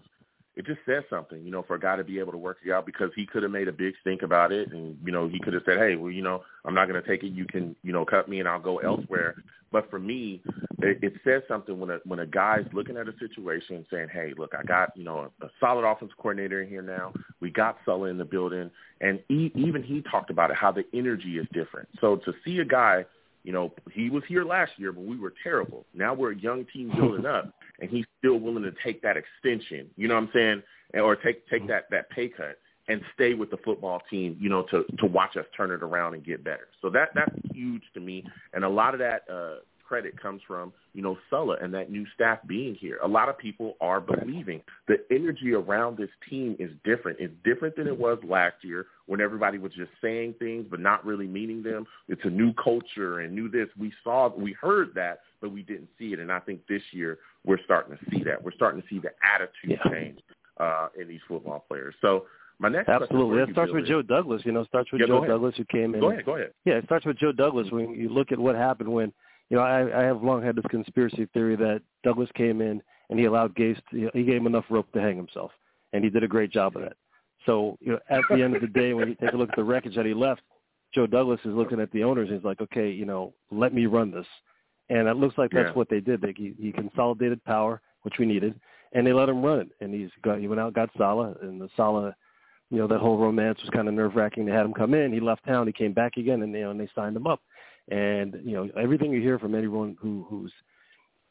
it 0.58 0.66
just 0.66 0.80
says 0.88 1.04
something, 1.08 1.46
you 1.46 1.52
know, 1.52 1.62
for 1.62 1.76
a 1.76 1.80
guy 1.80 1.96
to 1.96 2.04
be 2.04 2.18
able 2.18 2.32
to 2.32 2.38
work 2.38 2.58
it 2.66 2.72
out 2.72 2.88
because 2.88 3.12
he 3.16 3.28
could 3.28 3.44
have 3.44 3.52
made 3.52 3.68
a 3.68 3.72
big 3.72 3.94
stink 4.02 4.24
about 4.24 4.52
it, 4.52 4.72
and 4.72 4.98
you 5.06 5.12
know, 5.12 5.28
he 5.28 5.40
could 5.40 5.54
have 5.54 5.62
said, 5.68 5.78
"Hey, 5.78 5.96
well, 5.96 6.10
you 6.10 6.24
know, 6.24 6.44
I'm 6.66 6.74
not 6.74 6.88
going 6.88 7.02
to 7.02 7.08
take 7.08 7.24
it. 7.24 7.28
You 7.28 7.46
can, 7.46 7.76
you 7.84 7.94
know, 7.94 8.04
cut 8.04 8.28
me 8.28 8.40
and 8.40 8.50
I'll 8.50 8.60
go 8.60 8.80
elsewhere." 8.80 9.36
But 9.72 9.88
for 9.92 10.00
me, 10.00 10.42
it, 10.80 10.98
it 11.04 11.14
says 11.24 11.44
something 11.48 11.80
when 11.80 11.92
a 11.92 12.00
when 12.06 12.20
a 12.20 12.26
guy's 12.26 12.66
looking 12.74 12.98
at 12.98 13.08
a 13.08 13.14
situation 13.20 13.86
saying, 13.92 14.08
"Hey, 14.12 14.34
look, 14.36 14.54
I 14.58 14.64
got 14.64 14.98
you 14.98 15.04
know 15.04 15.30
a, 15.42 15.46
a 15.46 15.50
solid 15.60 15.88
offensive 15.88 16.18
coordinator 16.18 16.64
in 16.64 16.70
here 16.70 16.82
now. 16.82 17.14
We 17.40 17.52
got 17.52 17.78
Saleh 17.86 18.10
in 18.10 18.18
the 18.18 18.26
building, 18.26 18.72
and 19.00 19.20
he, 19.28 19.52
even 19.54 19.84
he 19.84 20.02
talked 20.10 20.32
about 20.32 20.50
it 20.50 20.58
how 20.58 20.72
the 20.72 20.86
energy 20.92 21.38
is 21.38 21.46
different. 21.54 21.88
So 22.02 22.16
to 22.26 22.34
see 22.44 22.58
a 22.58 22.66
guy 22.66 23.06
you 23.48 23.54
know, 23.54 23.72
he 23.94 24.10
was 24.10 24.24
here 24.28 24.44
last 24.44 24.74
year, 24.76 24.92
but 24.92 25.06
we 25.06 25.18
were 25.18 25.34
terrible. 25.42 25.86
Now 25.94 26.14
we're 26.14 26.34
a 26.34 26.38
young 26.38 26.66
team 26.74 26.92
building 26.98 27.26
up, 27.26 27.54
and 27.80 27.90
he's 27.90 28.06
still 28.20 28.38
willing 28.38 28.64
to 28.64 28.74
take 28.84 29.02
that 29.02 29.18
extension. 29.18 29.90
You 29.96 30.08
know 30.08 30.16
what 30.16 30.24
I'm 30.24 30.30
saying? 30.34 30.64
Or 30.96 31.16
take 31.16 31.48
take 31.50 31.68
that 31.68 31.90
that 31.92 32.10
pay 32.10 32.30
cut 32.30 32.58
and 32.88 33.02
stay 33.14 33.34
with 33.34 33.50
the 33.52 33.58
football 33.58 34.02
team. 34.10 34.38
You 34.40 34.50
know, 34.50 34.64
to 34.72 34.84
to 35.00 35.06
watch 35.06 35.36
us 35.38 35.46
turn 35.56 35.72
it 35.72 35.84
around 35.84 36.14
and 36.14 36.26
get 36.26 36.44
better. 36.44 36.68
So 36.82 36.90
that 36.92 37.10
that's 37.14 37.36
huge 37.54 37.84
to 37.94 38.00
me, 38.00 38.24
and 38.54 38.64
a 38.64 38.70
lot 38.70 38.94
of 38.94 39.00
that 39.00 39.24
uh, 39.32 39.56
credit 39.88 40.22
comes 40.22 40.42
from, 40.46 40.74
you 40.94 41.02
know, 41.02 41.18
Saleh 41.30 41.60
and 41.62 41.74
that 41.74 41.90
new 41.90 42.06
staff 42.14 42.40
being 42.46 42.76
here. 42.76 43.00
A 43.04 43.08
lot 43.08 43.30
of 43.30 43.38
people 43.38 43.78
are 43.80 44.02
believing 44.02 44.62
the 44.88 44.98
energy 45.12 45.54
around 45.54 45.98
this 45.98 46.10
team 46.30 46.56
is 46.60 46.70
different. 46.84 47.20
It's 47.20 47.34
different 47.44 47.76
than 47.76 47.88
it 47.88 47.98
was 47.98 48.18
last 48.28 48.56
year 48.62 48.88
when 49.06 49.22
everybody 49.22 49.58
was 49.58 49.72
just 49.74 49.92
saying 50.02 50.36
things 50.40 50.66
but 50.70 50.80
not 50.80 51.06
really 51.06 51.28
meaning 51.28 51.64
them. 51.64 51.86
It's 52.08 52.22
a 52.26 52.30
new 52.30 52.54
culture 52.54 53.20
and 53.20 53.34
new 53.34 53.50
this. 53.50 53.68
We 53.80 53.94
saw, 54.04 54.30
we 54.36 54.54
heard 54.54 54.94
that, 54.96 55.20
but 55.42 55.52
we 55.52 55.64
didn't 55.64 55.90
see 55.98 56.14
it. 56.14 56.20
And 56.20 56.32
I 56.32 56.40
think 56.40 56.62
this 56.68 56.82
year 56.92 57.20
we're 57.46 57.60
starting 57.64 57.98
to 57.98 58.12
see 58.12 58.24
that. 58.24 58.42
We're 58.44 58.52
starting 58.52 58.82
to 58.82 58.88
see 58.88 59.00
the 59.00 59.12
attitude 59.24 59.80
yeah. 59.86 59.92
change 59.92 60.20
uh, 60.60 60.88
in 61.00 61.08
these 61.08 61.22
football 61.28 61.66
players. 61.68 61.96
So 62.02 62.26
my 62.60 62.70
next 62.70 62.90
absolutely 62.90 63.40
it 63.40 63.50
starts 63.52 63.72
with 63.72 63.84
is, 63.84 63.90
Joe 63.90 64.02
Douglas. 64.02 64.42
You 64.46 64.52
know, 64.52 64.66
starts 64.66 64.92
with 64.92 65.02
yeah, 65.02 65.08
Joe 65.08 65.26
Douglas 65.26 65.56
who 65.58 65.66
came 65.66 65.94
in. 65.94 66.02
Go 66.02 66.12
ahead, 66.12 66.26
go 66.26 66.36
ahead. 66.36 66.52
Yeah, 66.66 66.76
it 66.76 66.86
starts 66.86 67.06
with 67.06 67.18
Joe 67.18 67.32
Douglas. 67.32 67.68
When 67.72 67.92
you 67.92 68.10
look 68.10 68.32
at 68.32 68.40
what 68.40 68.56
happened 68.56 68.92
when 68.92 69.14
you 69.50 69.58
know, 69.58 69.64
I, 69.64 70.02
I 70.02 70.04
have 70.04 70.24
long 70.24 70.44
had 70.44 70.56
this 70.56 70.66
conspiracy 70.70 71.28
theory 71.34 71.56
that 71.56 71.82
Douglas 72.04 72.30
came 72.36 72.62
in 72.62 72.82
and 73.10 73.20
he 73.20 73.26
allowed 73.26 73.56
Gase, 73.56 73.80
to, 73.92 74.10
he 74.14 74.24
gave 74.24 74.38
him 74.38 74.48
enough 74.48 74.66
rope 74.70 74.92
to 74.92 75.00
hang 75.00 75.16
himself, 75.16 75.52
and 75.94 76.04
he 76.04 76.10
did 76.10 76.24
a 76.24 76.28
great 76.28 76.52
job 76.52 76.76
of 76.76 76.84
that. 76.84 76.98
So, 77.46 77.78
you 77.80 77.94
know, 77.94 78.00
at 78.10 78.22
the 78.30 78.44
end 78.44 78.56
of 78.56 78.62
the 78.62 78.68
day, 78.68 78.94
when 78.94 79.08
you 79.08 79.16
take 79.16 79.32
a 79.32 79.38
look 79.38 79.50
at 79.50 79.56
the 79.56 79.64
wreckage 79.64 79.96
that 79.96 80.06
he 80.06 80.14
left, 80.14 80.42
Joe 80.94 81.08
Douglas 81.08 81.40
is 81.46 81.54
looking 81.54 81.80
at 81.80 81.92
the 81.92 82.04
owners 82.04 82.28
and 82.28 82.38
he's 82.38 82.46
like, 82.46 82.60
okay, 82.60 82.90
you 82.90 83.06
know, 83.06 83.34
let 83.52 83.74
me 83.74 83.86
run 83.86 84.12
this. 84.12 84.26
And 84.90 85.08
it 85.08 85.18
looks 85.18 85.38
like 85.38 85.52
that's 85.52 85.70
yeah. 85.70 85.74
what 85.74 85.90
they 85.90 86.00
did. 86.00 86.22
They, 86.22 86.34
he, 86.36 86.54
he 86.60 86.72
consolidated 86.72 87.44
power, 87.44 87.82
which 88.04 88.16
we 88.20 88.26
needed, 88.26 88.60
and 88.94 89.06
they 89.06 89.14
let 89.14 89.30
him 89.30 89.42
run 89.42 89.60
it. 89.60 89.70
And 89.82 89.94
he's 89.94 90.10
got, 90.22 90.40
he 90.40 90.48
went 90.48 90.62
out, 90.62 90.74
got 90.74 90.90
Saleh, 90.98 91.36
and 91.42 91.60
the 91.60 91.70
Saleh, 91.76 92.14
you 92.70 92.78
know, 92.78 92.88
that 92.88 93.00
whole 93.00 93.18
romance 93.18 93.60
was 93.62 93.70
kind 93.72 93.88
of 93.88 93.94
nerve 93.94 94.16
wracking. 94.16 94.46
They 94.46 94.52
had 94.52 94.66
him 94.66 94.74
come 94.74 94.94
in, 94.94 95.14
he 95.14 95.20
left 95.20 95.46
town, 95.46 95.68
he 95.68 95.74
came 95.74 95.94
back 95.94 96.18
again, 96.18 96.42
and 96.42 96.54
you 96.54 96.62
know, 96.62 96.72
and 96.72 96.80
they 96.80 96.90
signed 96.96 97.16
him 97.16 97.28
up. 97.28 97.42
And 97.90 98.36
you 98.44 98.52
know 98.54 98.70
everything 98.78 99.14
you 99.14 99.22
hear 99.22 99.40
from 99.40 99.56
anyone 99.56 99.96
who 100.02 100.26
who's 100.30 100.52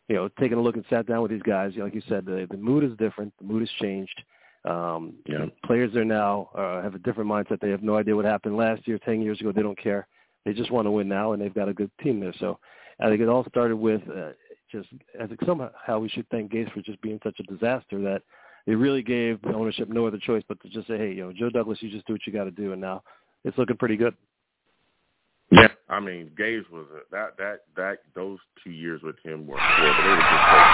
you 0.08 0.16
know 0.16 0.28
taken 0.40 0.56
a 0.56 0.60
look 0.62 0.76
and 0.76 0.86
sat 0.88 1.06
down 1.06 1.20
with 1.20 1.30
these 1.30 1.42
guys, 1.42 1.72
you 1.74 1.80
know, 1.80 1.84
like 1.84 1.94
you 1.94 2.02
said, 2.08 2.24
the 2.24 2.46
the 2.50 2.56
mood 2.56 2.82
is 2.82 2.96
different. 2.96 3.34
The 3.38 3.44
mood 3.44 3.60
has 3.60 3.70
changed. 3.78 4.22
Um, 4.64 5.14
yeah. 5.26 5.46
Players 5.64 5.92
there 5.92 6.04
now 6.04 6.48
uh, 6.54 6.82
have 6.82 6.94
a 6.94 6.98
different 6.98 7.30
mindset. 7.30 7.60
They 7.60 7.70
have 7.70 7.82
no 7.82 7.96
idea 7.96 8.16
what 8.16 8.24
happened 8.24 8.56
last 8.56 8.88
year, 8.88 8.98
ten 8.98 9.20
years 9.20 9.38
ago. 9.40 9.52
They 9.52 9.62
don't 9.62 9.78
care. 9.78 10.08
They 10.46 10.54
just 10.54 10.70
want 10.70 10.86
to 10.86 10.90
win 10.90 11.08
now, 11.08 11.32
and 11.32 11.42
they've 11.42 11.54
got 11.54 11.68
a 11.68 11.74
good 11.74 11.90
team 12.02 12.20
there. 12.20 12.34
So 12.40 12.58
I 13.00 13.08
think 13.08 13.20
it 13.20 13.28
all 13.28 13.44
started 13.48 13.76
with 13.76 14.02
uh, 14.08 14.30
just 14.70 14.88
as 15.20 15.28
somehow 15.44 15.98
we 15.98 16.08
should 16.08 16.28
thank 16.30 16.52
Gase 16.52 16.72
for 16.72 16.80
just 16.80 17.00
being 17.00 17.20
such 17.22 17.38
a 17.40 17.42
disaster 17.42 18.00
that 18.02 18.22
they 18.66 18.74
really 18.74 19.02
gave 19.02 19.38
ownership 19.46 19.88
no 19.88 20.06
other 20.06 20.18
choice 20.18 20.42
but 20.48 20.60
to 20.62 20.68
just 20.68 20.88
say, 20.88 20.98
hey, 20.98 21.12
you 21.12 21.22
know, 21.22 21.32
Joe 21.32 21.50
Douglas, 21.50 21.78
you 21.82 21.90
just 21.90 22.06
do 22.06 22.14
what 22.14 22.26
you 22.26 22.32
got 22.32 22.44
to 22.44 22.50
do, 22.50 22.72
and 22.72 22.80
now 22.80 23.02
it's 23.44 23.56
looking 23.58 23.76
pretty 23.76 23.96
good. 23.96 24.14
Yeah, 25.52 25.68
I 25.88 26.00
mean, 26.00 26.32
Gase 26.38 26.68
was 26.70 26.86
a, 26.92 27.14
that 27.14 27.36
that 27.38 27.60
that 27.76 27.98
those 28.14 28.38
two 28.64 28.72
years 28.72 29.02
with 29.02 29.16
him 29.22 29.46
were 29.46 29.60
horrible. 29.60 30.02
They 30.02 30.10
were 30.10 30.22
just 30.22 30.42
so 30.50 30.64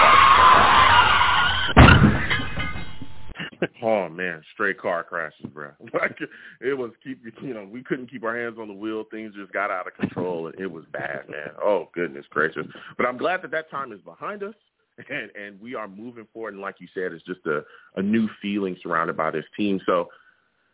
oh 3.81 4.09
man, 4.09 4.41
straight 4.53 4.79
car 4.79 5.03
crashes, 5.03 5.45
bro. 5.53 5.71
Like 5.93 6.17
it 6.61 6.77
was 6.77 6.91
keep 7.03 7.21
you 7.41 7.53
know 7.53 7.67
we 7.69 7.83
couldn't 7.83 8.09
keep 8.09 8.23
our 8.23 8.37
hands 8.37 8.57
on 8.59 8.67
the 8.67 8.73
wheel. 8.73 9.05
Things 9.09 9.33
just 9.35 9.51
got 9.53 9.71
out 9.71 9.87
of 9.87 9.95
control, 9.95 10.47
and 10.47 10.59
it 10.59 10.71
was 10.71 10.85
bad, 10.91 11.29
man. 11.29 11.51
Oh 11.61 11.89
goodness 11.93 12.25
gracious! 12.29 12.65
But 12.97 13.05
I'm 13.05 13.17
glad 13.17 13.41
that 13.43 13.51
that 13.51 13.69
time 13.69 13.91
is 13.91 14.01
behind 14.01 14.43
us, 14.43 14.55
and 15.09 15.31
and 15.35 15.61
we 15.61 15.75
are 15.75 15.87
moving 15.87 16.27
forward. 16.33 16.53
And 16.53 16.61
like 16.61 16.75
you 16.79 16.87
said, 16.93 17.11
it's 17.11 17.25
just 17.25 17.45
a 17.45 17.61
a 17.95 18.01
new 18.01 18.29
feeling 18.41 18.77
surrounded 18.81 19.17
by 19.17 19.31
this 19.31 19.45
team. 19.55 19.79
So 19.85 20.09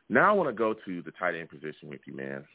now 0.09 0.29
I 0.29 0.33
want 0.33 0.49
to 0.49 0.53
go 0.53 0.73
to 0.73 1.01
the 1.01 1.11
tight 1.11 1.35
end 1.35 1.49
position 1.49 1.89
with 1.89 2.01
you, 2.05 2.15
man 2.15 2.45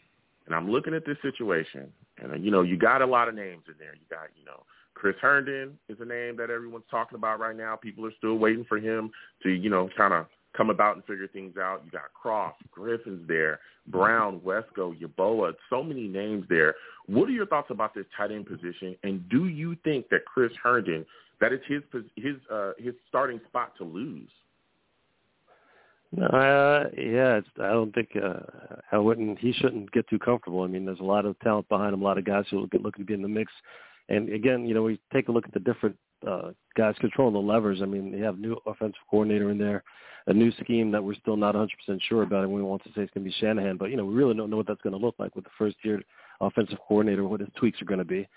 and 0.46 0.54
I'm 0.54 0.70
looking 0.70 0.94
at 0.94 1.06
this 1.06 1.16
situation, 1.22 1.90
and 2.18 2.44
you 2.44 2.50
know, 2.50 2.62
you 2.62 2.76
got 2.76 3.02
a 3.02 3.06
lot 3.06 3.28
of 3.28 3.34
names 3.34 3.62
in 3.66 3.74
there. 3.78 3.94
You 3.94 4.04
got, 4.10 4.28
you 4.36 4.44
know, 4.44 4.62
Chris 4.94 5.16
Herndon 5.20 5.78
is 5.88 5.98
a 6.00 6.04
name 6.04 6.36
that 6.36 6.50
everyone's 6.50 6.84
talking 6.90 7.16
about 7.16 7.40
right 7.40 7.56
now. 7.56 7.76
People 7.76 8.06
are 8.06 8.12
still 8.18 8.36
waiting 8.36 8.64
for 8.64 8.78
him 8.78 9.10
to, 9.42 9.50
you 9.50 9.68
know, 9.68 9.88
kind 9.96 10.14
of 10.14 10.26
come 10.56 10.70
about 10.70 10.96
and 10.96 11.04
figure 11.04 11.28
things 11.28 11.56
out. 11.56 11.82
You 11.84 11.90
got 11.90 12.02
Kroft, 12.14 12.68
Griffin's 12.70 13.26
there, 13.28 13.60
Brown, 13.88 14.40
Wesco, 14.40 14.98
Yeboah, 14.98 15.54
so 15.68 15.82
many 15.82 16.06
names 16.06 16.44
there. 16.48 16.74
What 17.06 17.28
are 17.28 17.32
your 17.32 17.46
thoughts 17.46 17.70
about 17.70 17.94
this 17.94 18.06
tight 18.16 18.30
end 18.30 18.46
position? 18.46 18.96
And 19.02 19.28
do 19.28 19.48
you 19.48 19.76
think 19.84 20.08
that 20.10 20.24
Chris 20.24 20.52
Herndon, 20.62 21.04
that 21.40 21.52
is 21.52 21.60
his 21.66 21.82
his 22.16 22.36
uh, 22.50 22.72
his 22.78 22.94
starting 23.08 23.40
spot 23.48 23.72
to 23.78 23.84
lose? 23.84 24.30
Uh, 26.22 26.84
yeah, 26.96 27.38
it's, 27.38 27.48
I 27.60 27.70
don't 27.70 27.92
think 27.92 28.10
uh, 28.22 28.38
I 28.92 28.98
wouldn't. 28.98 29.38
He 29.40 29.52
shouldn't 29.52 29.90
get 29.90 30.08
too 30.08 30.18
comfortable. 30.18 30.62
I 30.62 30.68
mean, 30.68 30.84
there's 30.84 31.00
a 31.00 31.04
lot 31.04 31.26
of 31.26 31.38
talent 31.40 31.68
behind 31.68 31.92
him, 31.92 32.02
a 32.02 32.04
lot 32.04 32.18
of 32.18 32.24
guys 32.24 32.44
who 32.50 32.60
are 32.60 32.78
looking 32.78 33.04
to 33.04 33.04
be 33.04 33.14
in 33.14 33.22
the 33.22 33.28
mix. 33.28 33.52
And 34.08 34.32
again, 34.32 34.66
you 34.66 34.74
know, 34.74 34.82
we 34.82 35.00
take 35.12 35.28
a 35.28 35.32
look 35.32 35.46
at 35.46 35.54
the 35.54 35.60
different 35.60 35.96
uh, 36.26 36.50
guys 36.76 36.94
controlling 37.00 37.34
the 37.34 37.40
levers. 37.40 37.80
I 37.82 37.86
mean, 37.86 38.12
they 38.12 38.18
have 38.18 38.38
new 38.38 38.56
offensive 38.66 39.00
coordinator 39.10 39.50
in 39.50 39.58
there, 39.58 39.82
a 40.26 40.32
new 40.32 40.52
scheme 40.62 40.90
that 40.92 41.02
we're 41.02 41.14
still 41.14 41.36
not 41.36 41.54
100% 41.54 41.68
sure 42.08 42.22
about, 42.22 42.44
and 42.44 42.52
we 42.52 42.62
want 42.62 42.82
to 42.84 42.88
say 42.90 43.02
it's 43.02 43.12
going 43.12 43.24
to 43.24 43.30
be 43.30 43.36
Shanahan, 43.40 43.76
but 43.76 43.90
you 43.90 43.96
know, 43.96 44.04
we 44.04 44.14
really 44.14 44.34
don't 44.34 44.50
know 44.50 44.56
what 44.56 44.66
that's 44.66 44.82
going 44.82 44.98
to 44.98 45.04
look 45.04 45.14
like 45.18 45.34
with 45.34 45.44
the 45.44 45.50
first 45.58 45.76
year 45.82 46.02
offensive 46.40 46.78
coordinator, 46.86 47.24
what 47.24 47.40
his 47.40 47.48
tweaks 47.56 47.80
are 47.80 47.86
going 47.86 47.98
to 47.98 48.04
be. 48.04 48.28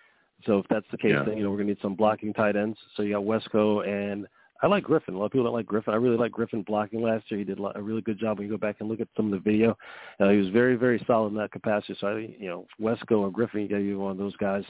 So 0.46 0.60
if 0.60 0.66
that's 0.70 0.86
the 0.92 0.98
case, 0.98 1.14
yeah. 1.14 1.24
then 1.24 1.38
you 1.38 1.44
know 1.44 1.50
we're 1.50 1.58
going 1.58 1.68
to 1.68 1.74
need 1.74 1.82
some 1.82 1.96
blocking 1.96 2.34
tight 2.34 2.56
ends. 2.56 2.78
So 2.96 3.04
you 3.04 3.14
got 3.14 3.24
Wesco 3.24 3.88
and 3.88 4.28
I 4.62 4.68
like 4.68 4.84
Griffin. 4.84 5.14
A 5.14 5.18
lot 5.18 5.26
of 5.26 5.32
people 5.32 5.46
don't 5.46 5.54
like 5.54 5.66
Griffin. 5.66 5.94
I 5.94 5.98
really 5.98 6.18
like 6.18 6.32
Griffin 6.32 6.64
blocking 6.64 7.02
last 7.02 7.30
year. 7.30 7.40
He 7.40 7.44
did 7.44 7.60
a 7.60 7.82
really 7.82 8.02
good 8.02 8.20
job. 8.20 8.38
When 8.38 8.48
you 8.48 8.54
go 8.54 8.58
back 8.58 8.78
and 8.80 8.90
look 8.90 9.00
at 9.00 9.08
some 9.16 9.32
of 9.32 9.32
the 9.32 9.52
video, 9.52 9.78
uh, 10.20 10.30
he 10.30 10.38
was 10.38 10.50
very, 10.50 10.76
very 10.76 11.04
solid 11.06 11.30
in 11.30 11.38
that 11.38 11.52
capacity. 11.52 11.96
So, 12.00 12.08
I, 12.08 12.20
you 12.40 12.48
know, 12.48 12.66
Wesco 12.82 13.20
or 13.20 13.32
Griffin, 13.32 13.62
you 13.62 13.68
got 13.68 13.78
to 13.78 13.84
be 13.84 13.94
one 13.94 14.12
of 14.12 14.18
those 14.18 14.36
guys, 14.38 14.64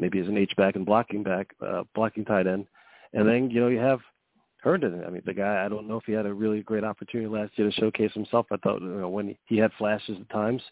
maybe 0.00 0.18
as 0.18 0.28
an 0.28 0.38
H 0.38 0.54
back 0.56 0.76
and 0.76 0.86
blocking 0.86 1.22
back, 1.22 1.54
uh, 1.64 1.84
blocking 1.94 2.24
tight 2.24 2.46
end. 2.46 2.66
And 3.12 3.28
then, 3.28 3.50
you 3.50 3.60
know, 3.60 3.68
you 3.68 3.78
have 3.78 4.00
Herndon. 4.58 5.04
I 5.06 5.10
mean, 5.10 5.22
the 5.26 5.34
guy, 5.34 5.64
I 5.64 5.68
don't 5.68 5.88
know 5.88 5.96
if 5.96 6.04
he 6.04 6.12
had 6.12 6.26
a 6.26 6.32
really 6.32 6.62
great 6.62 6.84
opportunity 6.84 7.28
last 7.28 7.52
year 7.56 7.70
to 7.70 7.74
showcase 7.80 8.12
himself. 8.14 8.46
I 8.50 8.56
thought, 8.56 8.80
you 8.80 8.88
know, 8.88 9.08
when 9.08 9.36
he 9.46 9.56
had 9.56 9.72
flashes 9.78 10.16
at 10.20 10.30
times, 10.30 10.62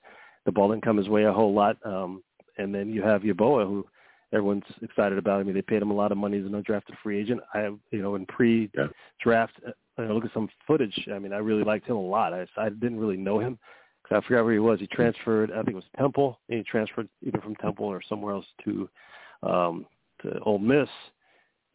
the 0.46 0.52
ball 0.52 0.70
didn't 0.70 0.84
come 0.84 0.96
his 0.96 1.08
way 1.08 1.24
a 1.24 1.32
whole 1.32 1.54
lot. 1.54 1.76
Um, 1.84 2.22
and 2.56 2.74
then 2.74 2.90
you 2.90 3.02
have 3.02 3.22
Yeboah, 3.22 3.66
who– 3.66 3.86
everyone's 4.32 4.64
excited 4.82 5.18
about. 5.18 5.40
I 5.40 5.42
mean, 5.42 5.54
they 5.54 5.62
paid 5.62 5.82
him 5.82 5.90
a 5.90 5.94
lot 5.94 6.12
of 6.12 6.18
money 6.18 6.38
as 6.38 6.44
an 6.44 6.52
undrafted 6.52 6.96
free 7.02 7.18
agent. 7.18 7.40
I, 7.54 7.70
you 7.90 8.02
know, 8.02 8.14
in 8.14 8.26
pre-draft, 8.26 9.54
uh, 9.66 9.70
I 9.98 10.02
look 10.02 10.24
at 10.24 10.34
some 10.34 10.48
footage. 10.66 11.08
I 11.12 11.18
mean, 11.18 11.32
I 11.32 11.38
really 11.38 11.64
liked 11.64 11.86
him 11.86 11.96
a 11.96 12.00
lot. 12.00 12.34
I, 12.34 12.46
I 12.56 12.68
didn't 12.68 13.00
really 13.00 13.16
know 13.16 13.38
him 13.38 13.58
because 14.02 14.22
I 14.22 14.28
forgot 14.28 14.44
where 14.44 14.52
he 14.52 14.58
was. 14.58 14.80
He 14.80 14.86
transferred, 14.86 15.50
I 15.50 15.62
think 15.62 15.70
it 15.70 15.76
was 15.76 15.84
Temple, 15.96 16.38
and 16.48 16.58
he 16.58 16.64
transferred 16.64 17.08
either 17.26 17.40
from 17.40 17.56
Temple 17.56 17.86
or 17.86 18.02
somewhere 18.06 18.34
else 18.34 18.46
to 18.64 18.88
um, 19.42 19.86
to 20.22 20.38
Ole 20.40 20.58
Miss. 20.58 20.88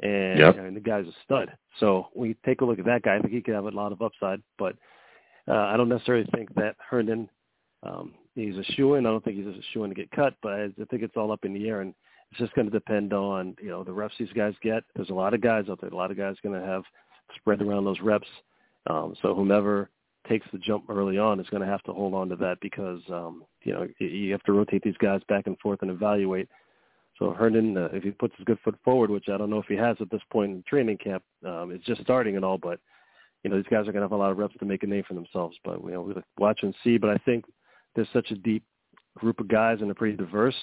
And, 0.01 0.39
yep. 0.39 0.57
and 0.57 0.75
the 0.75 0.81
guy's 0.81 1.05
a 1.05 1.13
stud. 1.23 1.51
So 1.79 2.07
you 2.15 2.35
take 2.45 2.61
a 2.61 2.65
look 2.65 2.79
at 2.79 2.85
that 2.85 3.03
guy, 3.03 3.15
I 3.15 3.19
think 3.19 3.31
he 3.31 3.41
could 3.41 3.53
have 3.53 3.65
a 3.65 3.69
lot 3.69 3.91
of 3.91 4.01
upside. 4.01 4.41
But 4.57 4.75
uh, 5.47 5.53
I 5.53 5.77
don't 5.77 5.89
necessarily 5.89 6.27
think 6.33 6.53
that 6.55 6.75
Herndon 6.89 7.29
um, 7.83 8.13
he's 8.35 8.57
a 8.57 8.63
shoe 8.73 8.95
in. 8.95 9.05
I 9.05 9.09
don't 9.09 9.23
think 9.23 9.37
he's 9.37 9.45
a 9.45 9.61
shoe 9.71 9.83
in 9.83 9.89
to 9.89 9.95
get 9.95 10.11
cut, 10.11 10.35
but 10.41 10.53
I, 10.53 10.63
I 10.65 10.85
think 10.89 11.03
it's 11.03 11.17
all 11.17 11.31
up 11.31 11.45
in 11.45 11.53
the 11.53 11.67
air, 11.67 11.81
and 11.81 11.93
it's 12.31 12.39
just 12.39 12.53
going 12.53 12.65
to 12.65 12.71
depend 12.71 13.13
on 13.13 13.55
you 13.61 13.69
know 13.69 13.83
the 13.83 13.93
reps 13.93 14.15
these 14.17 14.31
guys 14.33 14.53
get. 14.61 14.83
There's 14.95 15.09
a 15.09 15.13
lot 15.13 15.33
of 15.33 15.41
guys 15.41 15.65
out 15.69 15.81
there. 15.81 15.89
A 15.89 15.95
lot 15.95 16.11
of 16.11 16.17
guys 16.17 16.35
going 16.43 16.59
to 16.59 16.65
have 16.65 16.83
spread 17.35 17.61
around 17.61 17.85
those 17.85 17.99
reps. 18.01 18.27
Um, 18.87 19.15
so 19.21 19.33
whomever 19.33 19.89
takes 20.27 20.47
the 20.51 20.59
jump 20.59 20.85
early 20.89 21.17
on 21.17 21.39
is 21.39 21.49
going 21.49 21.61
to 21.61 21.67
have 21.67 21.83
to 21.83 21.93
hold 21.93 22.13
on 22.13 22.29
to 22.29 22.35
that 22.37 22.57
because 22.61 23.01
um, 23.09 23.43
you 23.63 23.73
know 23.73 23.87
you 23.99 24.31
have 24.31 24.43
to 24.43 24.53
rotate 24.53 24.83
these 24.83 24.97
guys 24.99 25.21
back 25.27 25.47
and 25.47 25.59
forth 25.59 25.81
and 25.81 25.91
evaluate. 25.91 26.49
So 27.19 27.31
Herndon, 27.31 27.77
uh, 27.77 27.89
if 27.93 28.03
he 28.03 28.11
puts 28.11 28.35
his 28.37 28.45
good 28.45 28.59
foot 28.63 28.75
forward, 28.83 29.09
which 29.09 29.29
I 29.29 29.37
don't 29.37 29.49
know 29.49 29.59
if 29.59 29.67
he 29.67 29.75
has 29.75 29.97
at 29.99 30.09
this 30.09 30.21
point 30.31 30.51
in 30.51 30.63
training 30.67 30.97
camp, 30.97 31.23
um, 31.45 31.71
it's 31.71 31.85
just 31.85 32.01
starting 32.01 32.35
and 32.35 32.43
all, 32.43 32.57
but 32.57 32.79
you 33.43 33.49
know 33.49 33.57
these 33.57 33.65
guys 33.69 33.87
are 33.87 33.91
going 33.91 33.95
to 33.95 34.01
have 34.01 34.11
a 34.11 34.17
lot 34.17 34.31
of 34.31 34.37
reps 34.37 34.55
to 34.59 34.65
make 34.65 34.83
a 34.83 34.87
name 34.87 35.03
for 35.07 35.13
themselves. 35.13 35.57
But 35.63 35.83
you 35.83 35.91
know 35.91 36.01
we'll 36.01 36.23
watch 36.39 36.59
and 36.63 36.73
see. 36.83 36.97
But 36.97 37.11
I 37.11 37.17
think 37.17 37.45
there's 37.95 38.07
such 38.13 38.31
a 38.31 38.35
deep 38.35 38.63
group 39.17 39.39
of 39.39 39.47
guys 39.47 39.77
and 39.79 39.87
they're 39.87 39.95
pretty 39.95 40.17
diverse 40.17 40.55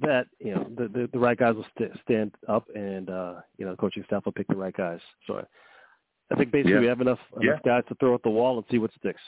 that 0.00 0.26
you 0.38 0.54
know 0.54 0.66
the 0.76 0.88
the, 0.88 1.08
the 1.12 1.18
right 1.18 1.38
guys 1.38 1.54
will 1.54 1.66
st- 1.78 1.92
stand 2.02 2.34
up 2.48 2.64
and 2.74 3.08
uh, 3.10 3.34
you 3.58 3.64
know 3.64 3.72
the 3.72 3.76
coaching 3.76 4.04
staff 4.06 4.24
will 4.24 4.32
pick 4.32 4.48
the 4.48 4.56
right 4.56 4.76
guys. 4.76 5.00
So 5.26 5.44
I 6.30 6.34
think 6.34 6.50
basically 6.50 6.72
yeah. 6.72 6.80
we 6.80 6.86
have 6.86 7.00
enough 7.00 7.18
enough 7.40 7.60
yeah. 7.64 7.70
guys 7.72 7.84
to 7.88 7.94
throw 7.96 8.14
at 8.14 8.22
the 8.22 8.30
wall 8.30 8.56
and 8.56 8.66
see 8.70 8.78
what 8.78 8.90
sticks. 8.98 9.20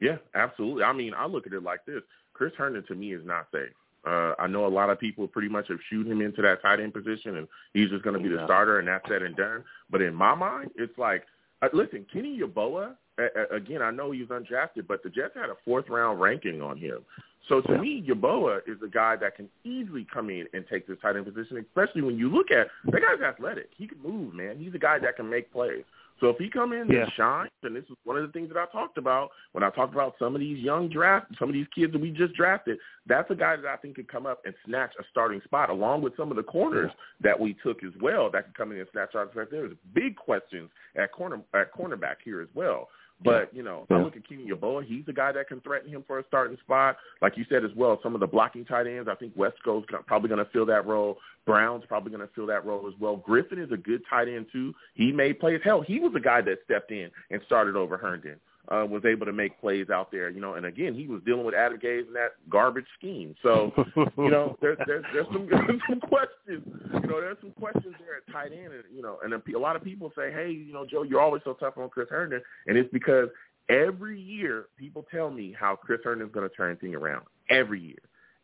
Yeah, 0.00 0.16
absolutely. 0.34 0.84
I 0.84 0.92
mean, 0.92 1.14
I 1.14 1.26
look 1.26 1.46
at 1.46 1.52
it 1.52 1.62
like 1.62 1.84
this: 1.86 2.02
Chris 2.34 2.52
Herndon 2.56 2.84
to 2.88 2.94
me 2.94 3.14
is 3.14 3.24
not 3.24 3.46
safe. 3.52 3.72
Uh, 4.04 4.34
I 4.38 4.46
know 4.48 4.66
a 4.66 4.68
lot 4.68 4.90
of 4.90 4.98
people 4.98 5.28
pretty 5.28 5.48
much 5.48 5.68
have 5.68 5.78
shoot 5.88 6.06
him 6.06 6.20
into 6.20 6.42
that 6.42 6.60
tight 6.62 6.80
end 6.80 6.92
position, 6.92 7.36
and 7.36 7.48
he's 7.72 7.88
just 7.88 8.02
going 8.02 8.16
to 8.16 8.22
be 8.22 8.28
the 8.34 8.44
starter, 8.44 8.78
and 8.78 8.88
that's 8.88 9.06
said 9.08 9.22
and 9.22 9.36
done. 9.36 9.62
But 9.90 10.02
in 10.02 10.14
my 10.14 10.34
mind, 10.34 10.70
it's 10.76 10.96
like, 10.98 11.24
uh, 11.62 11.68
listen, 11.72 12.06
Kenny 12.12 12.40
Yeboah. 12.40 12.96
Uh, 13.18 13.46
again, 13.54 13.82
I 13.82 13.90
know 13.90 14.10
he's 14.10 14.26
undrafted, 14.28 14.86
but 14.88 15.02
the 15.02 15.10
Jets 15.10 15.34
had 15.34 15.50
a 15.50 15.56
fourth 15.64 15.88
round 15.90 16.20
ranking 16.20 16.62
on 16.62 16.78
him. 16.78 17.04
So 17.48 17.60
to 17.60 17.72
Yeah. 17.72 17.80
me, 17.80 18.02
Yeboah 18.02 18.66
is 18.66 18.80
a 18.82 18.88
guy 18.88 19.16
that 19.16 19.36
can 19.36 19.48
easily 19.64 20.04
come 20.04 20.30
in 20.30 20.48
and 20.54 20.66
take 20.66 20.86
this 20.86 20.98
tight 21.00 21.16
end 21.16 21.26
position, 21.26 21.58
especially 21.58 22.02
when 22.02 22.16
you 22.16 22.28
look 22.30 22.50
at 22.50 22.68
that 22.86 23.02
guy's 23.02 23.20
athletic. 23.20 23.68
He 23.76 23.86
can 23.86 24.00
move, 24.00 24.32
man. 24.34 24.56
He's 24.58 24.74
a 24.74 24.78
guy 24.78 24.98
that 24.98 25.16
can 25.16 25.28
make 25.28 25.52
plays. 25.52 25.84
So 26.20 26.28
if 26.28 26.38
he 26.38 26.48
come 26.48 26.72
in 26.72 26.88
Yeah. 26.88 27.02
and 27.02 27.12
shine, 27.12 27.48
and 27.62 27.74
this 27.74 27.84
is 27.84 27.96
one 28.04 28.16
of 28.16 28.22
the 28.26 28.32
things 28.32 28.48
that 28.52 28.58
I 28.58 28.66
talked 28.66 28.96
about 28.98 29.30
when 29.52 29.64
I 29.64 29.70
talked 29.70 29.92
about 29.92 30.14
some 30.18 30.34
of 30.34 30.40
these 30.40 30.58
young 30.58 30.88
draft, 30.88 31.26
some 31.38 31.48
of 31.48 31.52
these 31.52 31.66
kids 31.74 31.92
that 31.92 32.00
we 32.00 32.10
just 32.10 32.34
drafted, 32.34 32.78
that's 33.06 33.30
a 33.30 33.34
guy 33.34 33.56
that 33.56 33.66
I 33.66 33.76
think 33.76 33.96
could 33.96 34.08
come 34.08 34.26
up 34.26 34.40
and 34.44 34.54
snatch 34.64 34.92
a 34.98 35.04
starting 35.10 35.40
spot, 35.42 35.70
along 35.70 36.02
with 36.02 36.16
some 36.16 36.30
of 36.30 36.36
the 36.36 36.42
corners 36.42 36.90
that 37.20 37.38
we 37.38 37.54
took 37.54 37.82
as 37.82 37.92
well 38.00 38.30
that 38.30 38.44
could 38.44 38.54
come 38.56 38.72
in 38.72 38.78
and 38.78 38.88
snatch 38.92 39.10
starting 39.10 39.32
spots. 39.32 39.50
There's 39.50 39.72
big 39.94 40.16
questions 40.16 40.70
at 40.96 41.12
corner 41.12 41.40
at 41.54 41.72
cornerback 41.74 42.16
here 42.24 42.40
as 42.40 42.48
well. 42.54 42.88
But, 43.24 43.54
you 43.54 43.62
know, 43.62 43.86
I 43.90 43.94
look 44.04 44.16
at 44.16 44.28
Kenny 44.28 44.46
Yeboah. 44.48 44.84
He's 44.84 45.04
a 45.08 45.12
guy 45.12 45.32
that 45.32 45.48
can 45.48 45.60
threaten 45.60 45.90
him 45.90 46.04
for 46.06 46.18
a 46.18 46.24
starting 46.26 46.56
spot. 46.58 46.96
Like 47.20 47.36
you 47.36 47.44
said 47.48 47.64
as 47.64 47.70
well, 47.76 47.98
some 48.02 48.14
of 48.14 48.20
the 48.20 48.26
blocking 48.26 48.64
tight 48.64 48.86
ends, 48.86 49.08
I 49.10 49.14
think 49.14 49.36
Wesco's 49.36 49.84
go- 49.86 50.02
probably 50.06 50.28
going 50.28 50.44
to 50.44 50.50
fill 50.52 50.66
that 50.66 50.86
role. 50.86 51.18
Brown's 51.46 51.84
probably 51.86 52.10
going 52.10 52.26
to 52.26 52.32
fill 52.34 52.46
that 52.46 52.64
role 52.64 52.86
as 52.86 52.94
well. 53.00 53.16
Griffin 53.16 53.58
is 53.58 53.70
a 53.72 53.76
good 53.76 54.02
tight 54.08 54.28
end, 54.28 54.46
too. 54.52 54.74
He 54.94 55.12
made 55.12 55.40
plays. 55.40 55.60
Hell, 55.64 55.82
he 55.82 56.00
was 56.00 56.12
a 56.14 56.20
guy 56.20 56.40
that 56.42 56.58
stepped 56.64 56.90
in 56.90 57.10
and 57.30 57.40
started 57.46 57.76
over 57.76 57.96
Herndon, 57.96 58.36
uh, 58.68 58.86
was 58.88 59.04
able 59.04 59.26
to 59.26 59.32
make 59.32 59.60
plays 59.60 59.90
out 59.90 60.10
there, 60.12 60.30
you 60.30 60.40
know. 60.40 60.54
And, 60.54 60.66
again, 60.66 60.94
he 60.94 61.06
was 61.08 61.20
dealing 61.26 61.44
with 61.44 61.54
Adam 61.54 61.78
Gase 61.78 62.06
and 62.06 62.14
that 62.14 62.34
garbage 62.48 62.86
scheme. 62.98 63.34
So, 63.42 63.72
you 64.16 64.30
know, 64.30 64.56
there's 64.62 64.78
there's 64.86 65.04
there's 65.12 65.26
some 65.32 65.48
some 65.88 66.00
questions. 66.00 66.62
You 66.94 67.08
know, 67.08 67.20
there's 67.20 67.38
some 67.40 67.52
questions 67.52 67.94
there 67.98 68.16
at 68.16 68.32
tight 68.32 68.52
end, 68.52 68.72
and 68.72 68.84
you 68.94 69.02
know, 69.02 69.18
and 69.24 69.34
a 69.34 69.58
lot 69.58 69.74
of 69.76 69.82
people 69.82 70.12
say, 70.16 70.30
hey, 70.32 70.50
you 70.52 70.72
know, 70.72 70.86
Joe, 70.86 71.02
you're 71.02 71.20
always 71.20 71.42
so 71.44 71.54
tough 71.54 71.76
on 71.76 71.88
Chris 71.88 72.08
Herndon, 72.08 72.40
and 72.66 72.76
it's 72.78 72.92
because 72.92 73.28
every 73.68 74.20
year 74.20 74.66
people 74.76 75.04
tell 75.10 75.30
me 75.30 75.54
how 75.58 75.74
Chris 75.76 76.00
Herndon's 76.04 76.32
going 76.32 76.48
to 76.48 76.54
turn 76.54 76.76
things 76.76 76.94
around. 76.94 77.24
Every 77.50 77.80
year, 77.80 77.98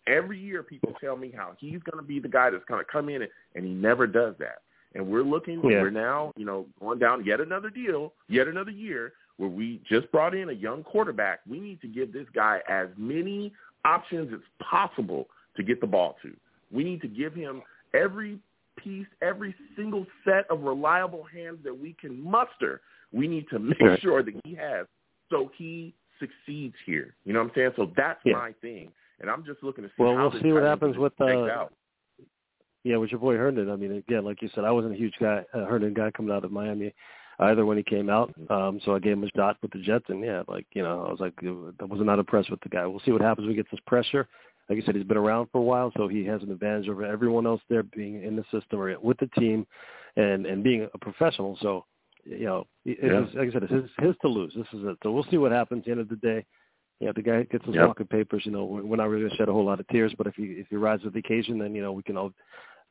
every 0.06 0.38
year 0.38 0.62
people 0.64 0.94
tell 1.00 1.16
me 1.16 1.32
how 1.34 1.52
he's 1.58 1.80
going 1.90 2.02
to 2.02 2.06
be 2.06 2.18
the 2.18 2.28
guy 2.28 2.50
that's 2.50 2.64
going 2.64 2.84
to 2.84 2.90
come 2.90 3.08
in, 3.08 3.22
and, 3.22 3.30
and 3.54 3.64
he 3.64 3.70
never 3.70 4.06
does 4.06 4.34
that. 4.40 4.62
And 4.94 5.06
we're 5.06 5.22
looking, 5.22 5.56
Yeah. 5.62 5.82
we're 5.82 5.90
now, 5.90 6.32
you 6.36 6.44
know, 6.46 6.66
going 6.80 6.98
down 6.98 7.24
yet 7.24 7.40
another 7.40 7.70
deal, 7.70 8.14
yet 8.28 8.48
another 8.48 8.70
year 8.70 9.12
where 9.38 9.48
we 9.48 9.80
just 9.88 10.10
brought 10.12 10.34
in 10.34 10.50
a 10.50 10.52
young 10.52 10.82
quarterback. 10.82 11.40
We 11.48 11.60
need 11.60 11.80
to 11.80 11.88
give 11.88 12.12
this 12.12 12.26
guy 12.34 12.60
as 12.68 12.88
many 12.96 13.52
options 13.84 14.32
as 14.34 14.40
possible 14.60 15.28
to 15.56 15.62
get 15.62 15.80
the 15.80 15.86
ball 15.86 16.16
to. 16.22 16.36
We 16.70 16.84
need 16.84 17.00
to 17.00 17.08
give 17.08 17.34
him 17.34 17.62
every 17.94 18.38
piece, 18.76 19.06
every 19.22 19.54
single 19.76 20.06
set 20.24 20.48
of 20.50 20.62
reliable 20.62 21.24
hands 21.24 21.58
that 21.64 21.76
we 21.76 21.94
can 22.00 22.20
muster. 22.20 22.80
We 23.12 23.26
need 23.26 23.48
to 23.50 23.58
make 23.58 23.80
Right. 23.80 24.00
sure 24.00 24.22
that 24.22 24.34
he 24.44 24.54
has 24.54 24.86
so 25.30 25.50
he 25.56 25.94
succeeds 26.18 26.74
here. 26.84 27.14
You 27.24 27.32
know 27.32 27.40
what 27.40 27.50
I'm 27.50 27.54
saying? 27.54 27.72
So 27.76 27.86
that's 27.96 28.20
Yeah. 28.24 28.34
my 28.34 28.52
thing. 28.54 28.92
And 29.20 29.30
I'm 29.30 29.44
just 29.44 29.62
looking 29.62 29.84
to 29.84 29.88
see 29.90 29.94
Well, 30.02 30.16
how 30.16 30.28
we'll 30.28 30.42
see 30.42 30.52
what 30.52 30.62
happens 30.62 30.96
with, 30.96 31.18
uh. 31.20 31.68
Yeah, 32.84 32.96
with 32.96 33.10
your 33.10 33.20
boy 33.20 33.36
Herndon. 33.36 33.70
I 33.70 33.76
mean, 33.76 33.92
again, 33.92 34.24
like 34.24 34.40
you 34.40 34.48
said, 34.48 34.64
I 34.64 34.70
wasn't 34.70 34.94
a 34.94 34.96
huge 34.96 35.14
guy, 35.18 35.44
uh, 35.52 35.64
Herndon 35.64 35.94
guy 35.94 36.10
coming 36.12 36.34
out 36.34 36.44
of 36.44 36.52
Miami 36.52 36.94
either 37.40 37.64
when 37.64 37.76
he 37.76 37.82
came 37.82 38.10
out. 38.10 38.34
Um, 38.50 38.80
so 38.84 38.94
I 38.94 38.98
gave 38.98 39.12
him 39.12 39.24
a 39.24 39.28
shot 39.36 39.56
with 39.62 39.72
the 39.72 39.80
Jets, 39.80 40.06
and 40.08 40.24
yeah, 40.24 40.42
like 40.48 40.66
you 40.72 40.82
know, 40.82 41.04
I 41.06 41.10
was 41.10 41.20
like, 41.20 41.34
I 41.42 41.84
was 41.84 42.00
not 42.00 42.18
impressed 42.18 42.50
with 42.50 42.60
the 42.60 42.68
guy. 42.68 42.86
We'll 42.86 43.00
see 43.00 43.12
what 43.12 43.20
happens 43.20 43.46
when 43.46 43.56
he 43.56 43.62
gets 43.62 43.70
this 43.70 43.80
pressure. 43.86 44.28
Like 44.68 44.76
you 44.76 44.82
said, 44.84 44.96
he's 44.96 45.04
been 45.04 45.16
around 45.16 45.48
for 45.50 45.58
a 45.58 45.62
while, 45.62 45.92
so 45.96 46.08
he 46.08 46.24
has 46.26 46.42
an 46.42 46.50
advantage 46.50 46.88
over 46.88 47.04
everyone 47.04 47.46
else 47.46 47.62
there 47.70 47.82
being 47.82 48.22
in 48.22 48.36
the 48.36 48.44
system 48.52 48.80
or 48.80 48.98
with 49.00 49.16
the 49.18 49.28
team, 49.38 49.66
and 50.16 50.44
and 50.46 50.62
being 50.62 50.88
a 50.92 50.98
professional. 50.98 51.56
So, 51.62 51.86
you 52.24 52.44
know, 52.44 52.66
it, 52.84 52.98
Yeah. 53.02 53.24
it's, 53.24 53.34
like 53.34 53.48
I 53.48 53.52
said, 53.52 53.62
it's 53.62 53.72
his, 53.72 53.90
his 53.98 54.16
to 54.22 54.28
lose. 54.28 54.52
This 54.54 54.66
is 54.74 54.84
it. 54.84 54.98
So 55.02 55.10
we'll 55.10 55.26
see 55.30 55.38
what 55.38 55.52
happens. 55.52 55.80
At 55.80 55.84
the 55.86 55.90
end 55.92 56.00
of 56.00 56.08
the 56.10 56.16
day, 56.16 56.44
yeah, 57.00 57.12
the 57.14 57.22
guy 57.22 57.44
gets 57.44 57.64
his 57.64 57.76
Yep. 57.76 57.86
walking 57.86 58.06
papers. 58.08 58.42
You 58.44 58.52
know, 58.52 58.64
we're 58.64 58.96
not 58.96 59.08
really 59.08 59.22
going 59.22 59.30
to 59.30 59.36
shed 59.36 59.48
a 59.48 59.52
whole 59.52 59.64
lot 59.64 59.80
of 59.80 59.88
tears, 59.88 60.12
but 60.18 60.26
if 60.26 60.34
he 60.34 60.44
if 60.44 60.66
he 60.68 60.76
rides 60.76 61.02
to 61.04 61.10
the 61.10 61.20
occasion, 61.20 61.58
then 61.58 61.74
you 61.74 61.80
know 61.80 61.92
we 61.92 62.02
can 62.02 62.18
all 62.18 62.32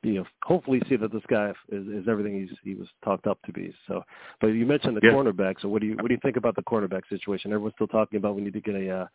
you 0.03 0.13
know, 0.15 0.25
hopefully 0.43 0.81
see 0.87 0.95
that 0.95 1.11
this 1.11 1.23
guy 1.27 1.51
is, 1.69 1.87
is 1.87 2.07
everything 2.07 2.39
he's 2.39 2.57
he 2.63 2.75
was 2.75 2.87
talked 3.03 3.27
up 3.27 3.39
to 3.45 3.51
be. 3.51 3.73
So, 3.87 4.03
but 4.39 4.47
you 4.47 4.65
mentioned 4.65 4.95
the 4.95 5.01
Yeah. 5.03 5.11
cornerback. 5.11 5.59
So, 5.61 5.67
what 5.67 5.81
do 5.81 5.87
you 5.87 5.95
what 5.95 6.07
do 6.07 6.13
you 6.13 6.19
think 6.21 6.37
about 6.37 6.55
the 6.55 6.63
cornerback 6.63 7.01
situation? 7.09 7.51
Everyone's 7.51 7.73
still 7.75 7.87
talking 7.87 8.17
about 8.17 8.35
we 8.35 8.41
need 8.41 8.53
to 8.53 8.61
get 8.61 8.75
a 8.75 8.89
uh, 8.89 9.07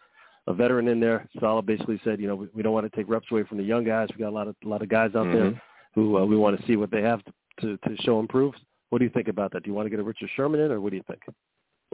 a 0.48 0.54
veteran 0.54 0.88
in 0.88 0.98
there. 0.98 1.28
Saleh 1.38 1.64
basically 1.64 2.00
said, 2.02 2.20
you 2.20 2.26
know, 2.26 2.34
we, 2.34 2.48
we 2.52 2.62
don't 2.62 2.72
want 2.72 2.90
to 2.90 2.96
take 2.96 3.08
reps 3.08 3.30
away 3.30 3.44
from 3.44 3.58
the 3.58 3.64
young 3.64 3.84
guys. 3.84 4.08
We 4.10 4.22
got 4.22 4.30
a 4.30 4.34
lot 4.34 4.48
of 4.48 4.56
a 4.64 4.68
lot 4.68 4.82
of 4.82 4.88
guys 4.88 5.14
out 5.14 5.26
Mhm. 5.26 5.32
there 5.32 5.62
who 5.94 6.18
uh, 6.18 6.24
we 6.24 6.36
want 6.36 6.58
to 6.58 6.66
see 6.66 6.76
what 6.76 6.90
they 6.90 7.02
have 7.02 7.22
to, 7.24 7.32
to 7.60 7.76
to 7.88 8.02
show 8.02 8.18
improve. 8.18 8.54
What 8.90 8.98
do 8.98 9.04
you 9.04 9.10
think 9.10 9.28
about 9.28 9.52
that? 9.52 9.62
Do 9.62 9.70
you 9.70 9.74
want 9.74 9.86
to 9.86 9.90
get 9.90 10.00
a 10.00 10.02
Richard 10.02 10.30
Sherman 10.36 10.60
in, 10.60 10.70
or 10.70 10.80
what 10.80 10.90
do 10.90 10.96
you 10.96 11.04
think? 11.06 11.22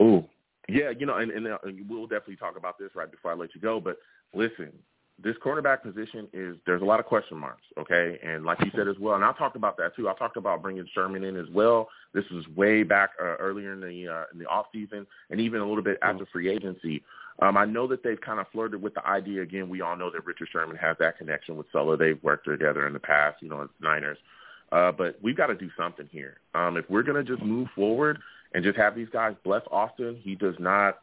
Ooh, 0.01 0.25
yeah, 0.67 0.89
you 0.89 1.05
know, 1.05 1.17
and, 1.17 1.31
and 1.31 1.47
uh, 1.47 1.57
we'll 1.87 2.07
definitely 2.07 2.35
talk 2.37 2.57
about 2.57 2.77
this 2.77 2.89
right 2.95 3.09
before 3.09 3.31
I 3.31 3.35
let 3.35 3.55
you 3.55 3.61
go. 3.61 3.79
But 3.79 3.97
listen, 4.33 4.71
this 5.23 5.35
cornerback 5.43 5.81
position 5.81 6.27
is 6.33 6.55
there's 6.65 6.81
a 6.81 6.85
lot 6.85 6.99
of 6.99 7.05
question 7.05 7.37
marks, 7.37 7.63
okay? 7.77 8.19
And 8.23 8.45
like 8.45 8.59
you 8.61 8.71
said 8.75 8.87
as 8.87 8.97
well, 8.99 9.15
and 9.15 9.23
I 9.23 9.33
talked 9.33 9.55
about 9.55 9.77
that 9.77 9.95
too. 9.95 10.07
I 10.07 10.13
talked 10.13 10.37
about 10.37 10.61
bringing 10.61 10.87
Sherman 10.93 11.23
in 11.23 11.35
as 11.35 11.47
well. 11.51 11.89
This 12.13 12.23
was 12.31 12.47
way 12.55 12.83
back 12.83 13.11
uh, 13.19 13.35
earlier 13.37 13.73
in 13.73 13.81
the 13.81 14.07
uh, 14.07 14.23
in 14.33 14.39
the 14.39 14.45
off 14.45 14.67
season, 14.71 15.05
and 15.29 15.41
even 15.41 15.61
a 15.61 15.67
little 15.67 15.83
bit 15.83 15.97
after 16.01 16.25
free 16.31 16.49
agency. 16.49 17.03
Um, 17.41 17.55
I 17.55 17.65
know 17.65 17.87
that 17.87 18.03
they've 18.03 18.19
kind 18.19 18.39
of 18.39 18.47
flirted 18.51 18.81
with 18.81 18.93
the 18.93 19.05
idea 19.07 19.41
again. 19.41 19.69
We 19.69 19.81
all 19.81 19.95
know 19.95 20.11
that 20.11 20.25
Richard 20.25 20.49
Sherman 20.51 20.75
has 20.75 20.97
that 20.99 21.17
connection 21.17 21.55
with 21.55 21.67
Saleh. 21.71 21.97
They've 21.97 22.21
worked 22.21 22.45
together 22.45 22.85
in 22.85 22.93
the 22.93 22.99
past, 22.99 23.41
you 23.41 23.49
know, 23.49 23.61
as 23.61 23.69
Niners. 23.79 24.17
Uh, 24.71 24.91
but 24.91 25.17
we've 25.21 25.37
got 25.37 25.47
to 25.47 25.55
do 25.55 25.69
something 25.77 26.07
here. 26.11 26.37
Um, 26.53 26.77
if 26.77 26.89
we're 26.89 27.03
going 27.03 27.23
to 27.23 27.29
just 27.29 27.43
move 27.43 27.69
forward 27.75 28.19
and 28.53 28.63
just 28.63 28.77
have 28.77 28.93
these 28.93 29.07
guys 29.09 29.35
bless 29.43 29.61
Austin, 29.71 30.19
he 30.21 30.35
does 30.35 30.55
not 30.59 30.99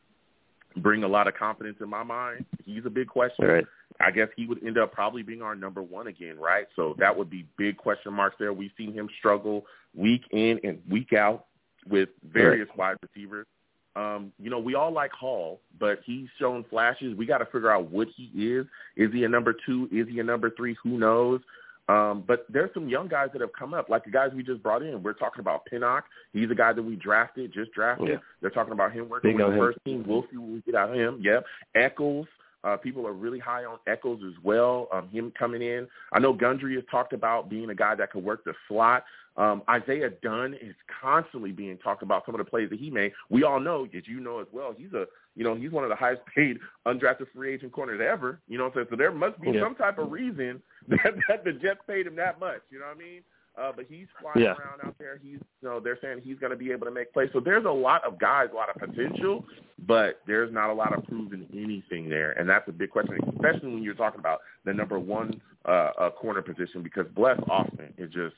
bring 0.76 1.04
a 1.04 1.08
lot 1.08 1.26
of 1.26 1.34
confidence 1.34 1.78
in 1.80 1.88
my 1.88 2.02
mind. 2.02 2.44
He's 2.64 2.84
a 2.84 2.90
big 2.90 3.08
question. 3.08 3.46
Right. 3.46 3.64
I 4.00 4.10
guess 4.10 4.28
he 4.36 4.46
would 4.46 4.62
end 4.64 4.78
up 4.78 4.92
probably 4.92 5.22
being 5.22 5.42
our 5.42 5.54
number 5.54 5.82
one 5.82 6.06
again, 6.06 6.38
right? 6.38 6.66
So 6.76 6.94
that 6.98 7.16
would 7.16 7.30
be 7.30 7.46
big 7.56 7.76
question 7.76 8.12
marks 8.12 8.36
there. 8.38 8.52
We've 8.52 8.70
seen 8.76 8.92
him 8.92 9.08
struggle 9.18 9.64
week 9.94 10.22
in 10.30 10.60
and 10.64 10.80
week 10.90 11.12
out 11.12 11.46
with 11.88 12.08
various 12.32 12.68
wide 12.76 12.96
receivers. 13.02 13.46
Um, 13.94 14.32
you 14.38 14.50
know, 14.50 14.58
we 14.58 14.74
all 14.74 14.92
like 14.92 15.10
Hall, 15.12 15.60
but 15.80 16.00
he's 16.04 16.28
shown 16.38 16.64
flashes. 16.68 17.16
We 17.16 17.24
got 17.24 17.38
to 17.38 17.46
figure 17.46 17.70
out 17.70 17.90
what 17.90 18.08
he 18.14 18.24
is. 18.34 18.66
Is 18.96 19.10
he 19.12 19.24
a 19.24 19.28
number 19.28 19.54
two? 19.64 19.88
Is 19.90 20.06
he 20.08 20.20
a 20.20 20.24
number 20.24 20.50
three? 20.50 20.76
Who 20.82 20.98
knows? 20.98 21.40
Um, 21.88 22.24
but 22.26 22.46
there's 22.48 22.70
some 22.74 22.88
young 22.88 23.08
guys 23.08 23.28
that 23.32 23.40
have 23.40 23.52
come 23.58 23.72
up, 23.72 23.88
like 23.88 24.04
the 24.04 24.10
guys 24.10 24.30
we 24.34 24.42
just 24.42 24.62
brought 24.62 24.82
in. 24.82 25.02
We're 25.02 25.12
talking 25.12 25.40
about 25.40 25.64
Pinnock. 25.66 26.04
He's 26.32 26.50
a 26.50 26.54
guy 26.54 26.72
that 26.72 26.82
we 26.82 26.96
drafted, 26.96 27.54
just 27.54 27.72
drafted. 27.72 28.08
Yeah. 28.08 28.16
They're 28.40 28.50
talking 28.50 28.72
about 28.72 28.92
him 28.92 29.08
working 29.08 29.30
Big 29.30 29.36
with 29.38 29.46
the 29.46 29.52
him. 29.52 29.58
first 29.58 29.78
team. 29.84 30.04
We'll 30.06 30.24
see 30.30 30.36
what 30.36 30.50
we 30.50 30.60
get 30.62 30.74
out 30.74 30.90
of 30.90 30.96
him. 30.96 31.20
Yep. 31.22 31.44
Echols. 31.76 32.26
Uh, 32.66 32.76
people 32.76 33.06
are 33.06 33.12
really 33.12 33.38
high 33.38 33.64
on 33.64 33.78
Echols 33.86 34.20
as 34.26 34.34
well. 34.42 34.88
Um, 34.92 35.08
him 35.10 35.32
coming 35.38 35.62
in. 35.62 35.86
I 36.12 36.18
know 36.18 36.34
Guidry 36.34 36.74
has 36.74 36.84
talked 36.90 37.12
about 37.12 37.48
being 37.48 37.70
a 37.70 37.74
guy 37.76 37.94
that 37.94 38.10
could 38.10 38.24
work 38.24 38.44
the 38.44 38.54
slot. 38.66 39.04
Um, 39.36 39.62
Isaiah 39.70 40.10
Dunn 40.22 40.54
is 40.54 40.74
constantly 41.00 41.52
being 41.52 41.78
talked 41.78 42.02
about 42.02 42.24
some 42.26 42.34
of 42.34 42.38
the 42.38 42.44
plays 42.44 42.68
that 42.70 42.80
he 42.80 42.90
made. 42.90 43.12
We 43.30 43.44
all 43.44 43.60
know, 43.60 43.84
as 43.96 44.08
you 44.08 44.18
know 44.18 44.40
as 44.40 44.46
well, 44.50 44.74
he's 44.76 44.92
a 44.94 45.06
you 45.36 45.44
know 45.44 45.54
he's 45.54 45.70
one 45.70 45.84
of 45.84 45.90
the 45.90 45.96
highest 45.96 46.22
paid 46.34 46.58
undrafted 46.86 47.26
free 47.34 47.54
agent 47.54 47.72
corners 47.72 48.00
ever. 48.04 48.40
You 48.48 48.58
know, 48.58 48.70
so, 48.74 48.84
so 48.90 48.96
there 48.96 49.12
must 49.12 49.40
be 49.40 49.50
Yeah. 49.50 49.60
some 49.62 49.74
type 49.76 49.98
of 49.98 50.10
reason 50.10 50.60
that, 50.88 51.14
that 51.28 51.44
the 51.44 51.52
Jets 51.52 51.80
paid 51.86 52.06
him 52.06 52.16
that 52.16 52.40
much. 52.40 52.62
You 52.70 52.80
know 52.80 52.86
what 52.86 52.96
I 52.96 52.98
mean? 52.98 53.20
Uh, 53.58 53.72
but 53.74 53.86
he's 53.88 54.06
flying 54.20 54.40
Yeah. 54.40 54.52
around 54.52 54.80
out 54.84 54.94
there. 54.98 55.16
He's, 55.16 55.40
you 55.62 55.68
know, 55.68 55.80
they're 55.80 55.98
saying 56.02 56.20
he's 56.22 56.38
going 56.38 56.50
to 56.50 56.56
be 56.56 56.72
able 56.72 56.86
to 56.86 56.92
make 56.92 57.12
plays. 57.12 57.30
So 57.32 57.40
there's 57.40 57.64
a 57.64 57.70
lot 57.70 58.04
of 58.04 58.18
guys, 58.18 58.48
a 58.52 58.54
lot 58.54 58.68
of 58.68 58.76
potential, 58.76 59.46
but 59.86 60.20
there's 60.26 60.52
not 60.52 60.68
a 60.68 60.74
lot 60.74 60.96
of 60.96 61.04
proven 61.04 61.46
anything 61.54 62.08
there, 62.10 62.32
and 62.32 62.46
that's 62.48 62.68
a 62.68 62.72
big 62.72 62.90
question, 62.90 63.16
especially 63.34 63.72
when 63.72 63.82
you're 63.82 63.94
talking 63.94 64.20
about 64.20 64.40
the 64.64 64.74
number 64.74 64.98
one 64.98 65.40
uh, 65.64 65.90
uh, 65.98 66.10
corner 66.10 66.42
position 66.42 66.82
because 66.82 67.06
Bless 67.14 67.38
Austin 67.48 67.94
is 67.96 68.12
just, 68.12 68.34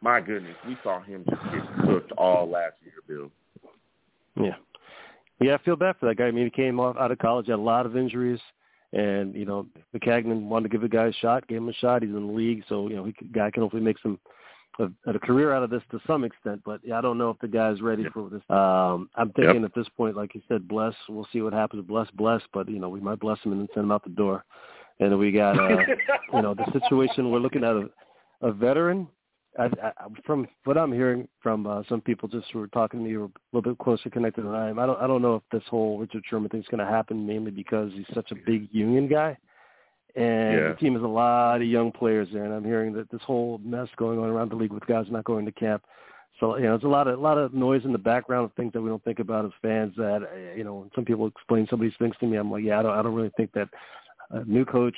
my 0.00 0.20
goodness, 0.20 0.56
we 0.66 0.76
saw 0.82 1.00
him 1.00 1.24
just 1.30 1.42
get 1.52 1.84
cooked 1.84 2.12
all 2.18 2.48
last 2.48 2.74
year, 2.82 2.94
Bill. 3.06 3.30
Yeah. 4.36 4.56
Yeah, 5.40 5.54
I 5.54 5.58
feel 5.58 5.76
bad 5.76 5.96
for 5.98 6.06
that 6.06 6.16
guy. 6.16 6.26
I 6.26 6.30
mean, 6.32 6.44
he 6.44 6.50
came 6.50 6.78
off 6.80 6.96
out 6.98 7.10
of 7.10 7.18
college, 7.18 7.46
had 7.46 7.54
a 7.54 7.62
lot 7.62 7.86
of 7.86 7.96
injuries, 7.96 8.40
and 8.92 9.34
you 9.34 9.46
know, 9.46 9.66
Maccagnan 9.94 10.48
wanted 10.48 10.64
to 10.64 10.72
give 10.72 10.82
the 10.82 10.88
guy 10.88 11.06
a 11.06 11.12
shot, 11.12 11.46
gave 11.46 11.58
him 11.58 11.68
a 11.68 11.72
shot. 11.74 12.02
He's 12.02 12.10
in 12.10 12.26
the 12.26 12.32
league, 12.32 12.64
so 12.68 12.88
you 12.88 12.96
know, 12.96 13.04
he 13.04 13.12
could, 13.12 13.32
guy 13.32 13.50
can 13.50 13.62
hopefully 13.62 13.82
make 13.82 13.98
some 14.02 14.18
a, 14.78 14.90
a 15.06 15.18
career 15.18 15.52
out 15.52 15.62
of 15.62 15.70
this 15.70 15.82
to 15.90 16.00
some 16.06 16.24
extent. 16.24 16.62
But 16.64 16.80
yeah, 16.84 16.98
I 16.98 17.00
don't 17.00 17.18
know 17.18 17.30
if 17.30 17.38
the 17.40 17.48
guy's 17.48 17.80
ready 17.80 18.04
for 18.12 18.28
this. 18.30 18.42
Um, 18.48 19.08
I'm 19.14 19.32
thinking 19.32 19.64
at 19.64 19.74
this 19.74 19.88
point, 19.96 20.16
like 20.16 20.34
you 20.34 20.42
said, 20.48 20.68
bless. 20.68 20.94
We'll 21.08 21.28
see 21.32 21.42
what 21.42 21.52
happens. 21.52 21.84
Bless, 21.86 22.10
bless. 22.12 22.42
But 22.52 22.68
you 22.68 22.78
know, 22.78 22.88
we 22.88 23.00
might 23.00 23.20
bless 23.20 23.40
him 23.40 23.52
and 23.52 23.60
then 23.60 23.68
send 23.74 23.84
him 23.84 23.92
out 23.92 24.04
the 24.04 24.10
door. 24.10 24.44
And 25.00 25.18
we 25.18 25.32
got, 25.32 25.58
uh, 25.58 25.78
you 26.34 26.42
know, 26.42 26.54
the 26.54 26.70
situation 26.72 27.30
we're 27.30 27.38
looking 27.38 27.64
at 27.64 27.74
a, 27.74 27.88
a 28.42 28.52
veteran 28.52 29.08
I, 29.58 29.64
I, 29.64 29.92
from 30.24 30.46
what 30.64 30.78
I'm 30.78 30.92
hearing 30.92 31.26
from 31.42 31.66
uh, 31.66 31.82
some 31.88 32.00
people 32.00 32.28
just 32.28 32.46
who 32.52 32.62
are 32.62 32.68
talking 32.68 33.00
to 33.00 33.04
me 33.04 33.12
who 33.12 33.22
are 33.22 33.24
a 33.24 33.30
little 33.52 33.72
bit 33.72 33.78
closer 33.78 34.08
connected 34.08 34.44
than 34.44 34.54
I 34.54 34.70
am, 34.70 34.78
I 34.78 34.86
don't 34.86 35.00
I 35.00 35.06
don't 35.06 35.22
know 35.22 35.36
if 35.36 35.42
this 35.50 35.68
whole 35.68 35.98
Richard 35.98 36.22
Sherman 36.28 36.50
thing 36.50 36.60
is 36.60 36.66
going 36.70 36.84
to 36.84 36.90
happen 36.90 37.26
mainly 37.26 37.50
because 37.50 37.90
he's 37.92 38.06
such 38.14 38.30
a 38.30 38.36
big 38.46 38.68
union 38.70 39.08
guy, 39.08 39.36
and 40.16 40.54
Yeah. 40.54 40.68
the 40.68 40.74
team 40.74 40.94
has 40.94 41.02
a 41.02 41.06
lot 41.06 41.60
of 41.60 41.66
young 41.66 41.92
players 41.92 42.28
there, 42.32 42.44
and 42.44 42.52
I'm 42.52 42.64
hearing 42.64 42.92
that 42.94 43.10
this 43.10 43.22
whole 43.22 43.58
mess 43.64 43.88
going 43.96 44.18
on 44.18 44.28
around 44.28 44.50
the 44.50 44.56
league 44.56 44.72
with 44.72 44.86
guys 44.86 45.10
not 45.10 45.24
going 45.24 45.46
to 45.46 45.52
camp. 45.52 45.84
So 46.38 46.56
you 46.56 46.64
know, 46.64 46.70
there's 46.70 46.84
a 46.84 46.88
lot 46.88 47.06
of 47.06 47.18
a 47.18 47.22
lot 47.22 47.38
of 47.38 47.52
noise 47.52 47.84
in 47.84 47.92
the 47.92 47.98
background 47.98 48.46
of 48.46 48.52
things 48.54 48.72
that 48.72 48.80
we 48.80 48.88
don't 48.88 49.04
think 49.04 49.18
about 49.18 49.44
as 49.44 49.52
fans. 49.60 49.94
That 49.96 50.28
you 50.56 50.64
know, 50.64 50.88
some 50.94 51.04
people 51.04 51.26
explain 51.26 51.66
some 51.68 51.80
of 51.80 51.84
these 51.84 51.96
things 51.98 52.16
to 52.20 52.26
me, 52.26 52.36
I'm 52.36 52.50
like, 52.50 52.64
yeah, 52.64 52.78
I 52.78 52.82
don't 52.82 52.98
I 52.98 53.02
don't 53.02 53.14
really 53.14 53.32
think 53.36 53.52
that 53.52 53.68
a 54.30 54.44
new 54.44 54.64
coach 54.64 54.96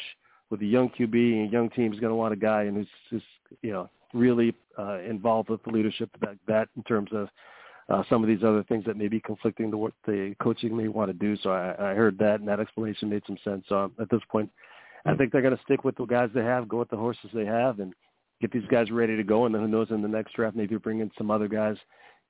with 0.50 0.60
a 0.62 0.66
young 0.66 0.90
QB 0.90 1.14
and 1.14 1.48
a 1.48 1.52
young 1.52 1.70
team 1.70 1.92
is 1.92 1.98
going 1.98 2.10
to 2.10 2.16
want 2.16 2.34
a 2.34 2.36
guy 2.36 2.64
and 2.64 2.76
who's, 2.76 2.88
who's 3.10 3.22
you 3.62 3.72
know 3.72 3.88
really 4.14 4.54
uh, 4.78 4.98
involved 5.00 5.48
with 5.48 5.62
the 5.64 5.70
leadership 5.70 6.10
that 6.20 6.36
that 6.46 6.68
in 6.76 6.82
terms 6.84 7.10
of 7.12 7.28
uh, 7.88 8.02
some 8.08 8.22
of 8.22 8.28
these 8.28 8.42
other 8.44 8.62
things 8.64 8.84
that 8.84 8.96
may 8.96 9.08
be 9.08 9.20
conflicting 9.20 9.70
to 9.70 9.76
what 9.76 9.92
the 10.06 10.34
coaching 10.40 10.76
may 10.76 10.88
want 10.88 11.10
to 11.10 11.14
do. 11.14 11.36
So 11.42 11.50
I, 11.50 11.90
I 11.90 11.94
heard 11.94 12.18
that 12.18 12.40
and 12.40 12.48
that 12.48 12.60
explanation 12.60 13.08
made 13.08 13.22
some 13.26 13.38
sense. 13.44 13.64
So 13.68 13.90
at 14.00 14.08
this 14.10 14.20
point, 14.30 14.50
I 15.04 15.14
think 15.14 15.32
they're 15.32 15.42
going 15.42 15.56
to 15.56 15.62
stick 15.62 15.84
with 15.84 15.96
the 15.96 16.04
guys 16.04 16.30
they 16.34 16.44
have, 16.44 16.68
go 16.68 16.78
with 16.78 16.90
the 16.90 16.96
horses 16.96 17.30
they 17.34 17.46
have, 17.46 17.80
and 17.80 17.92
get 18.40 18.52
these 18.52 18.66
guys 18.70 18.90
ready 18.90 19.16
to 19.16 19.24
go. 19.24 19.46
And 19.46 19.54
then 19.54 19.62
who 19.62 19.68
knows 19.68 19.88
in 19.90 20.02
the 20.02 20.08
next 20.08 20.34
draft, 20.34 20.56
maybe 20.56 20.76
bring 20.76 21.00
in 21.00 21.10
some 21.18 21.30
other 21.30 21.48
guys. 21.48 21.76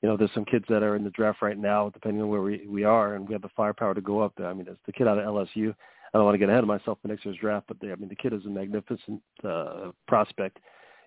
You 0.01 0.09
know, 0.09 0.16
there's 0.16 0.33
some 0.35 0.45
kids 0.45 0.64
that 0.68 0.83
are 0.83 0.97
in 0.97 1.05
the 1.05 1.11
draft 1.11 1.43
right 1.43 1.59
now, 1.59 1.91
depending 1.91 2.23
on 2.23 2.29
where 2.29 2.43
we, 2.43 2.66
we 2.66 2.85
are, 2.85 3.14
and 3.14 3.29
we 3.29 3.35
have 3.35 3.43
the 3.43 3.51
firepower 3.57 3.95
to 3.95 4.01
go 4.01 4.20
up 4.20 4.33
there. 4.37 4.49
I 4.49 4.55
mean, 4.55 4.64
there's 4.64 4.79
the 4.87 4.93
kid 4.93 5.07
out 5.07 5.18
of 5.18 5.25
LSU. 5.25 5.75
I 6.14 6.18
don't 6.18 6.25
want 6.25 6.35
to 6.35 6.39
get 6.39 6.49
ahead 6.49 6.62
of 6.62 6.68
myself 6.68 6.99
for 7.01 7.09
next 7.09 7.25
year's 7.25 7.39
draft, 7.39 7.66
but 7.68 7.79
they, 7.81 7.93
I 7.93 7.95
mean, 7.95 8.09
the 8.09 8.16
kid 8.16 8.33
is 8.33 8.45
a 8.45 8.49
magnificent 8.49 9.23
uh, 9.45 9.93
prospect, 10.09 10.59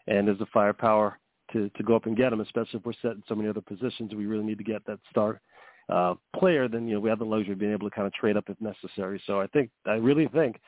and 0.07 0.27
there's 0.27 0.39
the 0.39 0.47
firepower 0.47 1.19
to 1.51 1.69
to 1.69 1.83
go 1.83 1.95
up 1.95 2.05
and 2.05 2.17
get 2.17 2.33
him, 2.33 2.41
especially 2.41 2.79
if 2.79 2.85
we're 2.85 2.93
set 3.01 3.11
in 3.11 3.23
so 3.27 3.35
many 3.35 3.49
other 3.49 3.61
positions. 3.61 4.13
We 4.13 4.25
really 4.25 4.45
need 4.45 4.57
to 4.57 4.63
get 4.63 4.85
that 4.85 4.99
star 5.09 5.41
uh, 5.89 6.15
player. 6.35 6.67
Then 6.67 6.87
you 6.87 6.95
know 6.95 6.99
we 6.99 7.09
have 7.09 7.19
the 7.19 7.25
luxury 7.25 7.53
of 7.53 7.59
being 7.59 7.73
able 7.73 7.89
to 7.89 7.95
kind 7.95 8.07
of 8.07 8.13
trade 8.13 8.37
up 8.37 8.45
if 8.49 8.59
necessary. 8.59 9.21
So 9.27 9.41
I 9.41 9.47
think 9.47 9.69
I 9.85 9.95
really 9.95 10.27
think 10.27 10.59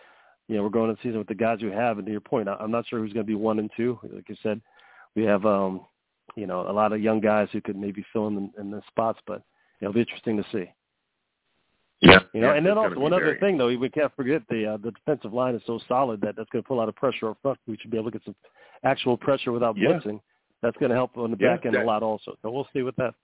you 0.48 0.56
know 0.56 0.64
we're 0.64 0.70
going 0.70 0.90
into 0.90 1.02
the 1.02 1.08
season 1.10 1.20
with 1.20 1.28
the 1.28 1.36
guys 1.36 1.60
we 1.62 1.72
have. 1.72 1.98
And 1.98 2.06
to 2.06 2.12
your 2.12 2.22
point, 2.22 2.48
I'm 2.48 2.72
not 2.72 2.88
sure 2.88 3.00
who's 3.00 3.14
going 3.14 3.26
to 3.26 3.30
be 3.30 3.36
one 3.36 3.60
and 3.60 3.70
two. 3.76 4.00
Like 4.12 4.30
you 4.30 4.36
said, 4.42 4.62
we 5.16 5.24
have 5.24 5.46
um, 5.46 5.82
you 6.36 6.48
know 6.48 6.70
a 6.70 6.72
lot 6.72 6.94
of 6.94 7.02
young 7.02 7.20
guys 7.20 7.50
who 7.52 7.62
could 7.62 7.76
maybe 7.78 8.06
fill 8.14 8.28
in 8.28 8.52
in 8.60 8.72
the 8.72 8.82
spots, 8.88 9.20
but 9.28 9.42
it'll 9.82 9.94
be 9.94 10.02
interesting 10.02 10.38
to 10.38 10.46
see. 10.52 10.72
Yeah, 12.00 12.20
You 12.32 12.42
know, 12.42 12.50
yeah, 12.52 12.58
and 12.58 12.66
then 12.66 12.78
also 12.78 13.00
one 13.00 13.12
other 13.12 13.38
thing 13.40 13.58
though, 13.58 13.76
we 13.76 13.90
can't 13.90 14.16
forget 14.16 14.44
the 14.50 14.74
uh, 14.74 14.78
the 14.78 14.92
defensive 14.92 15.34
line 15.34 15.56
is 15.56 15.64
so 15.66 15.80
solid 15.88 16.22
that 16.22 16.36
that's 16.36 16.50
going 16.52 16.64
to 16.64 16.68
put 16.68 16.76
a 16.76 16.78
lot 16.80 16.90
of 16.90 16.96
pressure 16.96 17.30
up 17.30 17.38
front. 17.42 17.58
We 17.68 17.76
should 17.78 17.90
be 17.90 17.98
able 17.98 18.12
to 18.12 18.18
get 18.20 18.26
some 18.26 18.36
actual 18.84 19.18
pressure 19.18 19.52
without 19.52 19.76
Yeah. 19.76 19.94
blitzing. 19.94 20.22
That's 20.62 20.78
going 20.78 20.90
to 20.90 20.96
help 20.96 21.18
on 21.18 21.32
the 21.32 21.38
Yeah, 21.40 21.56
back 21.56 21.66
end 21.66 21.74
that- 21.76 21.84
a 21.84 21.88
lot 21.88 22.04
also. 22.04 22.38
So 22.44 22.52
we'll 22.52 22.68
see 22.72 22.84
with 22.84 22.96
that. 22.98 23.16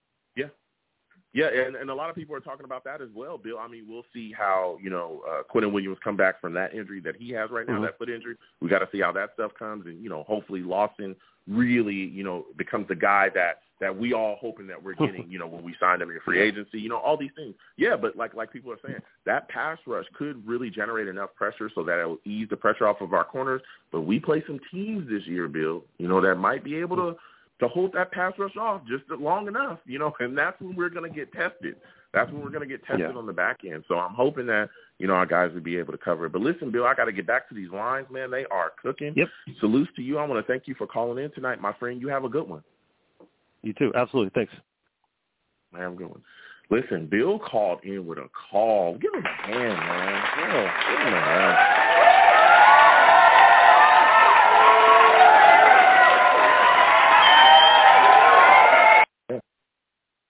Yeah, 1.33 1.47
and, 1.47 1.75
and 1.75 1.89
a 1.89 1.95
lot 1.95 2.11
of 2.11 2.15
people 2.15 2.35
are 2.35 2.39
talking 2.39 2.63
about 2.63 2.83
that 2.83 3.01
as 3.01 3.09
well, 3.13 3.39
Bill. 3.39 3.57
I 3.57 3.67
mean, 3.67 3.85
we'll 3.89 4.05
see 4.13 4.31
how 4.31 4.77
you 4.81 4.89
know 4.91 5.21
uh, 5.27 5.41
Quinnen 5.51 5.71
Williams 5.73 5.97
come 6.03 6.15
back 6.15 6.39
from 6.39 6.53
that 6.53 6.73
injury 6.75 6.99
that 7.01 7.15
he 7.15 7.31
has 7.31 7.49
right 7.49 7.67
now, 7.67 7.79
Mhm. 7.79 7.85
that 7.85 7.97
foot 7.97 8.09
injury. 8.09 8.35
We 8.61 8.69
got 8.69 8.79
to 8.79 8.89
see 8.91 9.01
how 9.01 9.11
that 9.13 9.31
stuff 9.33 9.51
comes, 9.57 9.87
and 9.87 10.01
you 10.03 10.09
know, 10.09 10.23
hopefully 10.23 10.61
Lawson 10.61 11.15
really 11.47 11.95
you 11.95 12.23
know 12.23 12.45
becomes 12.55 12.87
the 12.87 12.95
guy 12.95 13.29
that 13.33 13.61
that 13.81 13.97
we 13.97 14.13
all 14.13 14.37
hoping 14.39 14.67
that 14.67 14.81
we're 14.81 14.93
getting. 14.93 15.25
you 15.29 15.39
know, 15.39 15.47
when 15.47 15.63
we 15.63 15.75
signed 15.79 16.03
him 16.03 16.11
in 16.11 16.19
free 16.23 16.39
agency, 16.39 16.79
you 16.79 16.87
know, 16.87 16.97
all 16.97 17.17
these 17.17 17.31
things. 17.35 17.55
Yeah, 17.77 17.95
but 17.95 18.15
like 18.15 18.35
like 18.35 18.53
people 18.53 18.71
are 18.71 18.79
saying, 18.85 18.99
that 19.25 19.49
pass 19.49 19.79
rush 19.87 20.05
could 20.13 20.47
really 20.47 20.69
generate 20.69 21.07
enough 21.07 21.33
pressure 21.33 21.71
so 21.73 21.83
that 21.83 21.99
it 21.99 22.05
will 22.05 22.19
ease 22.25 22.47
the 22.51 22.57
pressure 22.57 22.87
off 22.87 23.01
of 23.01 23.11
our 23.11 23.25
corners. 23.25 23.61
But 23.91 24.01
we 24.01 24.19
play 24.19 24.43
some 24.45 24.59
teams 24.71 25.09
this 25.09 25.25
year, 25.25 25.47
Bill. 25.47 25.83
You 25.97 26.07
know, 26.07 26.21
that 26.21 26.35
might 26.35 26.63
be 26.63 26.75
able 26.75 26.95
to 26.97 27.15
to 27.63 27.67
hold 27.69 27.93
that 27.93 28.11
pass 28.11 28.33
rush 28.37 28.55
off 28.57 28.81
just 28.87 29.03
long 29.19 29.47
enough, 29.47 29.79
you 29.85 29.99
know, 29.99 30.13
and 30.19 30.37
that's 30.37 30.59
when 30.61 30.75
we're 30.75 30.89
going 30.89 31.09
to 31.09 31.15
get 31.15 31.31
tested. 31.33 31.75
That's 32.13 32.31
when 32.31 32.43
we're 32.43 32.51
going 32.51 32.61
to 32.61 32.67
get 32.67 32.85
tested 32.85 33.09
Yeah. 33.11 33.17
on 33.17 33.25
the 33.25 33.33
back 33.33 33.61
end. 33.65 33.83
So 33.87 33.95
I'm 33.97 34.13
hoping 34.13 34.45
that, 34.45 34.69
you 34.99 35.07
know, 35.07 35.15
our 35.15 35.25
guys 35.25 35.51
will 35.53 35.61
be 35.61 35.77
able 35.77 35.93
to 35.93 35.97
cover 35.97 36.27
it. 36.27 36.31
But 36.31 36.41
listen, 36.43 36.69
Bill, 36.71 36.85
I 36.85 36.93
got 36.93 37.05
to 37.05 37.11
get 37.11 37.25
back 37.25 37.49
to 37.49 37.55
these 37.55 37.71
lines, 37.71 38.05
man. 38.11 38.29
They 38.29 38.45
are 38.51 38.71
cooking. 38.81 39.13
Yep. 39.15 39.27
Salutes 39.59 39.89
to 39.95 40.03
you. 40.03 40.19
I 40.19 40.27
want 40.27 40.45
to 40.45 40.51
thank 40.51 40.67
you 40.67 40.75
for 40.75 40.85
calling 40.85 41.23
in 41.23 41.31
tonight, 41.31 41.59
my 41.59 41.73
friend. 41.73 41.99
You 41.99 42.09
have 42.09 42.23
a 42.23 42.29
good 42.29 42.47
one. 42.47 42.63
You 43.63 43.73
too. 43.73 43.91
Absolutely. 43.95 44.31
Thanks. 44.35 44.53
I 45.73 45.79
have 45.79 45.93
a 45.93 45.95
good 45.95 46.09
one. 46.09 46.21
Listen, 46.69 47.07
Bill 47.09 47.39
called 47.39 47.79
in 47.83 48.05
with 48.05 48.19
a 48.19 48.29
call. 48.51 48.97
Give 48.97 49.13
him 49.13 49.25
a 49.25 49.47
hand, 49.47 49.77
man. 49.77 50.23
Yeah, 50.37 50.89
give 50.89 51.07
him 51.07 51.13
a 51.13 51.21
hand. 51.21 52.02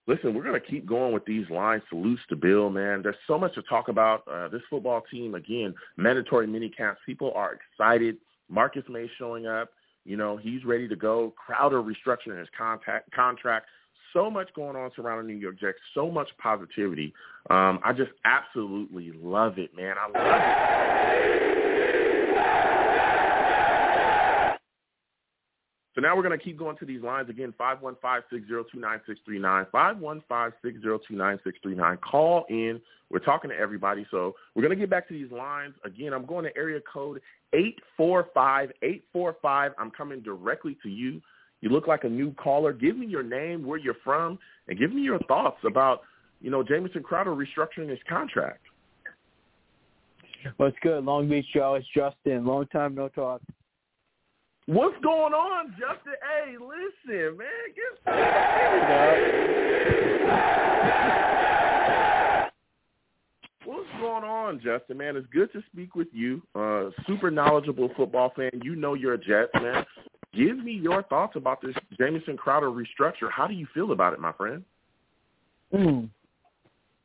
Listen, 0.06 0.34
we're 0.34 0.42
going 0.42 0.60
to 0.60 0.66
keep 0.66 0.84
going 0.86 1.14
with 1.14 1.24
these 1.24 1.48
lines. 1.48 1.82
Salutes 1.88 2.20
to 2.28 2.36
Bill, 2.36 2.68
man. 2.68 3.02
There's 3.02 3.16
so 3.26 3.38
much 3.38 3.54
to 3.54 3.62
talk 3.62 3.88
about. 3.88 4.22
Uh, 4.30 4.48
this 4.48 4.60
football 4.68 5.02
team, 5.10 5.34
again, 5.34 5.74
mandatory 5.96 6.46
mini 6.46 6.68
camps. 6.68 7.00
People 7.06 7.32
are 7.34 7.54
excited. 7.54 8.18
Marcus 8.50 8.84
Maye 8.88 9.10
showing 9.18 9.46
up. 9.46 9.70
You 10.04 10.18
know, 10.18 10.36
he's 10.36 10.64
ready 10.66 10.86
to 10.88 10.96
go. 10.96 11.32
Crowder 11.36 11.82
restructuring 11.82 12.38
his 12.38 12.48
contact, 12.56 13.10
contract. 13.12 13.66
So 14.12 14.30
much 14.30 14.52
going 14.54 14.76
on 14.76 14.90
surrounding 14.94 15.34
New 15.34 15.40
York 15.40 15.58
Jets. 15.58 15.78
So 15.94 16.10
much 16.10 16.28
positivity. 16.38 17.14
Um, 17.48 17.80
I 17.82 17.94
just 17.96 18.12
absolutely 18.26 19.12
love 19.20 19.58
it, 19.58 19.74
man. 19.74 19.96
I 19.98 20.06
love 20.06 20.40
it. 20.40 20.84
So 25.94 26.00
now 26.00 26.16
we're 26.16 26.22
going 26.22 26.36
to 26.36 26.44
keep 26.44 26.58
going 26.58 26.76
to 26.78 26.84
these 26.84 27.02
lines 27.02 27.30
again, 27.30 27.54
515-602-9639, 27.60 29.70
515-602-9639. 29.70 32.00
Call 32.00 32.44
in. 32.48 32.80
We're 33.10 33.20
talking 33.20 33.50
to 33.50 33.56
everybody. 33.56 34.04
So 34.10 34.34
we're 34.54 34.62
going 34.62 34.76
to 34.76 34.80
get 34.80 34.90
back 34.90 35.06
to 35.08 35.14
these 35.14 35.30
lines. 35.30 35.74
Again, 35.84 36.12
I'm 36.12 36.26
going 36.26 36.44
to 36.44 36.56
area 36.56 36.80
code 36.92 37.20
845-845. 38.00 39.70
I'm 39.78 39.92
coming 39.92 40.20
directly 40.20 40.76
to 40.82 40.88
you. 40.88 41.22
You 41.60 41.70
look 41.70 41.86
like 41.86 42.02
a 42.02 42.08
new 42.08 42.34
caller. 42.34 42.72
Give 42.72 42.96
me 42.96 43.06
your 43.06 43.22
name, 43.22 43.64
where 43.64 43.78
you're 43.78 43.94
from, 44.02 44.40
and 44.68 44.76
give 44.76 44.92
me 44.92 45.02
your 45.02 45.20
thoughts 45.20 45.58
about, 45.64 46.02
you 46.40 46.50
know, 46.50 46.64
Jamison 46.64 47.04
Crowder 47.04 47.30
restructuring 47.30 47.88
his 47.88 48.00
contract. 48.08 48.62
What's 50.56 50.76
good, 50.82 51.04
Long 51.04 51.28
Beach 51.28 51.46
Joe? 51.54 51.74
It's 51.74 51.86
Justin. 51.94 52.44
Long 52.44 52.66
time 52.66 52.94
no 52.94 53.08
talk. 53.08 53.40
What's 54.66 54.96
going 55.02 55.34
on, 55.34 55.72
Justin? 55.72 56.14
Hey, 56.22 56.56
listen, 56.58 57.36
man. 57.36 57.48
Get 57.74 58.00
What's 63.66 63.88
going 64.00 64.24
on, 64.24 64.60
Justin? 64.64 64.96
Man, 64.96 65.16
it's 65.16 65.26
good 65.30 65.52
to 65.52 65.62
speak 65.70 65.94
with 65.94 66.08
you. 66.12 66.40
Uh, 66.54 66.90
super 67.06 67.30
knowledgeable 67.30 67.90
football 67.94 68.32
fan. 68.34 68.52
You 68.62 68.74
know 68.74 68.94
you're 68.94 69.14
a 69.14 69.18
Jets 69.18 69.52
man. 69.54 69.84
Give 70.34 70.56
me 70.56 70.72
your 70.72 71.02
thoughts 71.04 71.36
about 71.36 71.60
this 71.60 71.74
Jamison 71.98 72.36
Crowder 72.36 72.70
restructure. 72.70 73.30
How 73.30 73.46
do 73.46 73.52
you 73.52 73.66
feel 73.74 73.92
about 73.92 74.14
it, 74.14 74.20
my 74.20 74.32
friend? 74.32 74.64
Mm. 75.74 76.08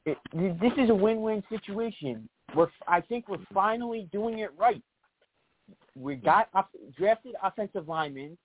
It, 0.05 0.17
this 0.33 0.71
is 0.77 0.89
a 0.89 0.95
win-win 0.95 1.43
situation. 1.49 2.29
We're, 2.55 2.67
I 2.87 3.01
think 3.01 3.27
we're 3.27 3.37
finally 3.53 4.07
doing 4.11 4.39
it 4.39 4.49
right. 4.57 4.81
We 5.99 6.15
got 6.15 6.47
up, 6.53 6.69
drafted 6.97 7.35
offensive 7.43 7.89
linemen. 7.89 8.37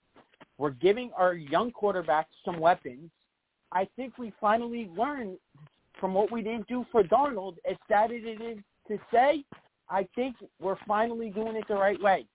We're 0.58 0.70
giving 0.70 1.12
our 1.16 1.34
young 1.34 1.70
quarterbacks 1.70 2.26
some 2.44 2.58
weapons. 2.58 3.10
I 3.70 3.88
think 3.96 4.18
we 4.18 4.32
finally 4.40 4.90
learned 4.96 5.38
from 6.00 6.14
what 6.14 6.32
we 6.32 6.42
didn't 6.42 6.66
do 6.66 6.84
for 6.90 7.04
Darnold, 7.04 7.56
as 7.68 7.76
sad 7.88 8.10
as 8.10 8.22
it 8.24 8.40
is 8.42 8.58
to 8.88 8.98
say, 9.12 9.44
I 9.88 10.08
think 10.16 10.36
we're 10.60 10.78
finally 10.86 11.30
doing 11.30 11.54
it 11.56 11.64
the 11.68 11.74
right 11.74 12.00
way. 12.02 12.26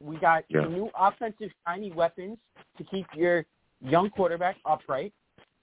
We 0.00 0.16
got 0.16 0.44
Yeah. 0.48 0.66
new 0.66 0.90
offensive 0.96 1.52
shiny 1.64 1.92
weapons 1.92 2.38
to 2.78 2.84
keep 2.84 3.06
your 3.14 3.46
young 3.80 4.10
quarterback 4.10 4.56
upright. 4.64 5.12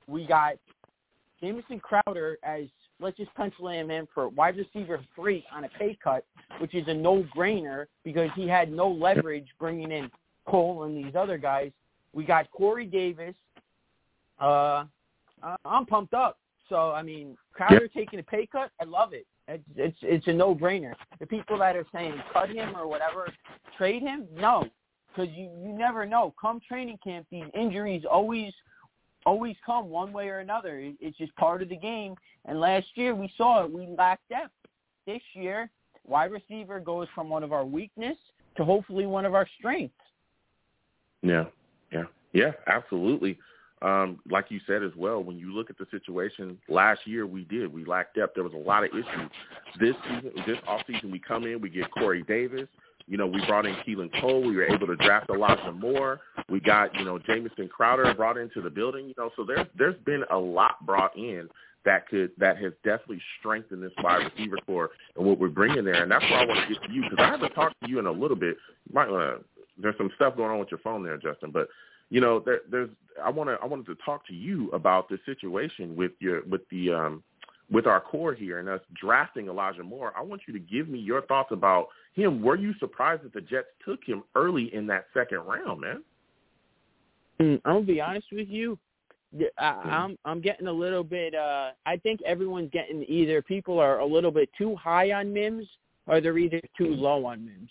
We 0.08 0.26
got 0.26 0.58
Jamison 1.42 1.80
Crowder 1.80 2.38
as 2.44 2.70
let's 3.00 3.18
just 3.18 3.34
pencil 3.36 3.70
him 3.70 3.92
in 3.92 4.08
for 4.14 4.30
wide 4.30 4.58
receiver 4.58 5.00
three 5.16 5.46
on 5.54 5.64
a 5.64 5.70
pay 5.70 5.98
cut, 6.04 6.26
which 6.60 6.76
is 6.76 6.88
a 6.88 6.94
no-brainer 6.94 7.86
because 8.04 8.30
he 8.36 8.48
had 8.48 8.72
no 8.72 8.90
leverage 8.90 9.48
bringing 9.60 9.92
in 9.92 10.12
Cole 10.48 10.84
and 10.84 10.98
these 10.98 11.16
other 11.16 11.38
guys. 11.38 11.72
We 12.14 12.24
got 12.26 12.50
Corey 12.52 12.86
Davis. 12.86 13.36
Uh, 14.40 14.86
I'm 15.66 15.86
pumped 15.86 16.14
up. 16.14 16.38
So 16.68 16.92
I 16.92 17.02
mean, 17.02 17.38
Crowder 17.54 17.88
taking 17.88 18.20
a 18.20 18.24
pay 18.24 18.46
cut, 18.46 18.72
I 18.80 18.86
love 18.86 19.14
it. 19.14 19.26
It's 19.48 19.64
it's 19.76 19.98
it's 20.02 20.28
a 20.28 20.34
no-brainer. 20.34 20.94
The 21.20 21.26
people 21.26 21.58
that 21.60 21.76
are 21.76 21.86
saying 21.92 22.14
cut 22.32 22.50
him 22.50 22.76
or 22.76 22.88
whatever, 22.88 23.32
trade 23.78 24.04
him, 24.04 24.28
no, 24.34 24.66
because 25.08 25.34
you 25.36 25.50
you 25.64 25.74
never 25.74 26.06
know. 26.06 26.34
Come 26.40 26.60
training 26.68 27.00
camp, 27.04 27.26
these 27.32 27.46
injuries 27.56 28.04
always 28.10 28.54
always 29.26 29.56
come 29.66 29.90
one 29.90 30.12
way 30.14 30.30
or 30.30 30.40
another. 30.40 30.80
It's 31.00 31.18
just 31.18 31.36
part 31.36 31.62
of 31.62 31.70
the 31.70 31.78
game. 31.78 32.16
And 32.46 32.60
last 32.60 32.88
year 32.96 33.16
we 33.16 33.32
saw 33.38 33.64
it. 33.64 33.72
We 33.72 33.88
lacked 33.98 34.28
depth. 34.30 34.52
This 35.06 35.22
year, 35.34 35.70
wide 36.08 36.32
receiver 36.32 36.80
goes 36.80 37.08
from 37.16 37.30
one 37.30 37.44
of 37.44 37.52
our 37.52 37.66
weakness 37.66 38.18
to 38.58 38.66
hopefully 38.66 39.06
one 39.06 39.26
of 39.26 39.34
our 39.34 39.48
strengths. 39.58 39.96
Yeah, 41.22 41.46
yeah, 41.92 42.04
yeah, 42.34 42.52
absolutely. 42.68 43.38
Um, 43.82 44.20
like 44.30 44.46
you 44.50 44.60
said 44.68 44.84
as 44.84 44.92
well, 44.98 45.24
when 45.24 45.38
you 45.38 45.54
look 45.54 45.70
at 45.70 45.78
the 45.78 45.88
situation 45.90 46.58
last 46.68 47.02
year, 47.06 47.26
we 47.26 47.46
did 47.46 47.72
we 47.74 47.86
lacked 47.86 48.16
depth. 48.16 48.36
There 48.36 48.44
was 48.44 48.54
a 48.54 48.58
lot 48.58 48.84
of 48.84 48.90
issues. 48.92 49.32
This 49.80 49.96
season, 50.04 50.32
this 50.46 50.58
offseason, 50.68 51.12
we 51.12 51.20
come 51.20 51.46
in, 51.46 51.62
we 51.62 51.70
get 51.70 51.90
Corey 51.92 52.24
Davis. 52.24 52.68
You 53.10 53.18
know, 53.18 53.26
we 53.26 53.44
brought 53.48 53.66
in 53.66 53.76
Keelan 53.88 54.12
Cole. 54.22 54.44
We 54.44 54.56
were 54.56 54.66
able 54.66 54.86
to 54.86 54.96
draft 54.98 55.30
a 55.32 55.34
Elijah 55.34 55.72
Moore. 55.72 56.22
We 56.48 56.60
got 56.60 56.94
you 56.96 57.04
know 57.04 57.18
Jamison 57.18 57.68
Crowder 57.68 58.14
brought 58.14 58.38
into 58.38 58.62
the 58.62 58.70
building. 58.70 59.08
You 59.08 59.16
know, 59.18 59.32
so 59.36 59.44
there's 59.44 59.68
there's 59.78 60.00
been 60.06 60.24
a 60.32 60.38
lot 60.38 60.86
brought 60.86 61.18
in 61.18 61.50
that 61.86 62.08
could 62.08 62.32
that 62.38 62.58
has 62.58 62.72
definitely 62.84 63.22
strengthened 63.40 63.82
this 63.82 63.92
wide 64.04 64.30
receiver 64.32 64.58
corps 64.66 64.92
and 65.16 65.26
what 65.26 65.40
we're 65.40 65.48
bringing 65.48 65.84
there. 65.84 66.04
And 66.04 66.12
that's 66.12 66.24
why 66.26 66.44
I 66.44 66.46
want 66.46 66.60
to 66.68 66.74
get 66.74 66.84
to 66.84 66.94
you 66.94 67.02
because 67.02 67.18
I 67.20 67.30
haven't 67.30 67.54
talked 67.54 67.76
to 67.84 67.90
you 67.90 67.98
in 67.98 68.06
a 68.06 68.12
little 68.12 68.38
bit. 68.38 68.58
You 68.88 68.94
might 68.94 69.10
want. 69.10 69.44
There's 69.82 69.98
some 69.98 70.12
stuff 70.16 70.36
going 70.36 70.52
on 70.52 70.60
with 70.60 70.70
your 70.70 70.80
phone 70.82 71.04
there, 71.04 71.18
Justin, 71.18 71.52
but 71.52 71.70
you 72.10 72.22
know, 72.22 72.42
there, 72.46 72.62
there's 72.70 72.90
I 73.24 73.30
want 73.30 73.50
to 73.50 73.58
I 73.62 73.66
wanted 73.66 73.86
to 73.88 73.96
talk 74.06 74.28
to 74.28 74.34
you 74.34 74.70
about 74.72 75.10
the 75.10 75.18
situation 75.26 75.96
with 75.96 76.12
your 76.20 76.44
with 76.46 76.62
the 76.70 76.92
um 76.92 77.24
with 77.72 77.86
our 77.86 78.02
corps 78.02 78.34
here 78.34 78.60
and 78.60 78.68
us 78.68 78.82
drafting 79.00 79.48
Elijah 79.48 79.84
Moore. 79.84 80.14
I 80.18 80.22
want 80.22 80.42
you 80.48 80.54
to 80.54 80.60
give 80.60 80.90
me 80.90 81.00
your 81.00 81.22
thoughts 81.24 81.52
about 81.52 81.88
him. 82.14 82.42
Were 82.42 82.56
you 82.56 82.74
surprised 82.80 83.24
that 83.24 83.34
the 83.34 83.42
Jets 83.42 83.68
took 83.86 84.04
him 84.04 84.24
early 84.36 84.74
in 84.74 84.88
that 84.88 85.06
second 85.14 85.40
round, 85.40 85.82
man? 85.82 86.04
Mm, 87.40 87.62
I'm 87.66 87.74
gonna 87.74 87.86
be 87.86 88.02
honest 88.02 88.28
with 88.32 88.50
you. 88.50 88.78
I, 89.60 89.66
I'm 89.66 90.18
I'm 90.26 90.42
getting 90.42 90.68
a 90.68 90.74
little 90.74 91.04
bit. 91.04 91.36
uh 91.36 91.72
I 91.86 91.98
think 91.98 92.22
everyone's 92.24 92.72
getting 92.72 93.06
either 93.08 93.42
people 93.42 93.80
are 93.80 94.00
a 94.00 94.06
little 94.06 94.32
bit 94.32 94.50
too 94.58 94.76
high 94.76 95.12
on 95.12 95.32
Mims 95.32 95.68
or 96.08 96.20
they're 96.20 96.38
either 96.38 96.62
too 96.78 96.88
low 96.88 97.26
on 97.26 97.46
Mims. 97.46 97.70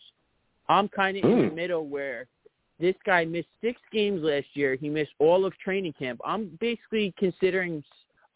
I'm 0.68 0.88
kind 0.88 1.16
of 1.16 1.24
in 1.24 1.30
the 1.30 1.44
Mm. 1.48 1.54
middle 1.54 1.86
where 1.86 2.26
this 2.78 2.94
guy 3.04 3.24
missed 3.24 3.48
six 3.60 3.80
games 3.90 4.22
last 4.22 4.46
year. 4.54 4.76
He 4.76 4.88
missed 4.88 5.10
all 5.18 5.44
of 5.44 5.52
training 5.58 5.94
camp. 5.94 6.20
I'm 6.24 6.56
basically 6.60 7.12
considering 7.18 7.82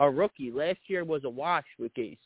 a 0.02 0.10
rookie. 0.10 0.50
Last 0.50 0.80
year 0.88 1.04
was 1.04 1.24
a 1.24 1.30
wash 1.30 1.64
with 1.78 1.94
Gase. 1.94 2.18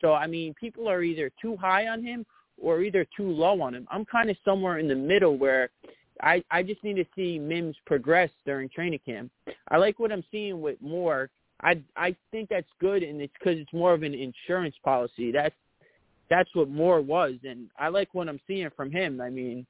So 0.00 0.14
I 0.14 0.26
mean, 0.26 0.54
people 0.54 0.88
are 0.88 1.02
either 1.02 1.30
too 1.40 1.56
high 1.56 1.88
on 1.88 2.02
him 2.02 2.24
or 2.60 2.82
either 2.82 3.06
too 3.16 3.30
low 3.30 3.60
on 3.60 3.74
him. 3.74 3.86
I'm 3.90 4.04
kind 4.04 4.30
of 4.30 4.36
somewhere 4.44 4.78
in 4.78 4.88
the 4.88 4.94
middle 4.94 5.36
where 5.36 5.70
I 6.22 6.42
I 6.50 6.62
just 6.62 6.82
need 6.84 6.96
to 6.96 7.04
see 7.14 7.38
Mims 7.38 7.76
progress 7.84 8.30
during 8.44 8.68
training 8.68 9.00
camp. 9.04 9.30
I 9.68 9.76
like 9.76 9.98
what 9.98 10.12
I'm 10.12 10.24
seeing 10.30 10.60
with 10.60 10.80
Moore. 10.80 11.28
I 11.62 11.82
I 11.96 12.14
think 12.30 12.48
that's 12.48 12.70
good, 12.80 13.02
and 13.02 13.20
it's 13.20 13.32
because 13.38 13.58
it's 13.58 13.72
more 13.72 13.92
of 13.92 14.02
an 14.02 14.14
insurance 14.14 14.76
policy. 14.84 15.32
That's 15.32 15.54
that's 16.30 16.54
what 16.54 16.68
Moore 16.68 17.00
was, 17.00 17.34
and 17.44 17.68
I 17.78 17.88
like 17.88 18.14
what 18.14 18.28
I'm 18.28 18.40
seeing 18.46 18.70
from 18.76 18.90
him. 18.90 19.20
I 19.20 19.30
mean, 19.30 19.66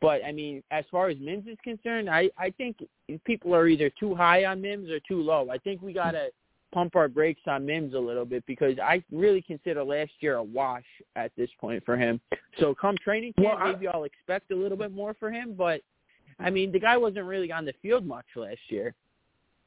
but 0.00 0.24
I 0.24 0.32
mean, 0.32 0.62
as 0.70 0.84
far 0.90 1.08
as 1.08 1.16
Mims 1.18 1.46
is 1.46 1.58
concerned, 1.64 2.08
I 2.08 2.30
I 2.38 2.50
think 2.50 2.76
people 3.24 3.54
are 3.54 3.68
either 3.68 3.90
too 3.98 4.14
high 4.14 4.44
on 4.44 4.60
Mims 4.60 4.90
or 4.90 5.00
too 5.00 5.22
low. 5.22 5.48
I 5.50 5.58
think 5.58 5.82
we 5.82 5.92
gotta 5.92 6.28
pump 6.74 6.96
our 6.96 7.08
brakes 7.08 7.40
on 7.46 7.64
Mims 7.64 7.94
a 7.94 7.98
little 7.98 8.24
bit 8.24 8.44
because 8.46 8.76
I 8.80 9.02
really 9.12 9.40
consider 9.40 9.84
last 9.84 10.10
year 10.20 10.34
a 10.36 10.42
wash 10.42 10.84
at 11.14 11.30
this 11.36 11.48
point 11.60 11.84
for 11.86 11.96
him. 11.96 12.20
So 12.58 12.74
come 12.74 12.96
training 13.02 13.32
camp, 13.34 13.46
Well, 13.46 13.56
I- 13.58 13.72
maybe 13.72 13.86
I'll 13.88 14.04
expect 14.04 14.50
a 14.50 14.56
little 14.56 14.76
bit 14.76 14.92
more 14.92 15.14
for 15.14 15.30
him, 15.30 15.54
but 15.54 15.80
I 16.40 16.50
mean, 16.50 16.72
the 16.72 16.80
guy 16.80 16.96
wasn't 16.96 17.26
really 17.26 17.52
on 17.52 17.64
the 17.64 17.72
field 17.74 18.04
much 18.04 18.26
last 18.34 18.60
year. 18.68 18.92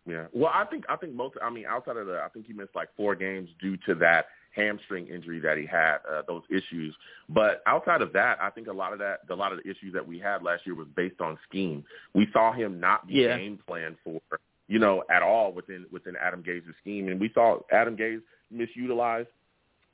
Yeah. 0.06 0.28
Well, 0.34 0.52
I 0.54 0.66
think 0.66 0.86
I 0.90 0.96
think 0.96 1.14
most. 1.14 1.36
I 1.42 1.50
mean, 1.50 1.66
outside 1.66 1.98
of 1.98 2.08
the, 2.08 2.22
I 2.22 2.30
think 2.30 2.46
he 2.46 2.54
missed 2.54 2.76
like 2.76 2.90
four 2.96 3.16
games 3.16 3.50
due 3.62 3.78
to 3.88 3.96
that 3.96 4.28
hamstring 4.52 5.08
injury 5.08 5.40
that 5.40 5.58
he 5.58 5.66
had, 5.66 5.98
uh, 6.10 6.24
those 6.28 6.44
issues. 6.50 6.96
But 7.30 7.62
outside 7.68 8.02
of 8.02 8.12
that, 8.14 8.42
I 8.42 8.50
think 8.50 8.68
a 8.68 8.74
lot 8.74 8.92
of 8.92 9.00
that, 9.00 9.20
a 9.30 9.36
lot 9.36 9.52
of 9.54 9.60
the 9.62 9.70
issues 9.70 9.94
that 9.94 10.06
we 10.06 10.18
had 10.18 10.42
last 10.44 10.66
year 10.66 10.76
was 10.76 10.88
based 10.96 11.22
on 11.22 11.38
scheme. 11.48 11.84
We 12.14 12.28
saw 12.34 12.52
him 12.54 12.80
not 12.80 13.06
be 13.06 13.16
Yeah. 13.16 13.38
game 13.38 13.60
planned 13.68 13.98
for, 14.04 14.20
you 14.68 14.80
know, 14.80 15.04
at 15.10 15.24
all 15.24 15.52
within 15.54 15.86
within 15.92 16.16
Adam 16.22 16.42
Gase's 16.42 16.76
scheme, 16.82 17.08
and 17.10 17.20
we 17.20 17.32
saw 17.34 17.60
Adam 17.72 17.96
Gase 17.96 18.22
misutilize 18.54 19.28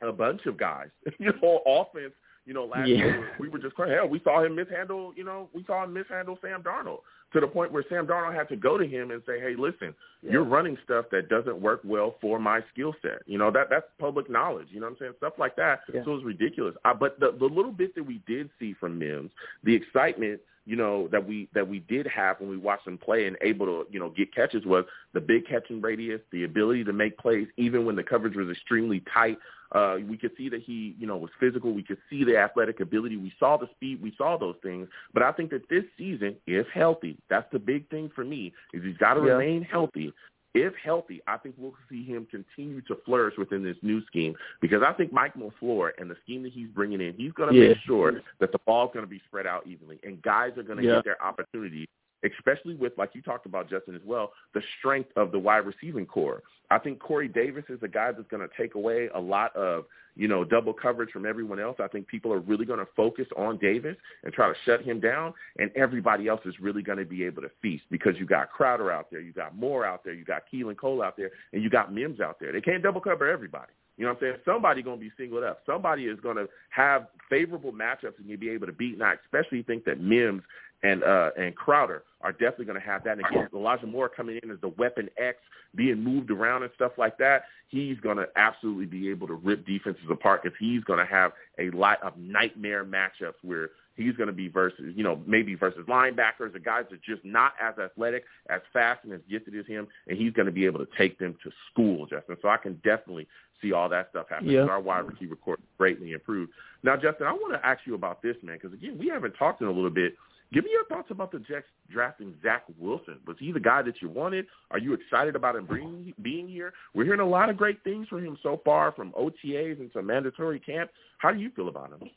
a 0.01 0.11
bunch 0.11 0.45
of 0.45 0.57
guys. 0.57 0.89
you 1.19 1.31
know, 1.41 1.61
offense. 1.65 2.13
You 2.45 2.53
know, 2.53 2.65
last 2.65 2.89
Yeah. 2.89 2.97
year 2.97 3.29
we 3.39 3.47
were 3.47 3.59
just 3.59 3.75
crying. 3.75 3.93
Hell, 3.93 4.09
we 4.09 4.19
saw 4.23 4.43
him 4.43 4.55
mishandle. 4.55 5.13
You 5.15 5.23
know, 5.23 5.49
we 5.53 5.63
saw 5.63 5.83
him 5.85 5.93
mishandle 5.93 6.37
Sam 6.41 6.61
Darnold 6.61 6.99
to 7.33 7.39
the 7.39 7.47
point 7.47 7.71
where 7.71 7.83
Sam 7.89 8.07
Darnold 8.07 8.35
had 8.35 8.47
to 8.49 8.55
go 8.55 8.77
to 8.77 8.87
him 8.87 9.11
and 9.11 9.21
say, 9.25 9.39
"Hey, 9.39 9.55
listen, 9.55 9.93
you're 10.21 10.43
running 10.43 10.77
stuff 10.83 11.05
that 11.11 11.29
doesn't 11.29 11.59
work 11.59 11.81
well 11.83 12.15
for 12.21 12.39
my 12.39 12.63
skill 12.71 12.95
set." 13.01 13.21
You 13.25 13.37
know 13.37 13.51
that 13.51 13.69
that's 13.69 13.85
public 13.99 14.29
knowledge. 14.29 14.67
You 14.71 14.79
know 14.79 14.87
what 14.87 14.93
I'm 14.93 14.99
saying? 14.99 15.13
Stuff 15.17 15.33
like 15.37 15.55
that. 15.57 15.81
Yeah. 15.93 16.03
So 16.05 16.15
it's 16.15 16.23
ridiculous. 16.23 16.75
Uh, 16.85 16.93
but 16.93 17.19
the 17.19 17.31
the 17.37 17.45
little 17.45 17.71
bit 17.71 17.95
that 17.95 18.03
we 18.03 18.21
did 18.27 18.49
see 18.59 18.73
from 18.73 18.97
Mims, 18.97 19.31
the 19.63 19.75
excitement, 19.75 20.39
you 20.65 20.75
know, 20.75 21.07
that 21.09 21.27
we 21.27 21.49
that 21.53 21.67
we 21.67 21.79
did 21.79 22.07
have 22.07 22.39
when 22.39 22.49
we 22.49 22.57
watched 22.57 22.87
him 22.87 22.97
play 22.97 23.25
and 23.25 23.35
able 23.41 23.65
to 23.65 23.87
you 23.91 23.99
know 23.99 24.09
get 24.09 24.33
catches 24.33 24.65
was 24.65 24.85
the 25.13 25.21
big 25.21 25.47
catching 25.47 25.81
radius, 25.81 26.21
the 26.31 26.43
ability 26.43 26.83
to 26.85 26.93
make 26.93 27.17
plays 27.17 27.47
even 27.57 27.85
when 27.85 27.95
the 27.95 28.03
coverage 28.03 28.35
was 28.35 28.49
extremely 28.49 29.03
tight. 29.13 29.37
Uh, 29.73 29.97
we 30.07 30.17
could 30.17 30.31
see 30.37 30.49
that 30.49 30.61
he, 30.61 30.95
you 30.99 31.07
know, 31.07 31.17
was 31.17 31.31
physical. 31.39 31.73
We 31.73 31.83
could 31.83 31.97
see 32.09 32.23
the 32.23 32.37
athletic 32.37 32.79
ability. 32.79 33.17
We 33.17 33.33
saw 33.39 33.57
the 33.57 33.67
speed. 33.75 34.01
We 34.01 34.13
saw 34.17 34.37
those 34.37 34.55
things. 34.61 34.87
But 35.13 35.23
I 35.23 35.31
think 35.31 35.49
that 35.49 35.67
this 35.69 35.83
season, 35.97 36.35
if 36.45 36.67
healthy, 36.67 37.17
that's 37.29 37.51
the 37.51 37.59
big 37.59 37.89
thing 37.89 38.11
for 38.15 38.23
me, 38.23 38.53
is 38.73 38.83
he's 38.83 38.97
got 38.97 39.15
to 39.15 39.21
Yeah. 39.21 39.33
remain 39.33 39.63
healthy. 39.63 40.13
If 40.53 40.75
healthy, 40.75 41.19
I 41.25 41.37
think 41.37 41.55
we'll 41.57 41.75
see 41.89 42.03
him 42.03 42.27
continue 42.27 42.81
to 42.81 42.95
flourish 42.97 43.35
within 43.37 43.63
this 43.63 43.77
new 43.81 44.05
scheme 44.05 44.35
because 44.61 44.83
I 44.83 44.93
think 44.93 45.11
Mike 45.11 45.33
LaFleur 45.33 45.93
and 45.97 46.09
the 46.11 46.15
scheme 46.21 46.43
that 46.43 46.53
he's 46.53 46.69
bringing 46.69 47.01
in, 47.01 47.15
he's 47.15 47.31
going 47.31 47.51
to 47.51 47.59
Yeah. 47.59 47.69
make 47.69 47.79
sure 47.79 48.21
that 48.37 48.51
the 48.51 48.59
ball's 48.59 48.91
going 48.93 49.03
to 49.03 49.09
be 49.09 49.19
spread 49.25 49.47
out 49.47 49.65
evenly 49.65 49.99
and 50.03 50.21
guys 50.21 50.55
are 50.55 50.63
going 50.63 50.77
to 50.77 50.83
Yeah. 50.83 50.95
get 50.97 51.05
their 51.05 51.23
opportunity 51.23 51.87
especially 52.23 52.75
with, 52.75 52.97
like 52.97 53.13
you 53.13 53.21
talked 53.21 53.45
about, 53.45 53.69
Justin, 53.69 53.95
as 53.95 54.01
well, 54.05 54.33
the 54.53 54.61
strength 54.79 55.11
of 55.15 55.31
the 55.31 55.39
wide 55.39 55.65
receiving 55.65 56.05
corps. 56.05 56.41
I 56.73 56.79
think 56.79 56.99
Corey 56.99 57.27
Davis 57.27 57.63
is 57.69 57.79
a 57.83 57.87
guy 57.87 58.11
that's 58.11 58.27
going 58.29 58.47
to 58.47 58.53
take 58.57 58.75
away 58.75 59.09
a 59.13 59.19
lot 59.19 59.55
of, 59.55 59.85
you 60.15 60.27
know, 60.27 60.43
double 60.43 60.73
coverage 60.73 61.11
from 61.11 61.25
everyone 61.25 61.59
else. 61.59 61.77
I 61.79 61.87
think 61.87 62.07
people 62.07 62.33
are 62.33 62.39
really 62.39 62.65
going 62.65 62.79
to 62.79 62.87
focus 62.95 63.27
on 63.37 63.57
Davis 63.59 63.95
and 64.23 64.33
try 64.33 64.47
to 64.47 64.55
shut 64.65 64.81
him 64.81 64.99
down, 64.99 65.33
and 65.57 65.71
everybody 65.75 66.27
else 66.27 66.41
is 66.45 66.55
really 66.59 66.81
going 66.81 66.97
to 66.97 67.05
be 67.05 67.23
able 67.23 67.43
to 67.43 67.49
feast 67.61 67.83
because 67.91 68.13
you 68.17 68.25
got 68.25 68.51
Crowder 68.51 68.91
out 68.91 69.11
there, 69.11 69.21
you 69.21 69.33
got 69.33 69.55
Moore 69.55 69.85
out 69.85 70.03
there, 70.03 70.13
you 70.13 70.25
got 70.25 70.43
Keelan 70.51 70.77
Cole 70.77 71.03
out 71.03 71.15
there, 71.15 71.31
and 71.51 71.61
you 71.61 71.69
got 71.69 71.93
Mims 71.93 72.19
out 72.19 72.39
there. 72.39 72.51
They 72.51 72.61
can't 72.61 72.81
double 72.81 73.01
cover 73.01 73.29
everybody. 73.29 73.71
You 73.97 74.05
know 74.05 74.13
what 74.13 74.23
I'm 74.23 74.31
saying? 74.31 74.41
Somebody 74.43 74.81
going 74.81 74.97
to 74.97 75.05
be 75.05 75.11
singled 75.17 75.43
up. 75.43 75.59
Somebody 75.67 76.05
is 76.05 76.19
going 76.19 76.37
to 76.37 76.47
have 76.69 77.07
favorable 77.29 77.71
matchups 77.71 78.17
and 78.17 78.27
you'll 78.27 78.39
be 78.39 78.49
able 78.49 78.65
to 78.65 78.73
beat. 78.73 78.95
And 78.95 79.03
I 79.03 79.13
especially 79.23 79.61
think 79.61 79.85
that 79.85 80.01
Mims 80.01 80.41
and 80.83 81.03
uh, 81.03 81.31
and 81.37 81.55
Crowder 81.55 82.03
are 82.21 82.31
definitely 82.31 82.65
going 82.65 82.79
to 82.79 82.85
have 82.85 83.03
that. 83.03 83.17
And 83.17 83.25
again, 83.25 83.47
Elijah 83.53 83.87
Moore 83.87 84.09
coming 84.09 84.39
in 84.41 84.51
as 84.51 84.57
the 84.61 84.69
weapon 84.69 85.09
X, 85.17 85.37
being 85.75 86.01
moved 86.01 86.31
around 86.31 86.63
and 86.63 86.71
stuff 86.75 86.93
like 86.97 87.17
that, 87.17 87.43
he's 87.67 87.99
going 87.99 88.17
to 88.17 88.27
absolutely 88.35 88.85
be 88.85 89.09
able 89.09 89.27
to 89.27 89.33
rip 89.33 89.65
defenses 89.65 90.03
apart 90.09 90.43
because 90.43 90.57
he's 90.59 90.83
going 90.83 90.99
to 90.99 91.05
have 91.05 91.31
a 91.59 91.69
lot 91.71 92.01
of 92.03 92.17
nightmare 92.17 92.85
matchups 92.85 93.33
where 93.41 93.71
he's 93.95 94.15
going 94.15 94.27
to 94.27 94.33
be 94.33 94.47
versus, 94.47 94.93
you 94.95 95.03
know, 95.03 95.21
maybe 95.25 95.55
versus 95.55 95.85
linebackers 95.87 96.55
or 96.55 96.59
guys 96.59 96.85
that 96.89 96.95
are 96.95 97.15
just 97.15 97.23
not 97.25 97.53
as 97.61 97.77
athletic, 97.77 98.23
as 98.49 98.61
fast, 98.71 99.03
and 99.03 99.13
as 99.13 99.21
gifted 99.29 99.57
as 99.57 99.65
him, 99.65 99.87
and 100.07 100.17
he's 100.17 100.33
going 100.33 100.45
to 100.45 100.51
be 100.51 100.65
able 100.65 100.79
to 100.79 100.87
take 100.97 101.19
them 101.19 101.35
to 101.43 101.51
school, 101.71 102.05
Justin. 102.05 102.37
So 102.41 102.47
I 102.47 102.57
can 102.57 102.75
definitely 102.83 103.27
see 103.61 103.73
all 103.73 103.89
that 103.89 104.09
stuff 104.11 104.27
happen. 104.29 104.49
Yeah. 104.49 104.61
Our 104.61 104.81
wide 104.81 105.05
receiver 105.07 105.35
court 105.35 105.59
greatly 105.77 106.11
improved. 106.11 106.51
Now, 106.83 106.95
Justin, 106.95 107.27
I 107.27 107.33
want 107.33 107.53
to 107.53 107.65
ask 107.65 107.81
you 107.85 107.95
about 107.95 108.21
this, 108.21 108.35
man, 108.43 108.57
because 108.61 108.73
again, 108.73 108.97
we 108.97 109.07
haven't 109.07 109.33
talked 109.33 109.61
in 109.61 109.67
a 109.67 109.71
little 109.71 109.89
bit. 109.89 110.15
Give 110.53 110.63
me 110.63 110.71
your 110.71 110.85
thoughts 110.85 111.09
about 111.09 111.31
the 111.31 111.39
Jets 111.39 111.65
drafting 111.89 112.35
Zach 112.43 112.63
Wilson. 112.77 113.17
Was 113.25 113.37
he 113.39 113.51
the 113.51 113.59
guy 113.59 113.81
that 113.81 114.01
you 114.01 114.09
wanted? 114.09 114.45
Are 114.69 114.77
you 114.77 114.93
excited 114.93 115.35
about 115.35 115.55
him 115.55 115.65
bringing, 115.65 116.13
being 116.21 116.47
here? 116.47 116.73
We're 116.93 117.05
hearing 117.05 117.21
a 117.21 117.27
lot 117.27 117.49
of 117.49 117.57
great 117.57 117.83
things 117.83 118.07
from 118.07 118.23
him 118.23 118.37
so 118.43 118.61
far, 118.63 118.91
from 118.91 119.13
OTAs 119.13 119.79
into 119.79 120.01
mandatory 120.03 120.59
camp. 120.59 120.91
How 121.17 121.31
do 121.31 121.39
you 121.39 121.49
feel 121.55 121.69
about 121.69 121.91
him? 121.91 122.09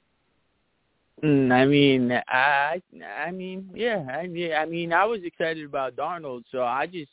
Mm, 1.24 1.51
I 1.51 1.64
mean, 1.64 2.12
I, 2.28 2.82
I 3.24 3.30
mean, 3.30 3.70
yeah, 3.74 4.07
I 4.12 4.26
mean, 4.26 4.53
I 4.53 4.66
mean, 4.66 4.93
I 4.93 5.07
was 5.07 5.20
excited 5.24 5.64
about 5.64 5.97
Darnold, 5.97 6.45
so 6.53 6.62
I 6.62 6.87
just, 6.87 7.11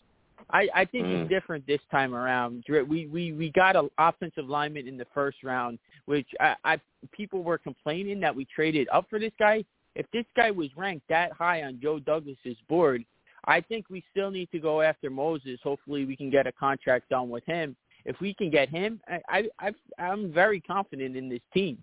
I, 0.49 0.67
I 0.75 0.83
think 0.83 1.05
Mm. 1.05 1.21
it's 1.21 1.29
different 1.29 1.65
this 1.65 1.79
time 1.89 2.13
around. 2.13 2.65
We, 2.67 3.07
we, 3.07 3.31
we 3.31 3.49
got 3.51 3.77
an 3.77 3.89
offensive 3.97 4.49
lineman 4.49 4.89
in 4.89 4.97
the 4.97 5.07
first 5.13 5.37
round, 5.41 5.79
which 6.03 6.27
I, 6.41 6.55
I, 6.65 6.81
people 7.13 7.43
were 7.43 7.57
complaining 7.57 8.19
that 8.19 8.35
we 8.35 8.45
traded 8.53 8.89
up 8.91 9.05
for 9.09 9.19
this 9.19 9.31
guy. 9.39 9.63
If 9.95 10.05
this 10.11 10.25
guy 10.35 10.51
was 10.51 10.69
ranked 10.75 11.07
that 11.09 11.31
high 11.33 11.63
on 11.63 11.79
Joe 11.81 11.99
Douglas's 11.99 12.57
board, 12.67 13.05
I 13.45 13.61
think 13.61 13.85
we 13.89 14.03
still 14.11 14.31
need 14.31 14.49
to 14.51 14.59
go 14.59 14.81
after 14.81 15.09
Moses. 15.09 15.59
Hopefully, 15.63 16.05
we 16.05 16.15
can 16.15 16.29
get 16.29 16.47
a 16.47 16.51
contract 16.51 17.09
done 17.09 17.29
with 17.29 17.45
him. 17.45 17.75
If 18.05 18.19
we 18.19 18.33
can 18.33 18.49
get 18.49 18.69
him, 18.69 18.99
I, 19.29 19.47
I, 19.59 19.71
I'm 19.99 20.31
very 20.33 20.59
confident 20.59 21.15
in 21.15 21.29
this 21.29 21.41
team. 21.53 21.77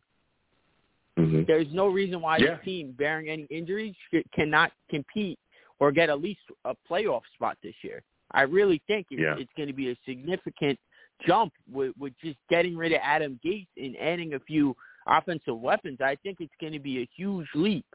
hmm 1.17 1.43
There's 1.47 1.69
no 1.73 1.89
reason 1.89 2.21
why 2.21 2.39
Yeah. 2.39 2.57
this 2.57 2.65
team, 2.65 2.93
bearing 2.93 3.29
any 3.29 3.45
injuries, 3.51 3.95
cannot 4.35 4.73
compete 4.91 5.39
or 5.79 5.93
get 5.93 6.11
at 6.11 6.21
least 6.21 6.41
a 6.65 6.75
playoff 6.91 7.23
spot 7.35 7.57
this 7.63 7.75
year. 7.83 8.03
I 8.33 8.43
really 8.43 8.83
think 8.87 9.07
it's, 9.11 9.21
Yeah. 9.21 9.37
it's 9.39 9.53
going 9.57 9.69
to 9.69 9.75
be 9.75 9.91
a 9.91 9.97
significant 10.07 10.79
jump 11.27 11.53
with, 11.71 11.93
with 11.99 12.13
just 12.23 12.39
getting 12.49 12.77
rid 12.77 12.93
of 12.93 13.01
Adam 13.03 13.39
Gase 13.45 13.67
and 13.77 13.97
adding 13.99 14.35
a 14.35 14.41
few 14.41 14.77
offensive 15.11 15.59
weapons. 15.59 15.99
I 16.01 16.17
think 16.23 16.39
it's 16.41 16.55
going 16.61 16.73
to 16.73 16.79
be 16.79 17.03
a 17.03 17.09
huge 17.17 17.49
leap. 17.55 17.87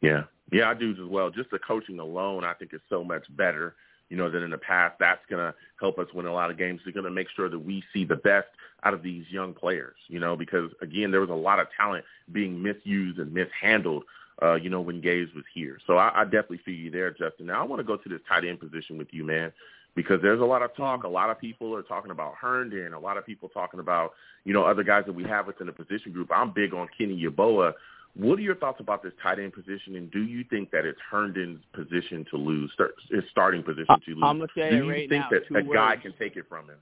Yeah, 0.00 0.24
yeah, 0.50 0.68
I 0.68 0.74
do 0.74 0.90
as 0.92 1.08
well. 1.08 1.30
Just 1.30 1.50
the 1.50 1.58
coaching 1.58 1.98
alone, 1.98 2.44
I 2.44 2.54
think, 2.54 2.74
is 2.74 2.80
so 2.88 3.04
much 3.04 3.24
better. 3.36 3.74
You 4.10 4.18
know, 4.18 4.30
than 4.30 4.42
in 4.42 4.50
the 4.50 4.58
past. 4.58 4.96
That's 5.00 5.24
going 5.30 5.44
to 5.44 5.54
help 5.80 5.98
us 5.98 6.06
win 6.14 6.26
a 6.26 6.32
lot 6.32 6.50
of 6.50 6.58
games. 6.58 6.82
They're 6.84 6.92
going 6.92 7.04
to 7.04 7.10
make 7.10 7.28
sure 7.34 7.48
that 7.48 7.58
we 7.58 7.82
see 7.92 8.04
the 8.04 8.16
best 8.16 8.46
out 8.84 8.92
of 8.92 9.02
these 9.02 9.24
young 9.30 9.54
players. 9.54 9.96
You 10.08 10.20
know, 10.20 10.36
because 10.36 10.70
again, 10.82 11.10
there 11.10 11.22
was 11.22 11.30
a 11.30 11.34
lot 11.34 11.58
of 11.58 11.68
talent 11.76 12.04
being 12.30 12.62
misused 12.62 13.18
and 13.18 13.32
mishandled. 13.32 14.04
Uh, 14.42 14.54
you 14.56 14.68
know, 14.68 14.80
when 14.80 15.00
Gase 15.00 15.32
was 15.34 15.44
here. 15.54 15.78
So 15.86 15.96
I, 15.96 16.22
I 16.22 16.24
definitely 16.24 16.60
feel 16.64 16.74
you 16.74 16.90
there, 16.90 17.10
Justin. 17.12 17.46
Now 17.46 17.60
I 17.62 17.64
want 17.64 17.78
to 17.80 17.84
go 17.84 17.96
to 17.96 18.08
this 18.08 18.20
tight 18.28 18.44
end 18.44 18.58
position 18.58 18.98
with 18.98 19.08
you, 19.12 19.24
man, 19.24 19.52
because 19.94 20.20
there's 20.22 20.40
a 20.40 20.44
lot 20.44 20.62
of 20.62 20.74
talk. 20.76 21.04
A 21.04 21.08
lot 21.08 21.30
of 21.30 21.38
people 21.40 21.74
are 21.74 21.82
talking 21.82 22.10
about 22.10 22.34
Herndon. 22.40 22.92
A 22.94 22.98
lot 22.98 23.16
of 23.16 23.24
people 23.24 23.48
talking 23.48 23.80
about, 23.80 24.12
you 24.44 24.52
know, 24.52 24.64
other 24.64 24.82
guys 24.82 25.04
that 25.06 25.14
we 25.14 25.24
have 25.24 25.46
within 25.46 25.66
the 25.66 25.72
position 25.72 26.12
group. 26.12 26.30
I'm 26.34 26.52
big 26.52 26.74
on 26.74 26.88
Kenny 26.96 27.22
Yeboah. 27.24 27.72
What 28.16 28.38
are 28.38 28.42
your 28.42 28.54
thoughts 28.54 28.80
about 28.80 29.02
this 29.02 29.12
tight 29.20 29.40
end 29.40 29.52
position, 29.52 29.96
and 29.96 30.10
do 30.12 30.22
you 30.22 30.44
think 30.48 30.70
that 30.70 30.84
it's 30.84 30.98
Herndon's 31.10 31.60
position 31.72 32.24
to 32.30 32.36
lose, 32.36 32.70
his 33.10 33.24
starting 33.30 33.62
position 33.62 33.86
to 34.06 34.10
lose? 34.14 34.22
I'm 34.22 34.38
gonna 34.38 34.48
say 34.56 34.70
do 34.70 34.76
you 34.76 34.90
right 34.90 35.08
think 35.08 35.24
now, 35.24 35.30
that 35.30 35.58
a 35.58 35.62
guy 35.62 35.96
can 36.00 36.14
take 36.18 36.36
it 36.36 36.44
from 36.48 36.68
him? 36.68 36.78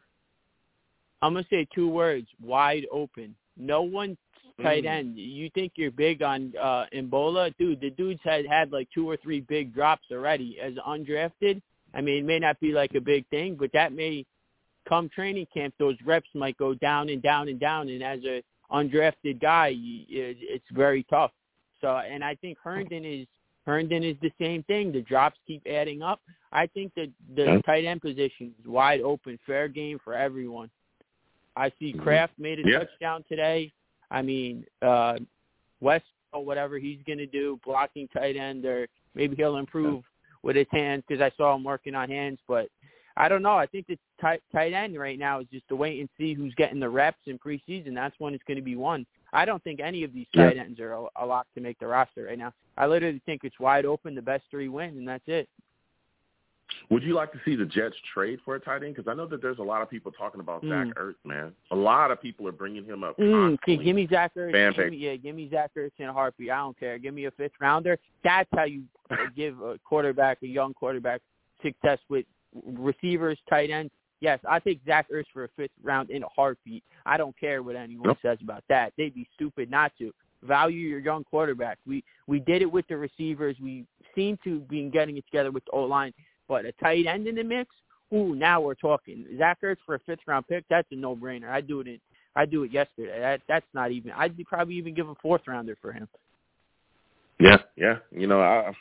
I'm 1.23 1.33
gonna 1.33 1.47
say 1.49 1.67
two 1.75 1.89
words: 1.89 2.27
wide 2.43 2.87
open. 2.93 3.35
No 3.57 3.81
one 3.83 4.17
tight 4.63 4.85
Mm. 4.85 4.89
end. 4.89 5.19
You 5.19 5.49
think 5.55 5.73
you're 5.77 5.91
big 5.91 6.23
on 6.23 6.53
uh 6.61 6.85
Yeboah, 6.93 7.57
dude? 7.57 7.81
The 7.81 7.91
dude's 7.91 8.21
had 8.23 8.45
had 8.47 8.71
like 8.71 8.89
two 8.95 9.09
or 9.09 9.17
three 9.17 9.41
big 9.41 9.73
drops 9.73 10.05
already 10.11 10.61
as 10.61 10.75
undrafted. 10.75 11.63
I 11.95 12.01
mean, 12.01 12.19
it 12.19 12.25
may 12.25 12.39
not 12.39 12.59
be 12.61 12.73
like 12.73 12.95
a 12.95 13.01
big 13.01 13.27
thing, 13.29 13.57
but 13.59 13.73
that 13.73 13.93
may 13.93 14.25
come 14.89 15.09
training 15.09 15.47
camp. 15.53 15.75
Those 15.79 15.97
reps 16.05 16.29
might 16.35 16.57
go 16.57 16.75
down 16.75 17.09
and 17.09 17.23
down 17.23 17.49
and 17.49 17.61
down, 17.61 17.89
and 17.89 18.03
as 18.03 18.21
a 18.25 18.43
undrafted 18.73 19.41
guy, 19.41 19.75
it's 19.77 20.65
very 20.73 21.05
tough. 21.05 21.33
So, 21.81 21.97
and 21.97 22.25
I 22.25 22.35
think 22.37 22.59
Herndon 22.63 23.05
is 23.05 23.27
Herndon 23.65 24.03
is 24.03 24.17
the 24.21 24.33
same 24.41 24.65
thing. 24.65 24.91
The 24.91 25.03
drops 25.03 25.39
keep 25.47 25.63
adding 25.69 26.03
up. 26.03 26.21
I 26.51 26.67
think 26.67 26.93
that 26.95 27.11
the 27.37 27.45
Yeah. 27.45 27.61
tight 27.61 27.85
end 27.85 28.01
position 28.03 28.53
is 28.59 28.67
wide 28.67 29.01
open, 29.01 29.39
fair 29.47 29.69
game 29.69 30.01
for 30.01 30.15
everyone. 30.15 30.69
I 31.55 31.71
see 31.79 31.93
Mhm. 31.93 32.01
Kroft 32.01 32.39
made 32.39 32.59
a 32.59 32.69
Yeah. 32.69 32.79
touchdown 32.81 33.23
today. 33.29 33.73
I 34.11 34.23
mean, 34.23 34.67
uh 34.81 35.19
West 35.81 36.07
or 36.33 36.45
whatever 36.45 36.79
he's 36.79 37.03
going 37.03 37.19
to 37.19 37.27
do, 37.27 37.61
blocking 37.65 38.09
tight 38.09 38.37
end, 38.37 38.65
or 38.65 38.89
maybe 39.15 39.37
he'll 39.37 39.57
improve 39.57 40.05
with 40.43 40.57
his 40.57 40.67
hands 40.71 41.05
because 41.07 41.23
I 41.23 41.31
saw 41.37 41.55
him 41.55 41.65
working 41.65 41.95
on 41.95 42.09
hands. 42.09 42.39
But 42.47 42.69
I 43.17 43.29
don't 43.29 43.43
know. 43.43 43.57
I 43.57 43.67
think 43.67 43.87
the 43.87 43.99
tight, 44.21 44.43
tight 44.53 44.73
end 44.73 44.99
right 44.99 45.19
now 45.19 45.41
is 45.41 45.47
just 45.53 45.69
to 45.69 45.77
wait 45.77 46.01
and 46.01 46.09
see 46.19 46.35
who's 46.35 46.55
getting 46.55 46.81
the 46.81 46.89
reps 46.89 47.21
in 47.27 47.39
preseason. 47.39 47.95
That's 47.95 48.19
when 48.19 48.35
it's 48.35 48.45
going 48.45 48.57
to 48.57 48.63
be 48.63 48.77
won. 48.77 49.07
I 49.33 49.45
don't 49.45 49.63
think 49.65 49.81
any 49.81 50.05
of 50.05 50.13
these 50.13 50.27
tight 50.35 50.59
ends 50.59 50.79
are 50.81 50.93
a, 50.93 51.05
a 51.17 51.27
lock 51.27 51.47
to 51.55 51.61
make 51.61 51.79
the 51.79 51.87
roster 51.87 52.25
right 52.25 52.39
now. 52.39 52.53
I 52.77 52.87
literally 52.87 53.21
think 53.25 53.43
it's 53.45 53.59
wide 53.61 53.85
open. 53.85 54.15
The 54.15 54.23
best 54.23 54.45
three 54.51 54.69
win, 54.69 54.91
and 54.91 55.09
that's 55.09 55.25
it. 55.27 55.49
Would 56.91 57.03
you 57.03 57.15
like 57.15 57.33
to 57.33 57.39
see 57.45 57.57
the 57.57 57.65
Jets 57.65 57.95
trade 58.13 58.39
for 58.45 58.55
a 58.55 58.61
tight 58.61 58.83
end? 58.83 58.95
Because 58.95 59.11
I 59.11 59.15
know 59.15 59.27
that 59.27 59.41
there's 59.43 59.59
a 59.59 59.63
lot 59.63 59.83
of 59.83 59.91
people 59.91 60.13
talking 60.13 60.41
about 60.41 60.63
Mm. 60.63 60.69
Zach 60.89 60.97
Ertz, 60.97 61.15
man. 61.25 61.55
A 61.71 61.77
lot 61.77 62.11
of 62.11 62.21
people 62.21 62.47
are 62.49 62.53
bringing 62.53 62.85
him 62.85 63.03
up. 63.05 63.17
Mm, 63.19 63.59
give 63.65 63.95
me 63.97 64.07
Zach 64.09 64.35
Ertz. 64.35 64.53
Fan 64.53 64.73
Give 64.75 64.91
me, 64.91 64.97
yeah, 64.97 65.17
give 65.17 65.35
me 65.35 65.49
Zach 65.51 65.71
Ertz 65.77 65.93
in 65.99 66.09
a 66.09 66.13
heartbeat. 66.13 66.51
I 66.51 66.57
don't 66.59 66.79
care. 66.79 66.99
Give 66.99 67.15
me 67.15 67.25
a 67.27 67.31
fifth 67.33 67.53
rounder. 67.61 67.99
That's 68.25 68.49
how 68.55 68.65
you 68.65 68.85
uh, 69.11 69.17
give 69.37 69.61
a 69.61 69.79
quarterback, 69.85 70.39
a 70.43 70.47
young 70.47 70.75
quarterback, 70.75 71.21
success 71.63 71.99
with 72.09 72.27
receivers, 72.67 73.39
tight 73.49 73.71
ends. 73.71 73.93
Yes, 74.21 74.39
I 74.49 74.61
take 74.61 74.81
Zach 74.87 75.09
Ertz 75.11 75.25
for 75.33 75.45
a 75.45 75.49
fifth 75.57 75.73
round 75.83 76.11
in 76.11 76.23
a 76.23 76.29
heartbeat. 76.29 76.85
I 77.07 77.17
don't 77.17 77.37
care 77.39 77.63
what 77.63 77.75
anyone 77.75 78.11
Yep. 78.11 78.19
says 78.23 78.39
about 78.41 78.63
that. 78.69 78.93
They'd 78.97 79.15
be 79.15 79.29
stupid 79.35 79.71
not 79.71 79.93
to. 79.99 80.13
Value 80.45 80.89
your 80.89 80.99
young 80.99 81.23
quarterback. 81.25 81.79
We 81.87 82.03
we 82.27 82.41
did 82.41 82.63
it 82.63 82.71
with 82.71 82.87
the 82.89 82.97
receivers. 82.97 83.57
We 83.61 83.85
seem 84.15 84.37
to 84.45 84.61
be 84.61 84.89
getting 84.91 85.17
it 85.17 85.25
together 85.27 85.53
with 85.53 85.65
the 85.67 85.71
O 85.73 85.85
line. 85.85 86.13
But 86.49 86.67
a 86.67 86.73
tight 86.73 87.07
end 87.07 87.27
in 87.27 87.37
the 87.37 87.45
mix, 87.45 87.71
ooh, 88.13 88.35
now 88.35 88.61
we're 88.61 88.75
talking. 88.75 89.27
Zach 89.39 89.59
Ertz 89.63 89.77
for 89.87 89.95
a 89.95 89.99
fifth 90.01 90.21
round 90.27 90.47
pick, 90.49 90.65
that's 90.69 90.89
a 90.91 90.97
no 90.97 91.17
brainer. 91.17 91.49
I 91.49 91.61
do 91.61 91.81
it 91.81 91.87
in 91.87 92.01
I 92.35 92.47
do 92.47 92.65
it 92.65 92.73
yesterday. 92.73 93.21
That 93.21 93.43
that's 93.49 93.67
not 93.75 93.93
even. 93.93 94.11
I'd 94.13 94.37
be 94.37 94.45
probably 94.45 94.75
even 94.75 94.95
give 94.95 95.09
a 95.09 95.15
fourth 95.17 95.43
rounder 95.47 95.77
for 95.81 95.93
him. 95.93 96.09
Yeah, 97.39 97.59
yeah. 97.77 97.97
You 98.11 98.27
know, 98.27 98.41
I 98.41 98.73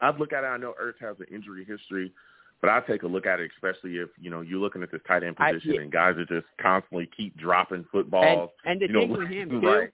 I'd 0.00 0.18
look 0.18 0.32
at 0.32 0.44
it. 0.44 0.46
I 0.46 0.56
know 0.56 0.74
Ertz 0.80 1.00
has 1.00 1.16
an 1.18 1.26
injury 1.34 1.64
history, 1.64 2.12
but 2.60 2.70
I 2.70 2.80
take 2.80 3.02
a 3.02 3.06
look 3.06 3.26
at 3.26 3.40
it, 3.40 3.50
especially 3.56 3.96
if 3.96 4.10
you 4.20 4.30
know 4.30 4.40
you're 4.42 4.60
looking 4.60 4.82
at 4.82 4.92
this 4.92 5.00
tight 5.06 5.22
end 5.24 5.36
I- 5.38 5.52
position 5.52 5.74
yeah. 5.74 5.80
and 5.82 5.92
guys 5.92 6.16
are 6.16 6.26
just 6.26 6.46
constantly 6.60 7.08
keep 7.16 7.36
dropping 7.36 7.84
footballs. 7.90 8.50
and 8.64 8.80
the 8.80 8.86
you 8.86 8.92
know, 8.92 9.00
thing 9.00 9.10
with 9.10 9.28
him 9.28 9.50
too, 9.60 9.60
right. 9.60 9.90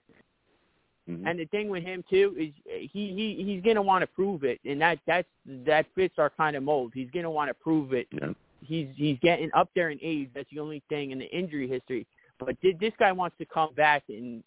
Mhm. 1.09 1.27
and 1.27 1.37
the 1.39 1.45
thing 1.45 1.69
with 1.69 1.83
him 1.83 2.03
too 2.09 2.33
is 2.37 2.53
he 2.91 3.13
he 3.13 3.43
he's 3.43 3.61
gonna 3.61 3.81
want 3.81 4.01
to 4.03 4.07
prove 4.07 4.43
it, 4.43 4.59
and 4.65 4.79
that 4.81 4.99
that's 5.05 5.27
that 5.65 5.85
fits 5.95 6.17
our 6.17 6.29
kind 6.29 6.55
of 6.55 6.63
mold. 6.63 6.91
He's 6.93 7.09
gonna 7.11 7.29
want 7.31 7.49
to 7.49 7.53
prove 7.53 7.93
it. 7.93 8.07
yeah. 8.11 8.33
He's 8.61 8.87
he's 8.95 9.19
getting 9.19 9.49
up 9.53 9.69
there 9.75 9.89
in 9.89 9.99
age. 10.01 10.29
That's 10.33 10.49
the 10.49 10.59
only 10.59 10.81
thing 10.87 11.11
in 11.11 11.19
the 11.19 11.29
injury 11.37 11.67
history. 11.67 12.07
But 12.39 12.57
thi- 12.59 12.77
this 12.79 12.93
guy 12.97 13.11
wants 13.11 13.37
to 13.39 13.45
come 13.45 13.73
back, 13.73 14.03
and 14.07 14.43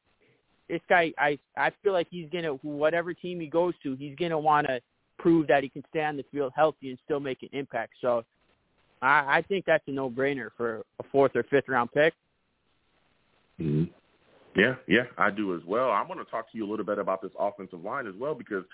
this 0.68 0.80
guy 0.88 1.12
I 1.18 1.38
I 1.56 1.70
feel 1.82 1.92
like 1.92 2.08
he's 2.10 2.28
gonna 2.30 2.54
whatever 2.62 3.12
team 3.12 3.40
he 3.40 3.48
goes 3.48 3.74
to, 3.82 3.94
he's 3.94 4.16
gonna 4.16 4.38
want 4.38 4.66
to 4.68 4.80
prove 5.18 5.46
that 5.48 5.62
he 5.62 5.68
can 5.68 5.84
stay 5.90 6.04
on 6.04 6.16
the 6.16 6.24
field 6.32 6.52
healthy 6.56 6.88
and 6.90 6.98
still 7.04 7.20
make 7.20 7.42
an 7.42 7.50
impact. 7.52 7.92
So 8.00 8.24
I, 9.02 9.38
I 9.38 9.42
think 9.42 9.66
that's 9.66 9.86
a 9.88 9.90
no 9.90 10.08
brainer 10.10 10.48
for 10.56 10.84
a 10.98 11.02
fourth 11.12 11.36
or 11.36 11.42
fifth 11.44 11.68
round 11.68 11.92
pick. 11.92 12.14
hmm 13.58 13.84
Yeah, 14.56 14.74
yeah, 14.86 15.04
I 15.18 15.30
do 15.30 15.54
as 15.54 15.62
well. 15.64 15.90
I 15.90 16.02
want 16.02 16.20
to 16.20 16.30
talk 16.30 16.50
to 16.50 16.56
you 16.58 16.66
a 16.66 16.70
little 16.70 16.84
bit 16.84 16.98
about 16.98 17.20
this 17.20 17.32
offensive 17.38 17.84
line 17.84 18.06
as 18.06 18.14
well 18.18 18.34
because 18.34 18.64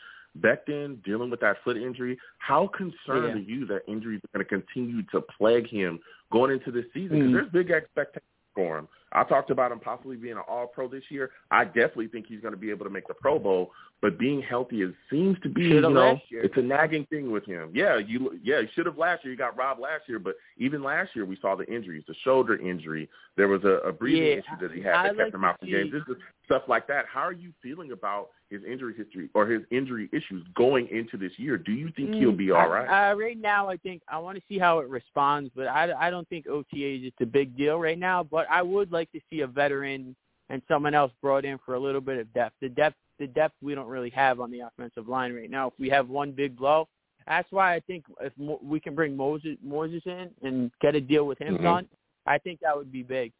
Becton 0.41 1.03
dealing 1.05 1.29
with 1.29 1.41
that 1.41 1.57
foot 1.65 1.77
injury. 1.77 2.19
How 2.39 2.69
concerned 2.69 3.25
Yeah. 3.25 3.35
are 3.35 3.39
you 3.39 3.67
that 3.67 3.83
injuries 3.87 4.21
are 4.25 4.39
going 4.39 4.47
to 4.47 4.49
continue 4.65 5.03
to 5.13 5.21
plague 5.21 5.67
him 5.67 6.01
going 6.31 6.53
into 6.53 6.71
this 6.71 6.87
season? 6.95 7.19
Because 7.19 7.31
Mm. 7.31 7.35
there's 7.35 7.49
big 7.51 7.71
expectations 7.71 8.25
for 8.55 8.79
him. 8.79 8.89
I 9.13 9.25
talked 9.25 9.51
about 9.51 9.73
him 9.73 9.79
possibly 9.79 10.17
being 10.17 10.37
an 10.37 10.43
All-Pro 10.49 10.89
this 10.89 11.05
year. 11.11 11.31
I 11.51 11.65
definitely 11.65 12.09
think 12.09 12.27
he's 12.27 12.41
going 12.41 12.55
to 12.55 12.59
be 12.59 12.71
able 12.71 12.85
to 12.85 12.91
make 12.91 13.07
the 13.07 13.15
Pro 13.15 13.39
Bowl. 13.39 13.73
But 14.01 14.19
being 14.19 14.43
healthy 14.43 14.83
is 14.83 14.93
seems 15.11 15.39
to 15.45 15.49
be, 15.49 15.69
Should've 15.69 15.91
you 15.91 15.95
know, 15.95 16.19
it's 16.33 16.57
a 16.57 16.63
nagging 16.63 17.07
thing 17.07 17.31
with 17.31 17.45
him. 17.45 17.71
Yeah, 17.73 17.99
you, 17.99 18.39
yeah, 18.43 18.61
he 18.63 18.67
should 18.75 18.87
have 18.87 18.99
last 18.99 19.25
year. 19.25 19.33
He 19.33 19.37
got 19.37 19.57
robbed 19.57 19.81
last 19.81 20.09
year, 20.09 20.19
but 20.19 20.35
even 20.59 20.83
last 20.83 21.15
year 21.15 21.25
we 21.25 21.39
saw 21.41 21.55
the 21.55 21.65
injuries, 21.73 22.03
the 22.09 22.15
shoulder 22.25 22.57
injury. 22.57 23.09
There 23.37 23.47
was 23.47 23.63
a, 23.63 23.89
a 23.89 23.93
breathing 23.93 24.25
Yeah, 24.25 24.33
issue 24.33 24.61
that 24.61 24.73
he 24.73 24.83
had 24.83 24.95
I 24.95 25.03
that 25.03 25.09
kept 25.11 25.19
like 25.19 25.35
him 25.35 25.45
out 25.45 25.61
from 25.61 25.71
games. 25.71 25.93
This 25.93 26.03
is 26.09 26.21
stuff 26.47 26.63
like 26.67 26.89
that. 26.89 27.05
How 27.07 27.21
are 27.21 27.33
you 27.33 27.53
feeling 27.63 27.93
about 27.93 28.31
his 28.53 28.63
injury 28.65 28.95
history 28.97 29.31
or 29.35 29.47
his 29.47 29.63
injury 29.71 30.09
issues 30.13 30.47
going 30.55 30.87
into 30.89 31.17
this 31.17 31.33
year? 31.39 31.57
Do 31.57 31.73
you 31.73 31.91
think 31.97 32.15
he'll 32.15 32.33
be 32.33 32.49
Mm, 32.49 32.61
all 32.61 32.69
right? 32.69 32.89
I, 32.89 33.11
uh, 33.11 33.15
right 33.15 33.41
now, 33.41 33.69
I 33.69 33.77
think 33.79 34.03
I 34.09 34.19
want 34.19 34.37
to 34.37 34.43
see 34.49 34.59
how 34.59 34.79
it 34.81 34.89
responds, 34.89 35.51
but 35.57 35.67
I, 35.67 35.93
I 35.99 36.11
don't 36.11 36.29
think 36.29 36.47
OTA 36.47 36.97
is 36.97 37.03
just 37.03 37.21
a 37.21 37.27
big 37.27 37.57
deal 37.57 37.79
right 37.79 37.99
now. 37.99 38.23
But 38.23 38.47
I 38.51 38.63
would 38.63 38.93
like 38.93 39.11
to 39.13 39.21
see 39.31 39.41
a 39.41 39.47
veteran 39.47 40.15
and 40.51 40.61
someone 40.69 40.95
else 40.95 41.13
brought 41.23 41.45
in 41.45 41.59
for 41.65 41.75
a 41.75 41.81
little 41.81 42.01
bit 42.01 42.19
of 42.19 42.33
depth. 42.35 42.55
The 42.61 42.69
depth, 42.69 42.97
the 43.19 43.27
depth 43.27 43.55
we 43.63 43.75
don't 43.75 43.89
really 43.89 44.11
have 44.11 44.39
on 44.41 44.51
the 44.51 44.61
offensive 44.61 45.09
line 45.09 45.33
right 45.33 45.51
now. 45.51 45.69
If 45.69 45.75
we 45.79 45.89
have 45.89 46.09
one 46.09 46.33
big 46.33 46.57
blow, 46.57 46.89
that's 47.27 47.51
why 47.51 47.75
I 47.75 47.81
think 47.81 48.05
if 48.21 48.33
Mo- 48.37 48.61
we 48.63 48.79
can 48.81 48.95
bring 48.95 49.17
Moses 49.17 49.57
Moses 49.63 50.03
in 50.05 50.31
and 50.43 50.71
get 50.81 50.95
a 50.95 51.01
deal 51.01 51.27
with 51.27 51.39
him 51.39 51.57
Mhm. 51.57 51.63
done, 51.63 51.89
I 52.27 52.39
think 52.39 52.61
that 52.61 52.77
would 52.77 52.93
be 52.93 53.03
big. 53.03 53.33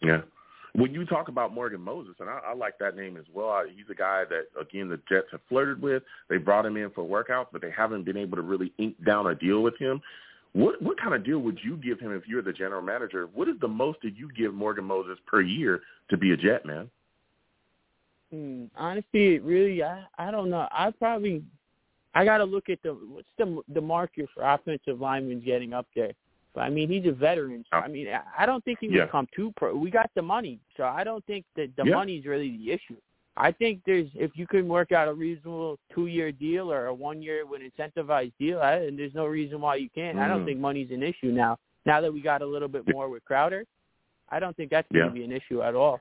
Yeah. 0.00 0.22
When 0.78 0.94
you 0.94 1.04
talk 1.04 1.26
about 1.26 1.52
Morgan 1.52 1.80
Moses, 1.80 2.14
and 2.20 2.30
I, 2.30 2.38
I 2.46 2.54
like 2.54 2.78
that 2.78 2.94
name 2.94 3.16
as 3.16 3.24
well, 3.34 3.64
he's 3.68 3.86
a 3.90 3.96
guy 3.96 4.22
that, 4.30 4.44
again, 4.60 4.88
the 4.88 5.00
Jets 5.08 5.26
have 5.32 5.40
flirted 5.48 5.82
with. 5.82 6.04
They 6.30 6.36
brought 6.36 6.64
him 6.64 6.76
in 6.76 6.90
for 6.90 7.02
workouts, 7.02 7.48
but 7.52 7.60
they 7.60 7.72
haven't 7.72 8.04
been 8.04 8.16
able 8.16 8.36
to 8.36 8.42
really 8.42 8.72
ink 8.78 8.94
down 9.04 9.26
a 9.26 9.34
deal 9.34 9.64
with 9.64 9.76
him. 9.78 10.00
What 10.52 10.80
what 10.80 10.98
kind 10.98 11.14
of 11.14 11.24
deal 11.24 11.40
would 11.40 11.58
you 11.64 11.76
give 11.76 11.98
him 11.98 12.12
if 12.14 12.28
you're 12.28 12.42
the 12.42 12.52
general 12.52 12.80
manager? 12.80 13.28
What 13.34 13.48
is 13.48 13.56
the 13.60 13.68
most 13.68 13.98
that 14.02 14.16
you 14.16 14.30
give 14.36 14.54
Morgan 14.54 14.84
Moses 14.84 15.18
per 15.26 15.40
year 15.40 15.80
to 16.10 16.16
be 16.16 16.30
a 16.30 16.36
Jet, 16.36 16.64
man? 16.64 16.88
Hmm, 18.32 18.64
honestly, 18.76 19.40
really, 19.40 19.82
I 19.82 20.04
I 20.16 20.30
don't 20.30 20.48
know. 20.48 20.68
I 20.70 20.92
probably 20.92 21.42
I 22.14 22.24
got 22.24 22.38
to 22.38 22.44
look 22.44 22.68
at 22.68 22.82
the 22.82 22.92
what's 22.92 23.28
the 23.36 23.62
the 23.74 23.80
market 23.80 24.28
for 24.32 24.42
offensive 24.42 25.00
linemen 25.00 25.42
getting 25.44 25.74
up 25.74 25.86
there. 25.94 26.12
But 26.54 26.62
I 26.62 26.70
mean, 26.70 26.88
he's 26.88 27.06
a 27.06 27.12
veteran. 27.12 27.64
So, 27.70 27.78
I 27.78 27.88
mean, 27.88 28.08
I 28.36 28.46
don't 28.46 28.64
think 28.64 28.78
he 28.80 28.86
Yeah. 28.88 29.02
would 29.02 29.10
come 29.10 29.28
too 29.34 29.52
pro. 29.56 29.74
We 29.76 29.90
got 29.90 30.10
the 30.14 30.22
money, 30.22 30.58
so 30.76 30.84
I 30.84 31.04
don't 31.04 31.24
think 31.26 31.44
that 31.56 31.74
the 31.76 31.84
Yeah. 31.84 31.94
money's 31.94 32.24
really 32.26 32.56
the 32.56 32.72
issue. 32.72 32.96
I 33.36 33.52
think 33.52 33.82
there's 33.86 34.08
if 34.16 34.36
you 34.36 34.46
can 34.48 34.66
work 34.66 34.90
out 34.90 35.06
a 35.06 35.12
reasonable 35.14 35.78
two-year 35.94 36.32
deal 36.32 36.72
or 36.72 36.86
a 36.86 36.94
one-year 36.94 37.46
with 37.46 37.62
incentivized 37.62 38.32
deal, 38.38 38.60
I, 38.60 38.74
and 38.76 38.98
there's 38.98 39.14
no 39.14 39.26
reason 39.26 39.60
why 39.60 39.76
you 39.76 39.88
can't. 39.90 40.18
I 40.18 40.26
don't 40.26 40.42
Mm. 40.42 40.46
think 40.46 40.58
money's 40.60 40.90
an 40.90 41.04
issue 41.04 41.30
now. 41.30 41.56
Now 41.86 42.00
that 42.00 42.12
we 42.12 42.20
got 42.20 42.42
a 42.42 42.46
little 42.46 42.66
bit 42.68 42.88
more 42.88 43.08
with 43.08 43.24
Crowder, 43.24 43.64
I 44.28 44.40
don't 44.40 44.56
think 44.56 44.70
that's 44.70 44.88
going 44.90 45.04
Yeah. 45.04 45.08
to 45.10 45.14
be 45.14 45.24
an 45.24 45.30
issue 45.32 45.62
at 45.62 45.74
all. 45.76 46.00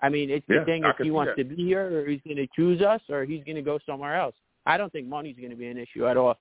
I 0.00 0.08
mean, 0.08 0.30
it's 0.30 0.48
Yeah, 0.48 0.60
the 0.60 0.64
thing 0.64 0.84
I 0.84 0.90
if 0.90 0.96
he 0.98 1.10
wants 1.12 1.36
that. 1.36 1.42
to 1.42 1.44
be 1.56 1.62
here 1.64 2.00
or 2.00 2.06
he's 2.06 2.20
going 2.22 2.36
to 2.36 2.46
choose 2.48 2.82
us 2.82 3.02
or 3.08 3.24
he's 3.24 3.44
going 3.44 3.56
to 3.56 3.62
go 3.62 3.78
somewhere 3.78 4.16
else. 4.16 4.34
I 4.66 4.76
don't 4.76 4.92
think 4.92 5.06
money's 5.06 5.36
going 5.36 5.50
to 5.50 5.56
be 5.56 5.66
an 5.68 5.78
issue 5.78 6.06
at 6.06 6.16
all. 6.16 6.38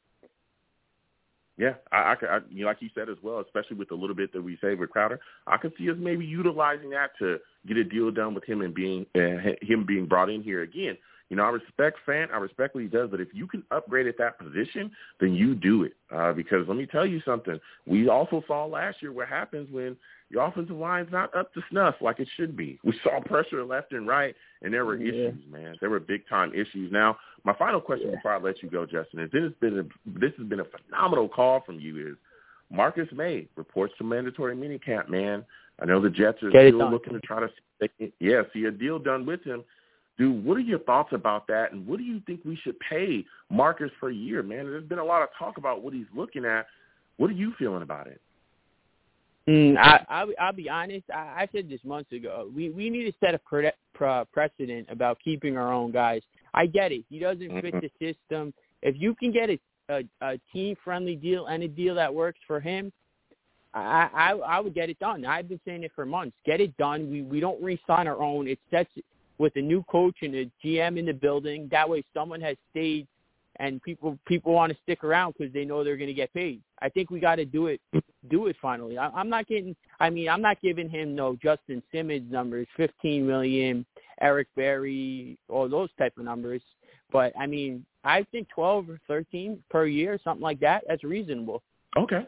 Yeah, 1.58 1.74
I, 1.92 1.98
I, 1.98 2.26
I 2.26 2.40
you 2.50 2.62
know, 2.62 2.68
like 2.68 2.82
you 2.82 2.90
said 2.94 3.10
as 3.10 3.18
well, 3.24 3.40
especially 3.40 3.78
with 3.78 3.90
the 3.90 3.96
little 3.96 4.16
bit 4.16 4.32
that 4.34 4.42
we 4.42 4.58
saved 4.62 4.80
with 4.80 4.92
Crowder, 4.92 5.20
I 5.48 5.58
could 5.58 5.74
see 5.78 5.90
us 5.90 5.98
maybe 6.00 6.24
utilizing 6.24 6.92
that 6.92 7.12
to 7.20 7.38
get 7.68 7.78
a 7.78 7.84
deal 7.84 8.12
done 8.12 8.36
with 8.36 8.44
him 8.44 8.62
and 8.62 8.74
being 8.74 9.06
uh, 9.16 9.54
him 9.62 9.86
being 9.86 10.06
brought 10.06 10.30
in 10.30 10.44
here 10.44 10.62
again. 10.62 10.98
You 11.30 11.36
know, 11.36 11.44
I 11.44 11.50
respect 11.50 11.98
Fant, 12.08 12.32
I 12.32 12.38
respect 12.38 12.74
what 12.74 12.84
he 12.84 12.90
does, 12.90 13.10
but 13.10 13.20
if 13.20 13.30
you 13.34 13.48
can 13.48 13.64
upgrade 13.72 14.08
at 14.08 14.18
that 14.18 14.40
position, 14.40 14.92
then 15.20 15.34
you 15.34 15.56
do 15.56 15.84
it. 15.84 15.94
Uh, 16.14 16.32
because 16.32 16.66
let 16.68 16.78
me 16.78 16.86
tell 16.86 17.06
you 17.06 17.22
something, 17.26 17.60
we 17.86 18.08
also 18.08 18.44
saw 18.48 18.66
last 18.66 18.98
year 19.02 19.12
what 19.12 19.28
happens 19.28 19.70
when 19.72 19.98
your 20.30 20.46
offensive 20.46 20.76
line's 20.76 21.12
not 21.12 21.34
up 21.36 21.54
to 21.54 21.62
snuff 21.70 21.96
like 22.02 22.20
it 22.20 22.28
should 22.36 22.58
be. 22.58 22.80
We 22.84 22.94
saw 23.04 23.22
pressure 23.22 23.64
left 23.64 23.94
and 23.94 24.08
right, 24.08 24.36
and 24.62 24.74
there 24.74 24.86
were 24.86 24.98
Yeah. 24.98 25.30
issues, 25.30 25.46
man. 25.50 25.78
There 25.80 25.90
were 25.90 26.00
big 26.00 26.28
time 26.28 26.54
issues. 26.54 26.92
Now, 26.92 27.18
my 27.44 27.54
final 27.54 27.80
question 27.80 28.10
Yeah. 28.10 28.16
before 28.16 28.34
I 28.34 28.38
let 28.38 28.62
you 28.62 28.70
go, 28.70 28.86
Justin, 28.86 29.22
is 29.22 29.32
this 29.32 29.44
has 29.44 29.54
been 29.54 29.80
a, 29.80 30.20
this 30.20 30.36
has 30.38 30.48
been 30.48 30.60
a 30.60 30.66
phenomenal 30.66 31.30
call 31.30 31.62
from 31.62 31.80
you. 31.80 32.10
Is 32.12 32.18
Marcus 32.70 33.10
Maye 33.14 33.48
reports 33.56 33.94
to 33.98 34.04
mandatory 34.04 34.56
minicamp, 34.56 35.08
man. 35.08 35.46
I 35.80 35.86
know 35.86 36.02
the 36.02 36.10
Jets 36.10 36.42
are 36.44 36.50
Get 36.50 36.74
still 36.74 36.90
looking 36.90 37.14
to 37.14 37.20
try 37.22 37.40
to 37.40 37.50
yeah 38.20 38.42
see 38.52 38.66
a 38.66 38.72
deal 38.72 39.00
done 39.00 39.26
with 39.26 39.44
him. 39.44 39.64
Dude, 40.18 40.44
what 40.44 40.58
are 40.58 40.62
your 40.62 40.80
thoughts 40.80 41.14
about 41.14 41.46
that, 41.48 41.72
and 41.72 41.86
what 41.86 42.00
do 42.00 42.04
you 42.04 42.20
think 42.22 42.42
we 42.44 42.56
should 42.56 42.78
pay 42.80 43.24
Marcus 43.52 43.92
for 44.00 44.10
a 44.10 44.14
year, 44.14 44.42
man? 44.42 44.66
There's 44.66 44.84
been 44.84 44.98
a 44.98 45.06
lot 45.06 45.22
of 45.22 45.30
talk 45.38 45.58
about 45.58 45.84
what 45.84 45.94
he's 45.94 46.08
looking 46.14 46.44
at. 46.44 46.66
What 47.18 47.30
are 47.30 47.34
you 47.34 47.54
feeling 47.60 47.84
about 47.84 48.08
it? 48.08 48.20
Mm, 49.48 49.78
I, 49.78 50.06
I 50.10 50.26
I'll 50.40 50.54
be 50.54 50.70
honest. 50.70 51.06
I, 51.14 51.44
I 51.44 51.48
said 51.54 51.70
this 51.70 51.80
months 51.86 52.12
ago. 52.12 52.50
We 52.54 52.70
we 52.70 52.90
need 52.90 53.06
to 53.06 53.14
set 53.24 53.34
a 53.34 53.40
pre- 53.40 53.72
pre- 53.94 54.24
precedent 54.34 54.88
about 54.90 55.20
keeping 55.24 55.58
our 55.58 55.72
own 55.72 55.92
guys. 55.92 56.22
I 56.54 56.66
get 56.66 56.92
it. 56.92 57.06
He 57.10 57.20
doesn't 57.20 57.62
fit 57.62 57.74
Mhm. 57.74 57.82
the 57.82 58.14
system. 58.14 58.54
If 58.82 58.96
you 58.98 59.16
can 59.16 59.32
get 59.32 59.50
a 59.50 59.60
a, 59.90 60.04
a 60.22 60.38
team 60.52 60.76
friendly 60.84 61.16
deal 61.16 61.46
and 61.46 61.64
a 61.64 61.68
deal 61.68 61.96
that 61.96 62.14
works 62.14 62.40
for 62.46 62.60
him, 62.60 62.92
I, 63.74 64.10
I 64.14 64.32
I 64.34 64.60
would 64.60 64.74
get 64.74 64.90
it 64.90 65.00
done. 65.00 65.26
I've 65.26 65.48
been 65.48 65.62
saying 65.64 65.84
it 65.84 65.94
for 65.96 66.06
months. 66.06 66.36
Get 66.46 66.60
it 66.60 66.76
done. 66.78 67.10
We 67.10 67.22
we 67.22 67.40
don't 67.40 67.62
re-sign 67.64 68.06
our 68.08 68.22
own. 68.22 68.48
It 68.50 68.60
sets 68.70 68.90
with 69.38 69.56
a 69.56 69.62
new 69.62 69.84
coach 69.84 70.18
and 70.24 70.36
a 70.36 70.52
GM 70.64 70.98
in 70.98 71.06
the 71.06 71.14
building. 71.14 71.70
That 71.72 71.88
way, 71.88 72.04
someone 72.14 72.42
has 72.42 72.58
stayed, 72.72 73.08
and 73.60 73.82
people 73.82 74.18
people 74.28 74.54
want 74.54 74.72
to 74.72 74.78
stick 74.84 75.04
around 75.04 75.36
because 75.38 75.54
they 75.54 75.66
know 75.66 75.84
they're 75.84 75.98
going 75.98 76.08
to 76.08 76.14
get 76.14 76.34
paid. 76.34 76.62
I 76.82 76.90
think 76.90 77.10
we 77.10 77.20
got 77.20 77.36
to 77.36 77.46
do 77.46 77.68
it 77.68 77.82
do 78.30 78.48
it 78.48 78.56
finally. 78.62 78.98
I, 78.98 79.10
I'm 79.10 79.30
not 79.30 79.48
getting. 79.48 79.76
I 80.00 80.10
mean, 80.10 80.30
I'm 80.30 80.42
not 80.42 80.62
giving 80.62 80.90
him 80.90 81.16
no 81.16 81.36
Justin 81.42 81.82
Simmons 81.92 82.32
numbers, 82.32 82.68
15 82.78 83.26
million, 83.26 83.86
Eric 84.22 84.48
Berry, 84.56 85.38
all 85.50 85.68
those 85.68 85.90
type 85.98 86.14
of 86.18 86.26
numbers. 86.26 86.62
But 87.12 87.34
I 87.40 87.48
mean, 87.48 87.86
I 88.04 88.26
think 88.32 88.50
12 88.50 88.90
or 88.90 89.00
13 89.08 89.64
per 89.70 89.86
year, 89.86 90.20
something 90.24 90.44
like 90.44 90.60
that. 90.60 90.84
That's 90.88 91.04
reasonable. 91.04 91.64
Okay, 91.98 92.28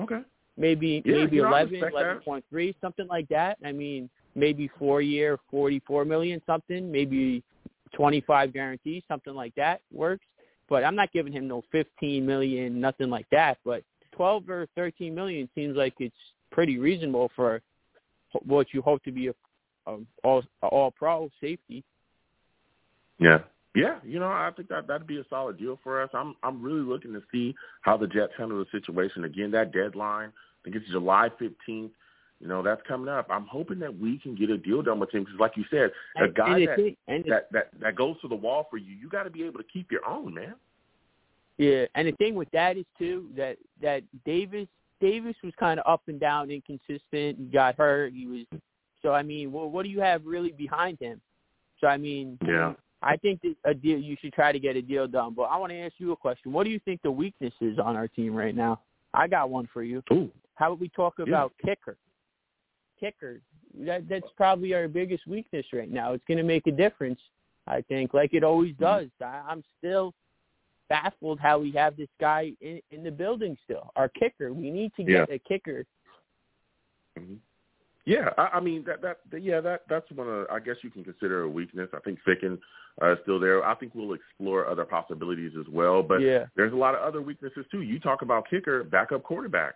okay, 0.00 0.20
Maybe 0.56 1.02
Yeah, 1.04 1.16
maybe 1.16 1.36
you 1.36 1.42
know, 1.42 1.48
11, 1.48 1.80
11.3, 1.80 2.74
something 2.80 3.06
like 3.08 3.28
that. 3.28 3.58
I 3.64 3.72
mean, 3.72 4.08
maybe 4.34 4.70
four 4.78 5.02
year, 5.02 5.38
44 5.50 6.04
million, 6.04 6.40
something. 6.46 6.90
Maybe 6.90 7.42
25 7.94 8.52
guarantees, 8.52 9.02
something 9.08 9.34
like 9.34 9.54
that 9.56 9.80
works. 9.92 10.24
But 10.68 10.84
I'm 10.84 10.96
not 10.96 11.12
giving 11.12 11.32
him 11.32 11.46
no 11.46 11.62
15 11.72 12.24
million, 12.24 12.80
nothing 12.80 13.10
like 13.10 13.26
that. 13.30 13.58
But 13.64 13.82
12 14.12 14.48
or 14.48 14.66
13 14.76 15.14
million 15.14 15.48
seems 15.54 15.76
like 15.76 15.94
it's 15.98 16.14
pretty 16.50 16.78
reasonable 16.78 17.30
for 17.34 17.60
what 18.44 18.68
you 18.72 18.82
hope 18.82 19.02
to 19.04 19.12
be 19.12 19.28
a, 19.28 19.34
a 19.86 19.98
all 20.22 20.42
a 20.62 20.66
all 20.66 20.90
pro 20.90 21.28
safety. 21.40 21.84
yeah, 23.18 23.38
yeah. 23.74 23.98
You 24.04 24.18
know, 24.20 24.26
I 24.26 24.50
think 24.56 24.68
that 24.68 24.86
that'd 24.86 25.06
be 25.06 25.18
a 25.18 25.24
solid 25.28 25.58
deal 25.58 25.78
for 25.82 26.02
us. 26.02 26.10
I'm 26.14 26.34
I'm 26.42 26.62
really 26.62 26.80
looking 26.80 27.12
to 27.12 27.22
see 27.32 27.54
how 27.82 27.96
the 27.96 28.06
Jets 28.06 28.32
handle 28.38 28.58
the 28.58 28.78
situation. 28.78 29.24
Again, 29.24 29.50
that 29.50 29.72
deadline, 29.72 30.28
I 30.30 30.60
think 30.64 30.76
it's 30.76 30.90
July 30.90 31.28
15th. 31.40 31.90
You 32.44 32.50
know, 32.50 32.62
that's 32.62 32.82
coming 32.86 33.08
up. 33.08 33.26
I'm 33.30 33.46
hoping 33.46 33.78
that 33.78 33.98
we 33.98 34.18
can 34.18 34.34
get 34.34 34.50
a 34.50 34.58
deal 34.58 34.82
done 34.82 35.00
with 35.00 35.10
him 35.14 35.24
because, 35.24 35.40
like 35.40 35.56
you 35.56 35.64
said, 35.70 35.90
a 36.18 36.24
And- 36.24 36.34
guy 36.34 36.58
and 36.58 36.68
that, 36.68 36.76
thing- 36.76 36.96
and 37.08 37.24
that 37.24 37.50
that 37.52 37.70
that 37.80 37.94
goes 37.96 38.20
to 38.20 38.28
the 38.28 38.34
wall 38.36 38.64
for 38.70 38.76
you, 38.76 38.94
you 38.94 39.08
got 39.08 39.22
to 39.22 39.30
be 39.30 39.44
able 39.44 39.56
to 39.60 39.64
keep 39.64 39.90
your 39.90 40.06
own, 40.06 40.34
man. 40.34 40.54
Yeah, 41.56 41.86
and 41.94 42.06
the 42.06 42.12
thing 42.12 42.34
with 42.34 42.50
that 42.50 42.76
is 42.76 42.84
too 42.98 43.30
that 43.34 43.56
that 43.80 44.02
Davis 44.26 44.68
Davis 45.00 45.34
was 45.42 45.54
kind 45.58 45.80
of 45.80 45.90
up 45.90 46.02
and 46.06 46.20
down, 46.20 46.50
inconsistent. 46.50 47.38
He 47.38 47.46
got 47.50 47.76
hurt. 47.76 48.12
He 48.12 48.26
was 48.26 48.60
so. 49.00 49.14
I 49.14 49.22
mean, 49.22 49.50
well, 49.50 49.70
what 49.70 49.84
do 49.84 49.88
you 49.88 50.00
have 50.00 50.26
really 50.26 50.52
behind 50.52 50.98
him? 51.00 51.22
So 51.80 51.86
I 51.86 51.96
mean, 51.96 52.36
Yeah. 52.46 52.74
I 53.00 53.16
think 53.16 53.40
that 53.40 53.56
a 53.64 53.72
deal 53.72 53.98
you 53.98 54.16
should 54.20 54.34
try 54.34 54.52
to 54.52 54.58
get 54.58 54.76
a 54.76 54.82
deal 54.82 55.06
done. 55.08 55.32
But 55.32 55.44
I 55.44 55.56
want 55.56 55.72
to 55.72 55.78
ask 55.78 55.94
you 55.98 56.12
a 56.12 56.16
question. 56.16 56.52
What 56.52 56.64
do 56.64 56.70
you 56.70 56.78
think 56.80 57.00
the 57.00 57.10
weakness 57.10 57.54
is 57.62 57.78
on 57.78 57.96
our 57.96 58.08
team 58.08 58.34
right 58.34 58.54
now? 58.54 58.80
I 59.14 59.28
got 59.28 59.48
one 59.48 59.66
for 59.72 59.82
you. 59.82 60.02
Ooh, 60.12 60.30
How 60.56 60.66
about 60.66 60.80
we 60.80 60.88
talk 60.90 61.18
about 61.20 61.52
kicker? 61.64 61.96
Kicker. 62.98 63.40
That 63.80 64.08
that's 64.08 64.26
probably 64.36 64.74
our 64.74 64.88
biggest 64.88 65.26
weakness 65.26 65.66
right 65.72 65.90
now. 65.90 66.12
It's 66.12 66.24
going 66.26 66.38
to 66.38 66.44
make 66.44 66.66
a 66.66 66.72
difference, 66.72 67.20
I 67.66 67.82
think, 67.82 68.14
like 68.14 68.34
it 68.34 68.44
always 68.44 68.74
does. 68.80 69.08
I, 69.20 69.42
I'm 69.48 69.64
still 69.78 70.14
baffled 70.88 71.40
how 71.40 71.58
we 71.58 71.72
have 71.72 71.96
this 71.96 72.08
guy 72.20 72.52
in, 72.60 72.80
in 72.90 73.02
the 73.02 73.10
building 73.10 73.56
still. 73.64 73.90
Our 73.96 74.08
kicker. 74.08 74.52
We 74.52 74.70
need 74.70 74.92
to 74.96 75.04
get 75.04 75.30
a 75.30 75.38
kicker. 75.38 75.84
Mhm. 77.18 77.38
Yeah, 78.06 78.30
I, 78.36 78.48
I 78.54 78.60
mean 78.60 78.84
that, 78.86 79.00
that 79.02 79.20
that 79.30 79.42
yeah 79.42 79.60
that 79.60 79.82
that's 79.88 80.10
one 80.12 80.28
of 80.28 80.46
I 80.50 80.60
guess 80.60 80.76
you 80.82 80.90
can 80.90 81.04
consider 81.04 81.42
a 81.42 81.48
weakness. 81.48 81.88
I 81.94 82.00
think 82.00 82.18
Ficken 82.26 82.58
uh, 83.02 83.12
is 83.12 83.18
still 83.22 83.40
there. 83.40 83.64
I 83.64 83.74
think 83.74 83.94
we'll 83.94 84.12
explore 84.12 84.68
other 84.68 84.84
possibilities 84.84 85.52
as 85.58 85.66
well. 85.72 86.02
But 86.02 86.20
yeah. 86.20 86.46
there's 86.54 86.72
a 86.72 86.76
lot 86.76 86.94
of 86.94 87.02
other 87.02 87.22
weaknesses 87.22 87.64
too. 87.70 87.80
You 87.80 87.98
talk 87.98 88.22
about 88.22 88.48
kicker, 88.48 88.84
backup 88.84 89.22
quarterback. 89.22 89.74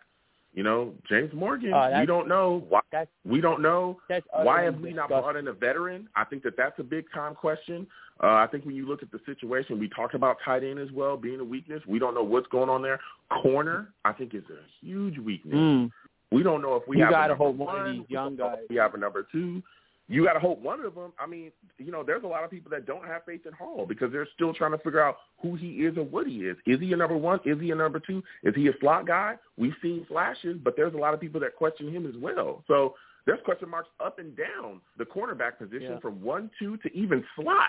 You 0.55 0.63
know, 0.65 0.95
James 1.09 1.33
Morgan. 1.35 1.71
That's- 1.73 2.01
we 2.01 2.07
don't 2.07 2.27
know 2.27 2.65
why. 2.69 2.81
That's 2.91 3.11
We 3.25 3.41
don't 3.41 3.61
know 3.63 3.99
why 4.33 4.63
have 4.63 4.81
we 4.81 4.93
not 4.93 5.09
brought 5.09 5.37
in 5.37 5.47
a 5.49 5.53
veteran? 5.53 6.09
I 6.17 6.25
think 6.25 6.43
that 6.43 6.57
that's 6.57 6.79
a 6.79 6.83
big 6.83 7.05
time 7.15 7.35
question. 7.35 7.87
Uh, 8.21 8.33
I 8.35 8.49
think 8.51 8.65
when 8.65 8.75
you 8.75 8.87
look 8.87 9.03
at 9.03 9.13
the 9.13 9.21
situation, 9.27 9.79
we 9.79 9.89
talked 9.89 10.15
about 10.15 10.39
tight 10.45 10.65
end 10.65 10.79
as 10.81 10.91
well 10.91 11.17
being 11.17 11.39
a 11.39 11.45
weakness. 11.45 11.83
We 11.87 12.01
don't 12.01 12.15
know 12.15 12.25
what's 12.25 12.49
going 12.49 12.69
on 12.69 12.83
there. 12.83 12.99
Corner, 13.43 13.93
I 14.05 14.13
think, 14.13 14.35
is 14.35 14.43
a 14.51 14.59
huge 14.85 15.19
weakness. 15.19 15.55
Mm. 15.55 15.93
We 16.33 16.43
don't 16.43 16.61
know 16.61 16.75
if 16.77 16.83
we 16.89 16.97
You 16.99 17.05
have. 17.05 17.13
a 17.13 17.15
gotta 17.15 17.29
number 17.29 17.45
hope 17.45 17.57
one 17.57 17.81
of 17.87 17.93
these 17.93 18.11
young 18.11 18.37
don't 18.37 18.39
know 18.49 18.53
if 18.55 18.59
guys- 18.61 18.67
We 18.71 18.77
have 18.77 18.95
a 18.95 18.99
number 18.99 19.23
two. 19.31 19.63
You 20.11 20.25
got 20.25 20.33
to 20.33 20.41
hope 20.41 20.61
one 20.63 20.81
of 20.85 20.95
them. 20.95 21.13
I 21.19 21.27
mean, 21.27 21.53
you 21.77 21.93
know, 21.93 22.03
there's 22.03 22.25
a 22.25 22.27
lot 22.27 22.43
of 22.43 22.51
people 22.51 22.71
that 22.71 22.87
don't 22.87 23.07
have 23.07 23.25
faith 23.27 23.43
in 23.45 23.53
Hall 23.53 23.85
because 23.87 24.11
they're 24.11 24.27
still 24.35 24.55
trying 24.55 24.73
to 24.73 24.79
figure 24.79 25.03
out 25.03 25.17
who 25.43 25.55
he 25.55 25.69
is 25.85 25.97
and 25.99 26.11
what 26.11 26.27
he 26.27 26.39
is. 26.47 26.57
Is 26.67 26.81
he 26.81 26.93
a 26.95 26.97
number 26.97 27.17
one? 27.17 27.41
Is 27.45 27.61
he 27.61 27.71
a 27.73 27.75
number 27.75 28.01
two? 28.01 28.23
Is 28.43 28.55
he 28.55 28.69
a 28.69 28.73
slot 28.81 29.07
guy? 29.07 29.35
We've 29.59 29.75
seen 29.83 30.07
flashes, 30.09 30.57
but 30.65 30.75
there's 30.77 30.95
a 30.95 30.97
lot 30.97 31.13
of 31.13 31.21
people 31.21 31.41
that 31.41 31.57
question 31.57 31.93
him 31.95 32.07
as 32.07 32.15
well. 32.17 32.65
So 32.67 32.95
there's 33.27 33.39
question 33.45 33.69
marks 33.69 33.91
up 34.03 34.19
and 34.19 34.35
down 34.35 34.81
the 34.97 35.05
cornerback 35.05 35.59
position 35.59 35.93
Yeah. 35.93 35.99
from 36.01 36.23
one, 36.23 36.51
two 36.59 36.79
to 36.79 36.93
even 36.97 37.23
slot. 37.37 37.69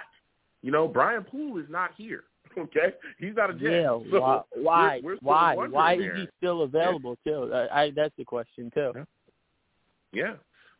You 0.62 0.72
know, 0.72 0.88
Brian 0.88 1.26
Poole 1.26 1.58
is 1.58 1.70
not 1.70 1.92
here. 1.98 2.24
Okay, 2.58 2.94
he's 3.20 3.36
not 3.36 3.52
a 3.52 3.54
Jet. 3.54 3.70
Yeah, 3.82 4.00
So 4.12 4.20
why? 4.22 4.42
Why? 4.56 5.00
we're 5.04 5.18
still 5.18 5.28
why? 5.30 5.56
Why 5.56 5.98
there. 5.98 6.16
is 6.16 6.22
he 6.22 6.28
still 6.38 6.64
available 6.64 7.16
too? 7.24 7.52
I, 7.54 7.84
I 7.84 7.92
that's 7.96 8.14
the 8.18 8.26
question 8.26 8.72
too. 8.74 8.92
Yeah. 8.96 9.04
Yeah. 10.12 10.34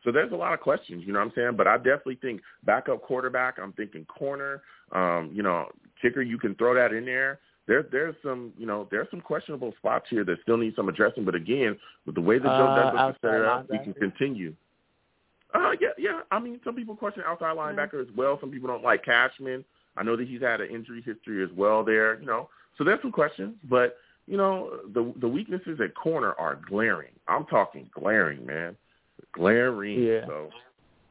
So 0.04 0.12
there's 0.12 0.32
a 0.32 0.36
lot 0.36 0.54
of 0.54 0.62
questions, 0.62 1.04
you 1.06 1.12
know 1.12 1.20
what 1.20 1.26
I'm 1.26 1.34
saying? 1.36 1.56
But 1.58 1.68
I 1.68 1.78
definitely 1.78 2.20
think 2.22 2.42
backup 2.64 3.02
quarterback, 3.02 3.58
I'm 3.62 3.74
thinking 3.74 4.06
corner, 4.06 4.62
um, 4.94 5.32
you 5.34 5.44
know, 5.44 5.68
kicker, 6.02 6.22
you 6.22 6.38
can 6.38 6.56
throw 6.56 6.74
that 6.76 6.94
in 6.94 7.06
there. 7.06 7.40
There, 7.68 7.84
there's 7.92 8.16
some, 8.24 8.54
you 8.58 8.66
know, 8.66 8.88
there's 8.90 9.08
some 9.12 9.22
questionable 9.22 9.74
spots 9.78 10.06
here 10.10 10.24
that 10.24 10.38
still 10.42 10.58
need 10.58 10.76
some 10.76 10.90
addressing. 10.90 11.26
But 11.26 11.36
again, 11.36 11.78
with 12.06 12.16
the 12.16 12.22
way 12.22 12.40
that 12.40 12.46
Joe 12.46 12.50
Uh, 12.50 12.76
Douglas 12.76 13.02
has 13.02 13.16
set 13.22 13.40
it 13.40 13.46
up, 13.46 13.70
we 13.70 13.78
can 13.78 13.94
continue. 13.94 14.56
Uh, 15.54 15.72
yeah, 15.80 15.90
yeah. 15.98 16.22
I 16.32 16.40
mean, 16.40 16.60
some 16.64 16.76
people 16.76 16.96
question 16.96 17.24
outside 17.26 17.56
linebacker 17.58 18.02
as 18.02 18.08
well. 18.16 18.40
Some 18.40 18.52
people 18.52 18.68
don't 18.68 18.84
like 18.84 19.04
Cashman. 19.04 19.64
I 19.98 20.04
know 20.04 20.16
that 20.16 20.28
he's 20.28 20.42
had 20.42 20.62
an 20.62 20.70
injury 20.70 21.04
history 21.06 21.44
as 21.44 21.50
well 21.56 21.84
there, 21.84 22.20
you 22.20 22.26
know. 22.26 22.50
So 22.78 22.84
there's 22.84 23.02
some 23.02 23.12
questions, 23.12 23.56
but 23.70 23.98
you 24.28 24.38
know, 24.38 24.80
the 24.94 25.14
the 25.20 25.28
weaknesses 25.28 25.80
at 25.84 25.94
corner 25.96 26.34
are 26.34 26.60
glaring. 26.70 27.12
I'm 27.28 27.46
talking 27.46 27.90
glaring, 27.94 28.46
man. 28.46 28.76
Glaring. 29.34 30.02
Yeah. 30.02 30.26
So 30.26 30.50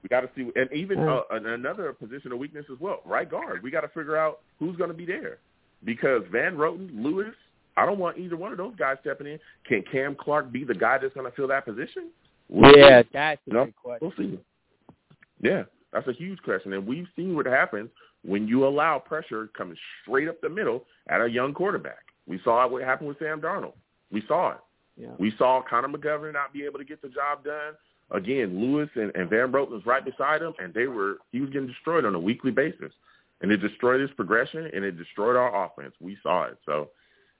We 0.02 0.08
got 0.08 0.20
to 0.20 0.30
see, 0.36 0.50
and 0.54 0.72
even 0.72 0.98
uh, 1.00 1.22
another 1.30 1.92
position 1.92 2.32
of 2.32 2.38
weakness 2.38 2.66
as 2.72 2.78
well, 2.80 3.00
right 3.04 3.28
guard. 3.28 3.62
We 3.62 3.70
got 3.70 3.82
to 3.82 3.88
figure 3.88 4.16
out 4.16 4.40
who's 4.58 4.76
going 4.76 4.90
to 4.90 4.96
be 4.96 5.06
there 5.06 5.38
because 5.84 6.22
Van 6.30 6.56
Roten, 6.56 6.90
Lewis, 7.02 7.34
I 7.76 7.86
don't 7.86 7.98
want 7.98 8.18
either 8.18 8.36
one 8.36 8.52
of 8.52 8.58
those 8.58 8.74
guys 8.76 8.96
stepping 9.00 9.26
in. 9.26 9.38
Can 9.66 9.84
Cam 9.90 10.16
Clark 10.18 10.50
be 10.50 10.64
the 10.64 10.74
guy 10.74 10.98
that's 10.98 11.14
going 11.14 11.30
to 11.30 11.36
fill 11.36 11.48
that 11.48 11.64
position? 11.64 12.10
We'll 12.48 12.76
yeah, 12.76 13.02
see. 13.02 13.08
that's 13.12 13.40
a 13.48 13.54
no, 13.54 13.68
question. 13.82 14.12
We'll 14.16 14.26
see. 14.26 14.38
Yeah, 15.40 15.64
that's 15.92 16.08
a 16.08 16.12
huge 16.12 16.40
question, 16.42 16.72
and 16.72 16.86
we've 16.86 17.06
seen 17.14 17.36
what 17.36 17.46
happens 17.46 17.90
when 18.24 18.48
you 18.48 18.66
allow 18.66 18.98
pressure 18.98 19.48
coming 19.56 19.76
straight 20.02 20.28
up 20.28 20.40
the 20.40 20.48
middle 20.48 20.84
at 21.08 21.20
a 21.20 21.28
young 21.28 21.54
quarterback. 21.54 22.06
We 22.26 22.40
saw 22.42 22.66
what 22.66 22.82
happened 22.82 23.08
with 23.08 23.18
Sam 23.18 23.40
Darnold. 23.40 23.74
We 24.10 24.22
saw 24.26 24.52
it. 24.52 24.58
Yeah. 24.96 25.12
We 25.18 25.32
saw 25.38 25.62
Connor 25.68 25.88
McGovern 25.88 26.32
not 26.32 26.52
be 26.52 26.64
able 26.64 26.78
to 26.78 26.84
get 26.84 27.00
the 27.00 27.08
job 27.08 27.44
done. 27.44 27.74
Again, 28.10 28.58
Lewis 28.58 28.88
and, 28.94 29.14
and 29.14 29.28
Van 29.28 29.52
Roten 29.52 29.70
was 29.70 29.84
right 29.84 30.04
beside 30.04 30.40
him, 30.40 30.54
and 30.58 30.72
they 30.72 30.86
were 30.86 31.18
he 31.30 31.40
was 31.40 31.50
getting 31.50 31.68
destroyed 31.68 32.06
on 32.06 32.14
a 32.14 32.18
weekly 32.18 32.50
basis, 32.50 32.92
and 33.42 33.52
it 33.52 33.58
destroyed 33.58 34.00
his 34.00 34.10
progression 34.12 34.70
and 34.72 34.84
it 34.84 34.96
destroyed 34.96 35.36
our 35.36 35.66
offense. 35.66 35.94
We 36.00 36.16
saw 36.22 36.44
it. 36.44 36.58
So, 36.64 36.90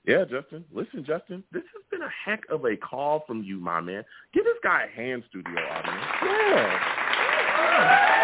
yeah, 0.05 0.23
Justin. 0.29 0.63
Listen, 0.71 1.03
Justin, 1.03 1.43
this 1.51 1.63
has 1.73 1.83
been 1.91 2.03
a 2.03 2.09
heck 2.23 2.43
of 2.49 2.65
a 2.65 2.77
call 2.77 3.23
from 3.25 3.43
you, 3.43 3.59
my 3.59 3.81
man. 3.81 4.03
Give 4.33 4.43
this 4.43 4.53
guy 4.63 4.85
a 4.85 4.95
hand, 4.95 5.23
studio 5.29 5.59
audience. 5.59 6.05
Yeah. 6.21 8.15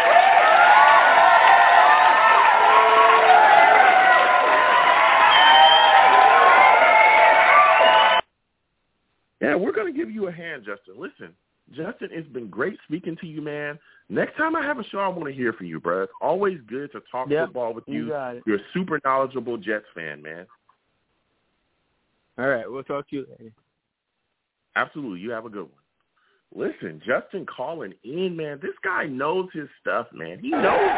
Yeah, 9.38 9.54
we're 9.54 9.72
going 9.72 9.92
to 9.92 9.96
give 9.96 10.10
you 10.10 10.28
a 10.28 10.32
hand, 10.32 10.64
Justin. 10.64 10.94
Listen, 10.98 11.34
Justin, 11.74 12.10
it's 12.12 12.28
been 12.28 12.48
great 12.48 12.78
speaking 12.86 13.16
to 13.20 13.26
you, 13.26 13.42
man. 13.42 13.78
Next 14.08 14.36
time 14.36 14.54
I 14.54 14.62
have 14.62 14.78
a 14.78 14.84
show, 14.84 14.98
I 14.98 15.08
want 15.08 15.26
to 15.26 15.32
hear 15.32 15.52
from 15.52 15.66
you, 15.66 15.80
bro. 15.80 16.04
It's 16.04 16.12
always 16.20 16.58
good 16.68 16.92
to 16.92 17.00
talk 17.10 17.28
yep, 17.28 17.46
football 17.48 17.74
with 17.74 17.84
you. 17.88 18.06
you 18.06 18.42
You're 18.46 18.56
a 18.56 18.64
super 18.72 19.00
knowledgeable 19.04 19.56
Jets 19.56 19.86
fan, 19.94 20.22
man. 20.22 20.46
All 22.38 22.46
right, 22.46 22.70
we'll 22.70 22.84
talk 22.84 23.08
to 23.10 23.16
you 23.16 23.26
later. 23.30 23.52
Absolutely. 24.76 25.20
You 25.20 25.30
have 25.30 25.46
a 25.46 25.50
good 25.50 25.62
one. 25.62 25.70
Listen, 26.54 27.02
Justin 27.04 27.46
calling 27.46 27.94
in, 28.04 28.36
man. 28.36 28.60
This 28.62 28.74
guy 28.84 29.06
knows 29.06 29.48
his 29.52 29.68
stuff, 29.80 30.06
man. 30.12 30.38
He 30.38 30.50
knows. 30.50 30.90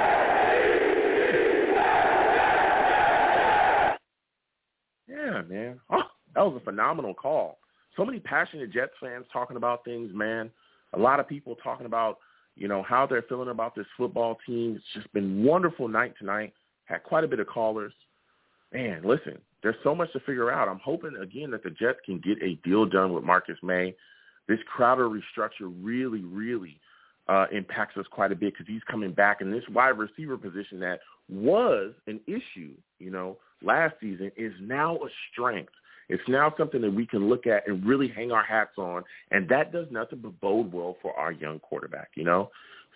Yeah, 5.09 5.43
man. 5.49 5.81
Oh, 5.91 6.03
that 6.35 6.43
was 6.43 6.61
a 6.61 6.65
phenomenal 6.65 7.15
call 7.15 7.59
so 7.99 8.05
many 8.05 8.21
passionate 8.21 8.73
Jets 8.73 8.93
fans 9.01 9.27
talking 9.31 9.57
about 9.59 9.85
things, 9.85 10.11
man. 10.15 10.51
A 10.95 10.99
lot 10.99 11.21
of 11.21 11.29
people 11.29 11.57
talking 11.57 11.85
about, 11.85 12.19
you 12.57 12.69
know, 12.69 12.83
how 12.83 13.07
they're 13.07 13.25
feeling 13.29 13.51
about 13.51 13.75
this 13.75 13.87
football 13.97 14.39
team. 14.47 14.77
It's 14.77 14.85
just 14.95 15.13
been 15.13 15.45
wonderful 15.45 15.89
night 15.89 16.15
tonight. 16.19 16.55
Had 16.85 17.03
quite 17.03 17.25
a 17.25 17.29
bit 17.29 17.41
of 17.41 17.49
callers. 17.49 17.93
Man, 18.73 19.03
listen, 19.05 19.39
there's 19.63 19.77
so 19.83 19.95
much 19.95 20.13
to 20.13 20.21
figure 20.21 20.51
out. 20.51 20.69
I'm 20.69 20.81
hoping 20.83 21.17
again 21.21 21.51
that 21.51 21.65
the 21.65 21.71
Jets 21.71 21.99
can 22.07 22.21
get 22.21 22.43
a 22.43 22.55
deal 22.67 22.87
done 22.87 23.13
with 23.13 23.25
Marcus 23.25 23.59
Maye. 23.63 23.95
This 24.47 24.61
Crowder 24.67 25.09
restructure 25.09 25.73
really, 25.83 26.23
really 26.23 26.81
uh, 27.29 27.47
impacts 27.53 27.97
us 27.99 28.07
quite 28.11 28.33
a 28.33 28.37
bit 28.37 28.55
because 28.55 28.67
he's 28.67 28.83
coming 28.91 29.13
back, 29.13 29.41
and 29.41 29.53
this 29.53 29.65
wide 29.71 29.99
receiver 29.99 30.39
position 30.39 30.81
that 30.81 31.01
was 31.29 31.93
an 32.07 32.21
issue, 32.27 32.73
you 32.99 33.11
know, 33.11 33.37
last 33.61 33.95
season 34.01 34.31
is 34.37 34.53
now 34.61 34.97
a 34.97 35.09
strength. 35.31 35.73
It's 36.09 36.23
now 36.29 36.55
something 36.57 36.81
that 36.81 36.95
we 36.95 37.07
can 37.07 37.29
look 37.29 37.47
at 37.47 37.69
and 37.69 37.85
really 37.85 38.09
hang 38.09 38.33
our 38.33 38.45
hats 38.45 38.79
on, 38.79 39.05
and 39.31 39.49
that 39.49 39.73
does 39.73 39.87
nothing 39.91 40.21
but 40.23 40.41
bode 40.41 40.73
well 40.73 40.97
for 41.03 41.13
our 41.15 41.33
young 41.33 41.59
quarterback. 41.61 42.11
You 42.15 42.25
know, 42.25 42.51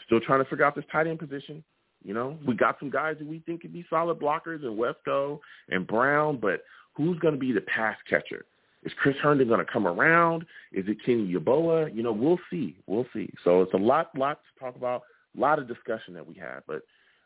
still 0.07 0.21
trying 0.21 0.43
to 0.43 0.49
figure 0.49 0.65
out 0.65 0.75
this 0.75 0.85
tight 0.91 1.07
end 1.07 1.19
position. 1.19 1.63
You 2.05 2.15
know, 2.15 2.37
we 2.47 2.55
got 2.55 2.79
some 2.81 2.91
guys 2.91 3.17
that 3.19 3.27
we 3.27 3.41
think 3.41 3.63
could 3.63 3.73
be 3.73 3.87
solid 3.89 4.19
blockers 4.19 4.65
in 4.65 4.77
Wesco 4.77 5.39
and 5.69 5.87
Brown, 5.87 6.39
but 6.39 6.63
who's 6.95 7.19
going 7.21 7.35
to 7.35 7.41
be 7.41 7.53
the 7.53 7.61
pass 7.61 7.97
catcher? 8.09 8.45
Is 8.85 8.93
Chris 9.01 9.15
Herndon 9.23 9.47
going 9.47 9.65
to 9.65 9.73
come 9.73 9.87
around? 9.87 10.43
Is 10.73 10.85
it 10.89 10.99
Kenny 11.07 11.33
Yeboah? 11.33 11.95
You 11.95 12.03
know, 12.03 12.13
we'll 12.13 12.41
see. 12.51 12.77
We'll 12.87 13.07
see. 13.13 13.33
So 13.45 13.63
it's 13.63 13.75
a 13.75 13.79
lot, 13.79 14.11
lot 14.19 14.41
to 14.43 14.65
talk 14.65 14.75
about, 14.75 15.03
a 15.37 15.41
lot 15.41 15.61
of 15.61 15.69
discussion 15.69 16.15
that 16.15 16.27
we 16.27 16.35
have. 16.35 16.65
But 16.67 16.83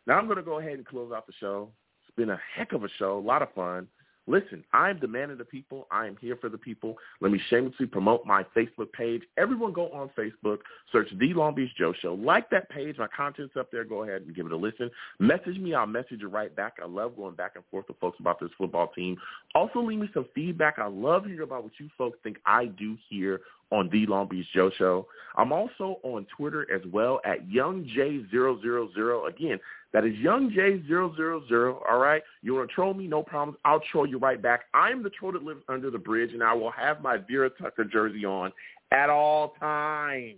now 0.07 0.19
I'm 0.19 0.27
going 0.27 0.37
to 0.37 0.43
go 0.43 0.59
ahead 0.59 0.75
and 0.75 0.87
close 0.87 1.11
out 1.15 1.27
the 1.27 1.33
show. 1.41 1.71
It's 2.07 2.15
been 2.15 2.31
a 2.31 2.41
heck 2.55 2.73
of 2.73 2.85
a 2.85 2.89
show, 2.99 3.19
a 3.19 3.21
lot 3.21 3.41
of 3.41 3.53
fun. 3.55 3.89
Listen, 4.29 4.65
I'm 4.73 4.99
the 5.01 5.07
man 5.07 5.31
of 5.31 5.39
the 5.39 5.45
people. 5.45 5.87
I 5.91 6.07
am 6.07 6.17
here 6.21 6.37
for 6.37 6.49
the 6.49 6.59
people. 6.59 6.97
Let 7.21 7.31
me 7.31 7.41
shamelessly 7.49 7.87
promote 7.87 8.27
my 8.27 8.45
Facebook 8.57 8.93
page. 8.93 9.23
Everyone 9.39 9.73
go 9.73 9.89
on 9.91 10.11
Facebook, 10.19 10.59
search 10.91 11.09
The 11.19 11.33
Long 11.35 11.55
Beach 11.55 11.71
Joe 11.79 11.93
Show. 12.01 12.15
Like 12.15 12.51
that 12.51 12.69
page. 12.69 12.99
My 12.99 13.07
content's 13.17 13.57
up 13.57 13.71
there. 13.71 13.85
Go 13.85 14.03
ahead 14.03 14.23
and 14.23 14.35
give 14.35 14.47
it 14.47 14.53
a 14.53 14.57
listen. 14.57 14.91
Message 15.21 15.59
me. 15.59 15.75
I'll 15.75 15.87
message 15.87 16.21
you 16.21 16.29
right 16.29 16.55
back. 16.55 16.79
I 16.83 16.87
love 16.87 17.17
going 17.17 17.37
back 17.37 17.53
and 17.55 17.65
forth 17.71 17.87
with 17.89 17.99
folks 17.99 18.19
about 18.19 18.41
this 18.41 18.51
football 18.59 18.89
team. 18.89 19.17
Also, 19.55 19.81
leave 19.81 20.01
me 20.01 20.11
some 20.13 20.27
feedback. 20.35 20.79
I 20.79 20.89
love 20.89 21.25
hearing 21.25 21.43
about 21.43 21.63
what 21.63 21.73
you 21.79 21.89
folks 21.97 22.19
think 22.23 22.39
I 22.47 22.67
do 22.67 22.97
here 23.09 23.41
on 23.71 23.89
The 23.91 24.07
Long 24.07 24.29
Beach 24.29 24.47
Joe 24.55 24.71
Show. 24.77 25.07
I'm 25.37 25.53
also 25.53 25.99
on 26.03 26.27
Twitter 26.37 26.67
as 26.73 26.83
well 26.93 27.21
at 27.25 27.49
YoungJ000. 27.49 29.29
Again, 29.29 29.59
that 29.97 30.05
is 30.05 30.15
YoungJ000. 30.17 31.81
All 31.91 31.99
right? 31.99 32.23
You 32.43 32.55
want 32.55 32.69
to 32.69 32.75
troll 32.75 32.93
me? 32.93 33.07
No 33.07 33.23
problems. 33.23 33.59
I'll 33.65 33.81
troll 33.91 34.07
you 34.07 34.19
right 34.19 34.43
back. 34.43 34.65
I'm 34.75 35.03
the 35.03 35.09
troll 35.09 35.33
that 35.33 35.43
lives 35.43 35.63
under 35.71 35.91
the 35.91 35.97
bridge, 35.97 36.35
and 36.35 36.43
I 36.43 36.53
will 36.53 36.71
have 36.73 37.01
my 37.01 37.17
Vera 37.17 37.49
Tucker 37.49 37.85
jersey 37.85 38.27
on 38.27 38.53
at 38.93 39.09
all 39.09 39.55
times. 39.59 40.37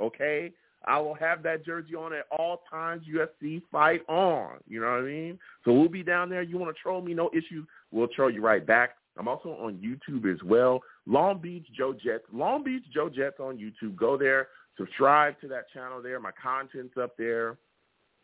Okay? 0.00 0.52
I 0.84 1.00
will 1.00 1.14
have 1.14 1.42
that 1.42 1.66
jersey 1.66 1.96
on 1.96 2.12
at 2.12 2.26
all 2.30 2.62
times. 2.70 3.02
UFC 3.12 3.62
fight 3.72 4.02
on. 4.08 4.58
You 4.68 4.80
know 4.80 4.86
what 4.86 5.00
I 5.00 5.02
mean? 5.02 5.40
So 5.64 5.72
we'll 5.72 5.88
be 5.88 6.04
down 6.04 6.30
there. 6.30 6.42
You 6.42 6.56
want 6.56 6.72
to 6.72 6.80
troll 6.80 7.02
me? 7.02 7.14
No 7.14 7.30
issue. 7.34 7.66
We'll 7.90 8.06
troll 8.06 8.30
you 8.30 8.42
right 8.42 8.64
back. 8.64 8.90
I'm 9.18 9.26
also 9.26 9.56
on 9.60 9.74
YouTube 9.74 10.32
as 10.32 10.40
well. 10.44 10.80
Long 11.06 11.40
Beach 11.40 11.66
Joe 11.76 11.94
Jets. 11.94 12.26
Long 12.32 12.62
Beach 12.62 12.84
Joe 12.94 13.08
Jets 13.08 13.40
on 13.40 13.58
YouTube. 13.58 13.96
Go 13.96 14.16
there. 14.16 14.46
Subscribe 14.78 15.40
to 15.40 15.48
that 15.48 15.64
channel 15.74 16.00
there. 16.00 16.20
My 16.20 16.30
content's 16.40 16.96
up 16.96 17.16
there. 17.18 17.56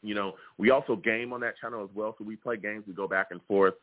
You 0.02 0.14
know, 0.14 0.34
we 0.58 0.70
also 0.70 0.96
game 0.96 1.32
on 1.32 1.40
that 1.40 1.58
channel 1.60 1.82
as 1.82 1.90
well. 1.94 2.14
So 2.18 2.24
we 2.24 2.36
play 2.36 2.56
games. 2.56 2.84
We 2.86 2.94
go 2.94 3.08
back 3.08 3.28
and 3.30 3.40
forth. 3.46 3.74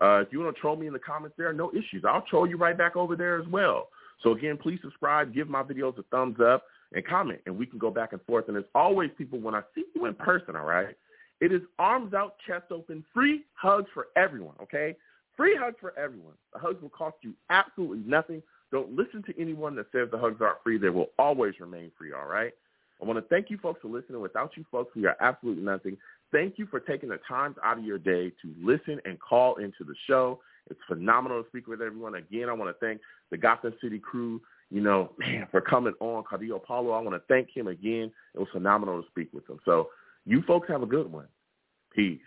Uh, 0.00 0.20
if 0.20 0.28
you 0.30 0.40
want 0.40 0.54
to 0.54 0.60
troll 0.60 0.76
me 0.76 0.86
in 0.86 0.92
the 0.92 0.98
comments 0.98 1.36
there, 1.38 1.52
no 1.52 1.70
issues. 1.70 2.04
I'll 2.06 2.22
troll 2.22 2.46
you 2.46 2.56
right 2.56 2.76
back 2.76 2.96
over 2.96 3.16
there 3.16 3.40
as 3.40 3.46
well. 3.48 3.88
So 4.22 4.32
again, 4.32 4.56
please 4.56 4.78
subscribe, 4.82 5.34
give 5.34 5.48
my 5.48 5.62
videos 5.62 5.98
a 5.98 6.02
thumbs 6.04 6.38
up, 6.40 6.64
and 6.92 7.06
comment, 7.06 7.40
and 7.46 7.58
we 7.58 7.66
can 7.66 7.78
go 7.78 7.90
back 7.90 8.12
and 8.12 8.22
forth. 8.22 8.48
And 8.48 8.56
as 8.56 8.64
always, 8.74 9.10
people, 9.18 9.40
when 9.40 9.54
I 9.54 9.62
see 9.74 9.84
you 9.94 10.06
in 10.06 10.14
person, 10.14 10.56
all 10.56 10.64
right, 10.64 10.96
it 11.40 11.52
is 11.52 11.60
arms 11.78 12.14
out, 12.14 12.36
chest 12.46 12.66
open, 12.70 13.04
free 13.12 13.42
hugs 13.54 13.88
for 13.92 14.08
everyone, 14.16 14.54
okay? 14.62 14.96
Free 15.36 15.56
hugs 15.58 15.76
for 15.80 15.98
everyone. 15.98 16.34
The 16.52 16.58
hugs 16.58 16.80
will 16.80 16.90
cost 16.90 17.16
you 17.22 17.34
absolutely 17.50 18.02
nothing. 18.06 18.42
Don't 18.72 18.96
listen 18.96 19.22
to 19.24 19.40
anyone 19.40 19.74
that 19.76 19.86
says 19.92 20.08
the 20.10 20.18
hugs 20.18 20.40
aren't 20.40 20.62
free. 20.62 20.78
They 20.78 20.88
will 20.88 21.10
always 21.18 21.54
remain 21.60 21.90
free, 21.98 22.12
all 22.12 22.26
right? 22.26 22.52
I 23.00 23.04
want 23.04 23.18
to 23.18 23.28
thank 23.28 23.50
you 23.50 23.58
folks 23.58 23.80
for 23.82 23.88
listening. 23.88 24.20
Without 24.20 24.56
you 24.56 24.64
folks, 24.70 24.94
we 24.96 25.06
are 25.06 25.16
absolutely 25.20 25.62
nothing. 25.62 25.96
Thank 26.32 26.58
you 26.58 26.66
for 26.66 26.80
taking 26.80 27.08
the 27.08 27.18
time 27.28 27.54
out 27.62 27.78
of 27.78 27.84
your 27.84 27.98
day 27.98 28.30
to 28.42 28.54
listen 28.60 29.00
and 29.04 29.18
call 29.20 29.56
into 29.56 29.84
the 29.84 29.94
show. 30.06 30.40
It's 30.70 30.80
phenomenal 30.88 31.42
to 31.42 31.48
speak 31.48 31.68
with 31.68 31.80
everyone. 31.80 32.16
Again, 32.16 32.48
I 32.48 32.52
want 32.52 32.74
to 32.74 32.86
thank 32.86 33.00
the 33.30 33.36
Gotham 33.36 33.74
City 33.82 33.98
crew, 33.98 34.40
you 34.70 34.80
know, 34.80 35.12
man, 35.18 35.46
for 35.50 35.60
coming 35.60 35.94
on. 36.00 36.24
Claudio 36.24 36.58
Paulo, 36.58 36.92
I 36.92 37.00
want 37.00 37.14
to 37.14 37.22
thank 37.28 37.48
him 37.54 37.68
again. 37.68 38.10
It 38.34 38.38
was 38.38 38.48
phenomenal 38.52 39.02
to 39.02 39.08
speak 39.08 39.28
with 39.32 39.48
him. 39.48 39.60
So 39.64 39.90
you 40.24 40.42
folks 40.42 40.68
have 40.68 40.82
a 40.82 40.86
good 40.86 41.10
one. 41.10 41.26
Peace. 41.94 42.20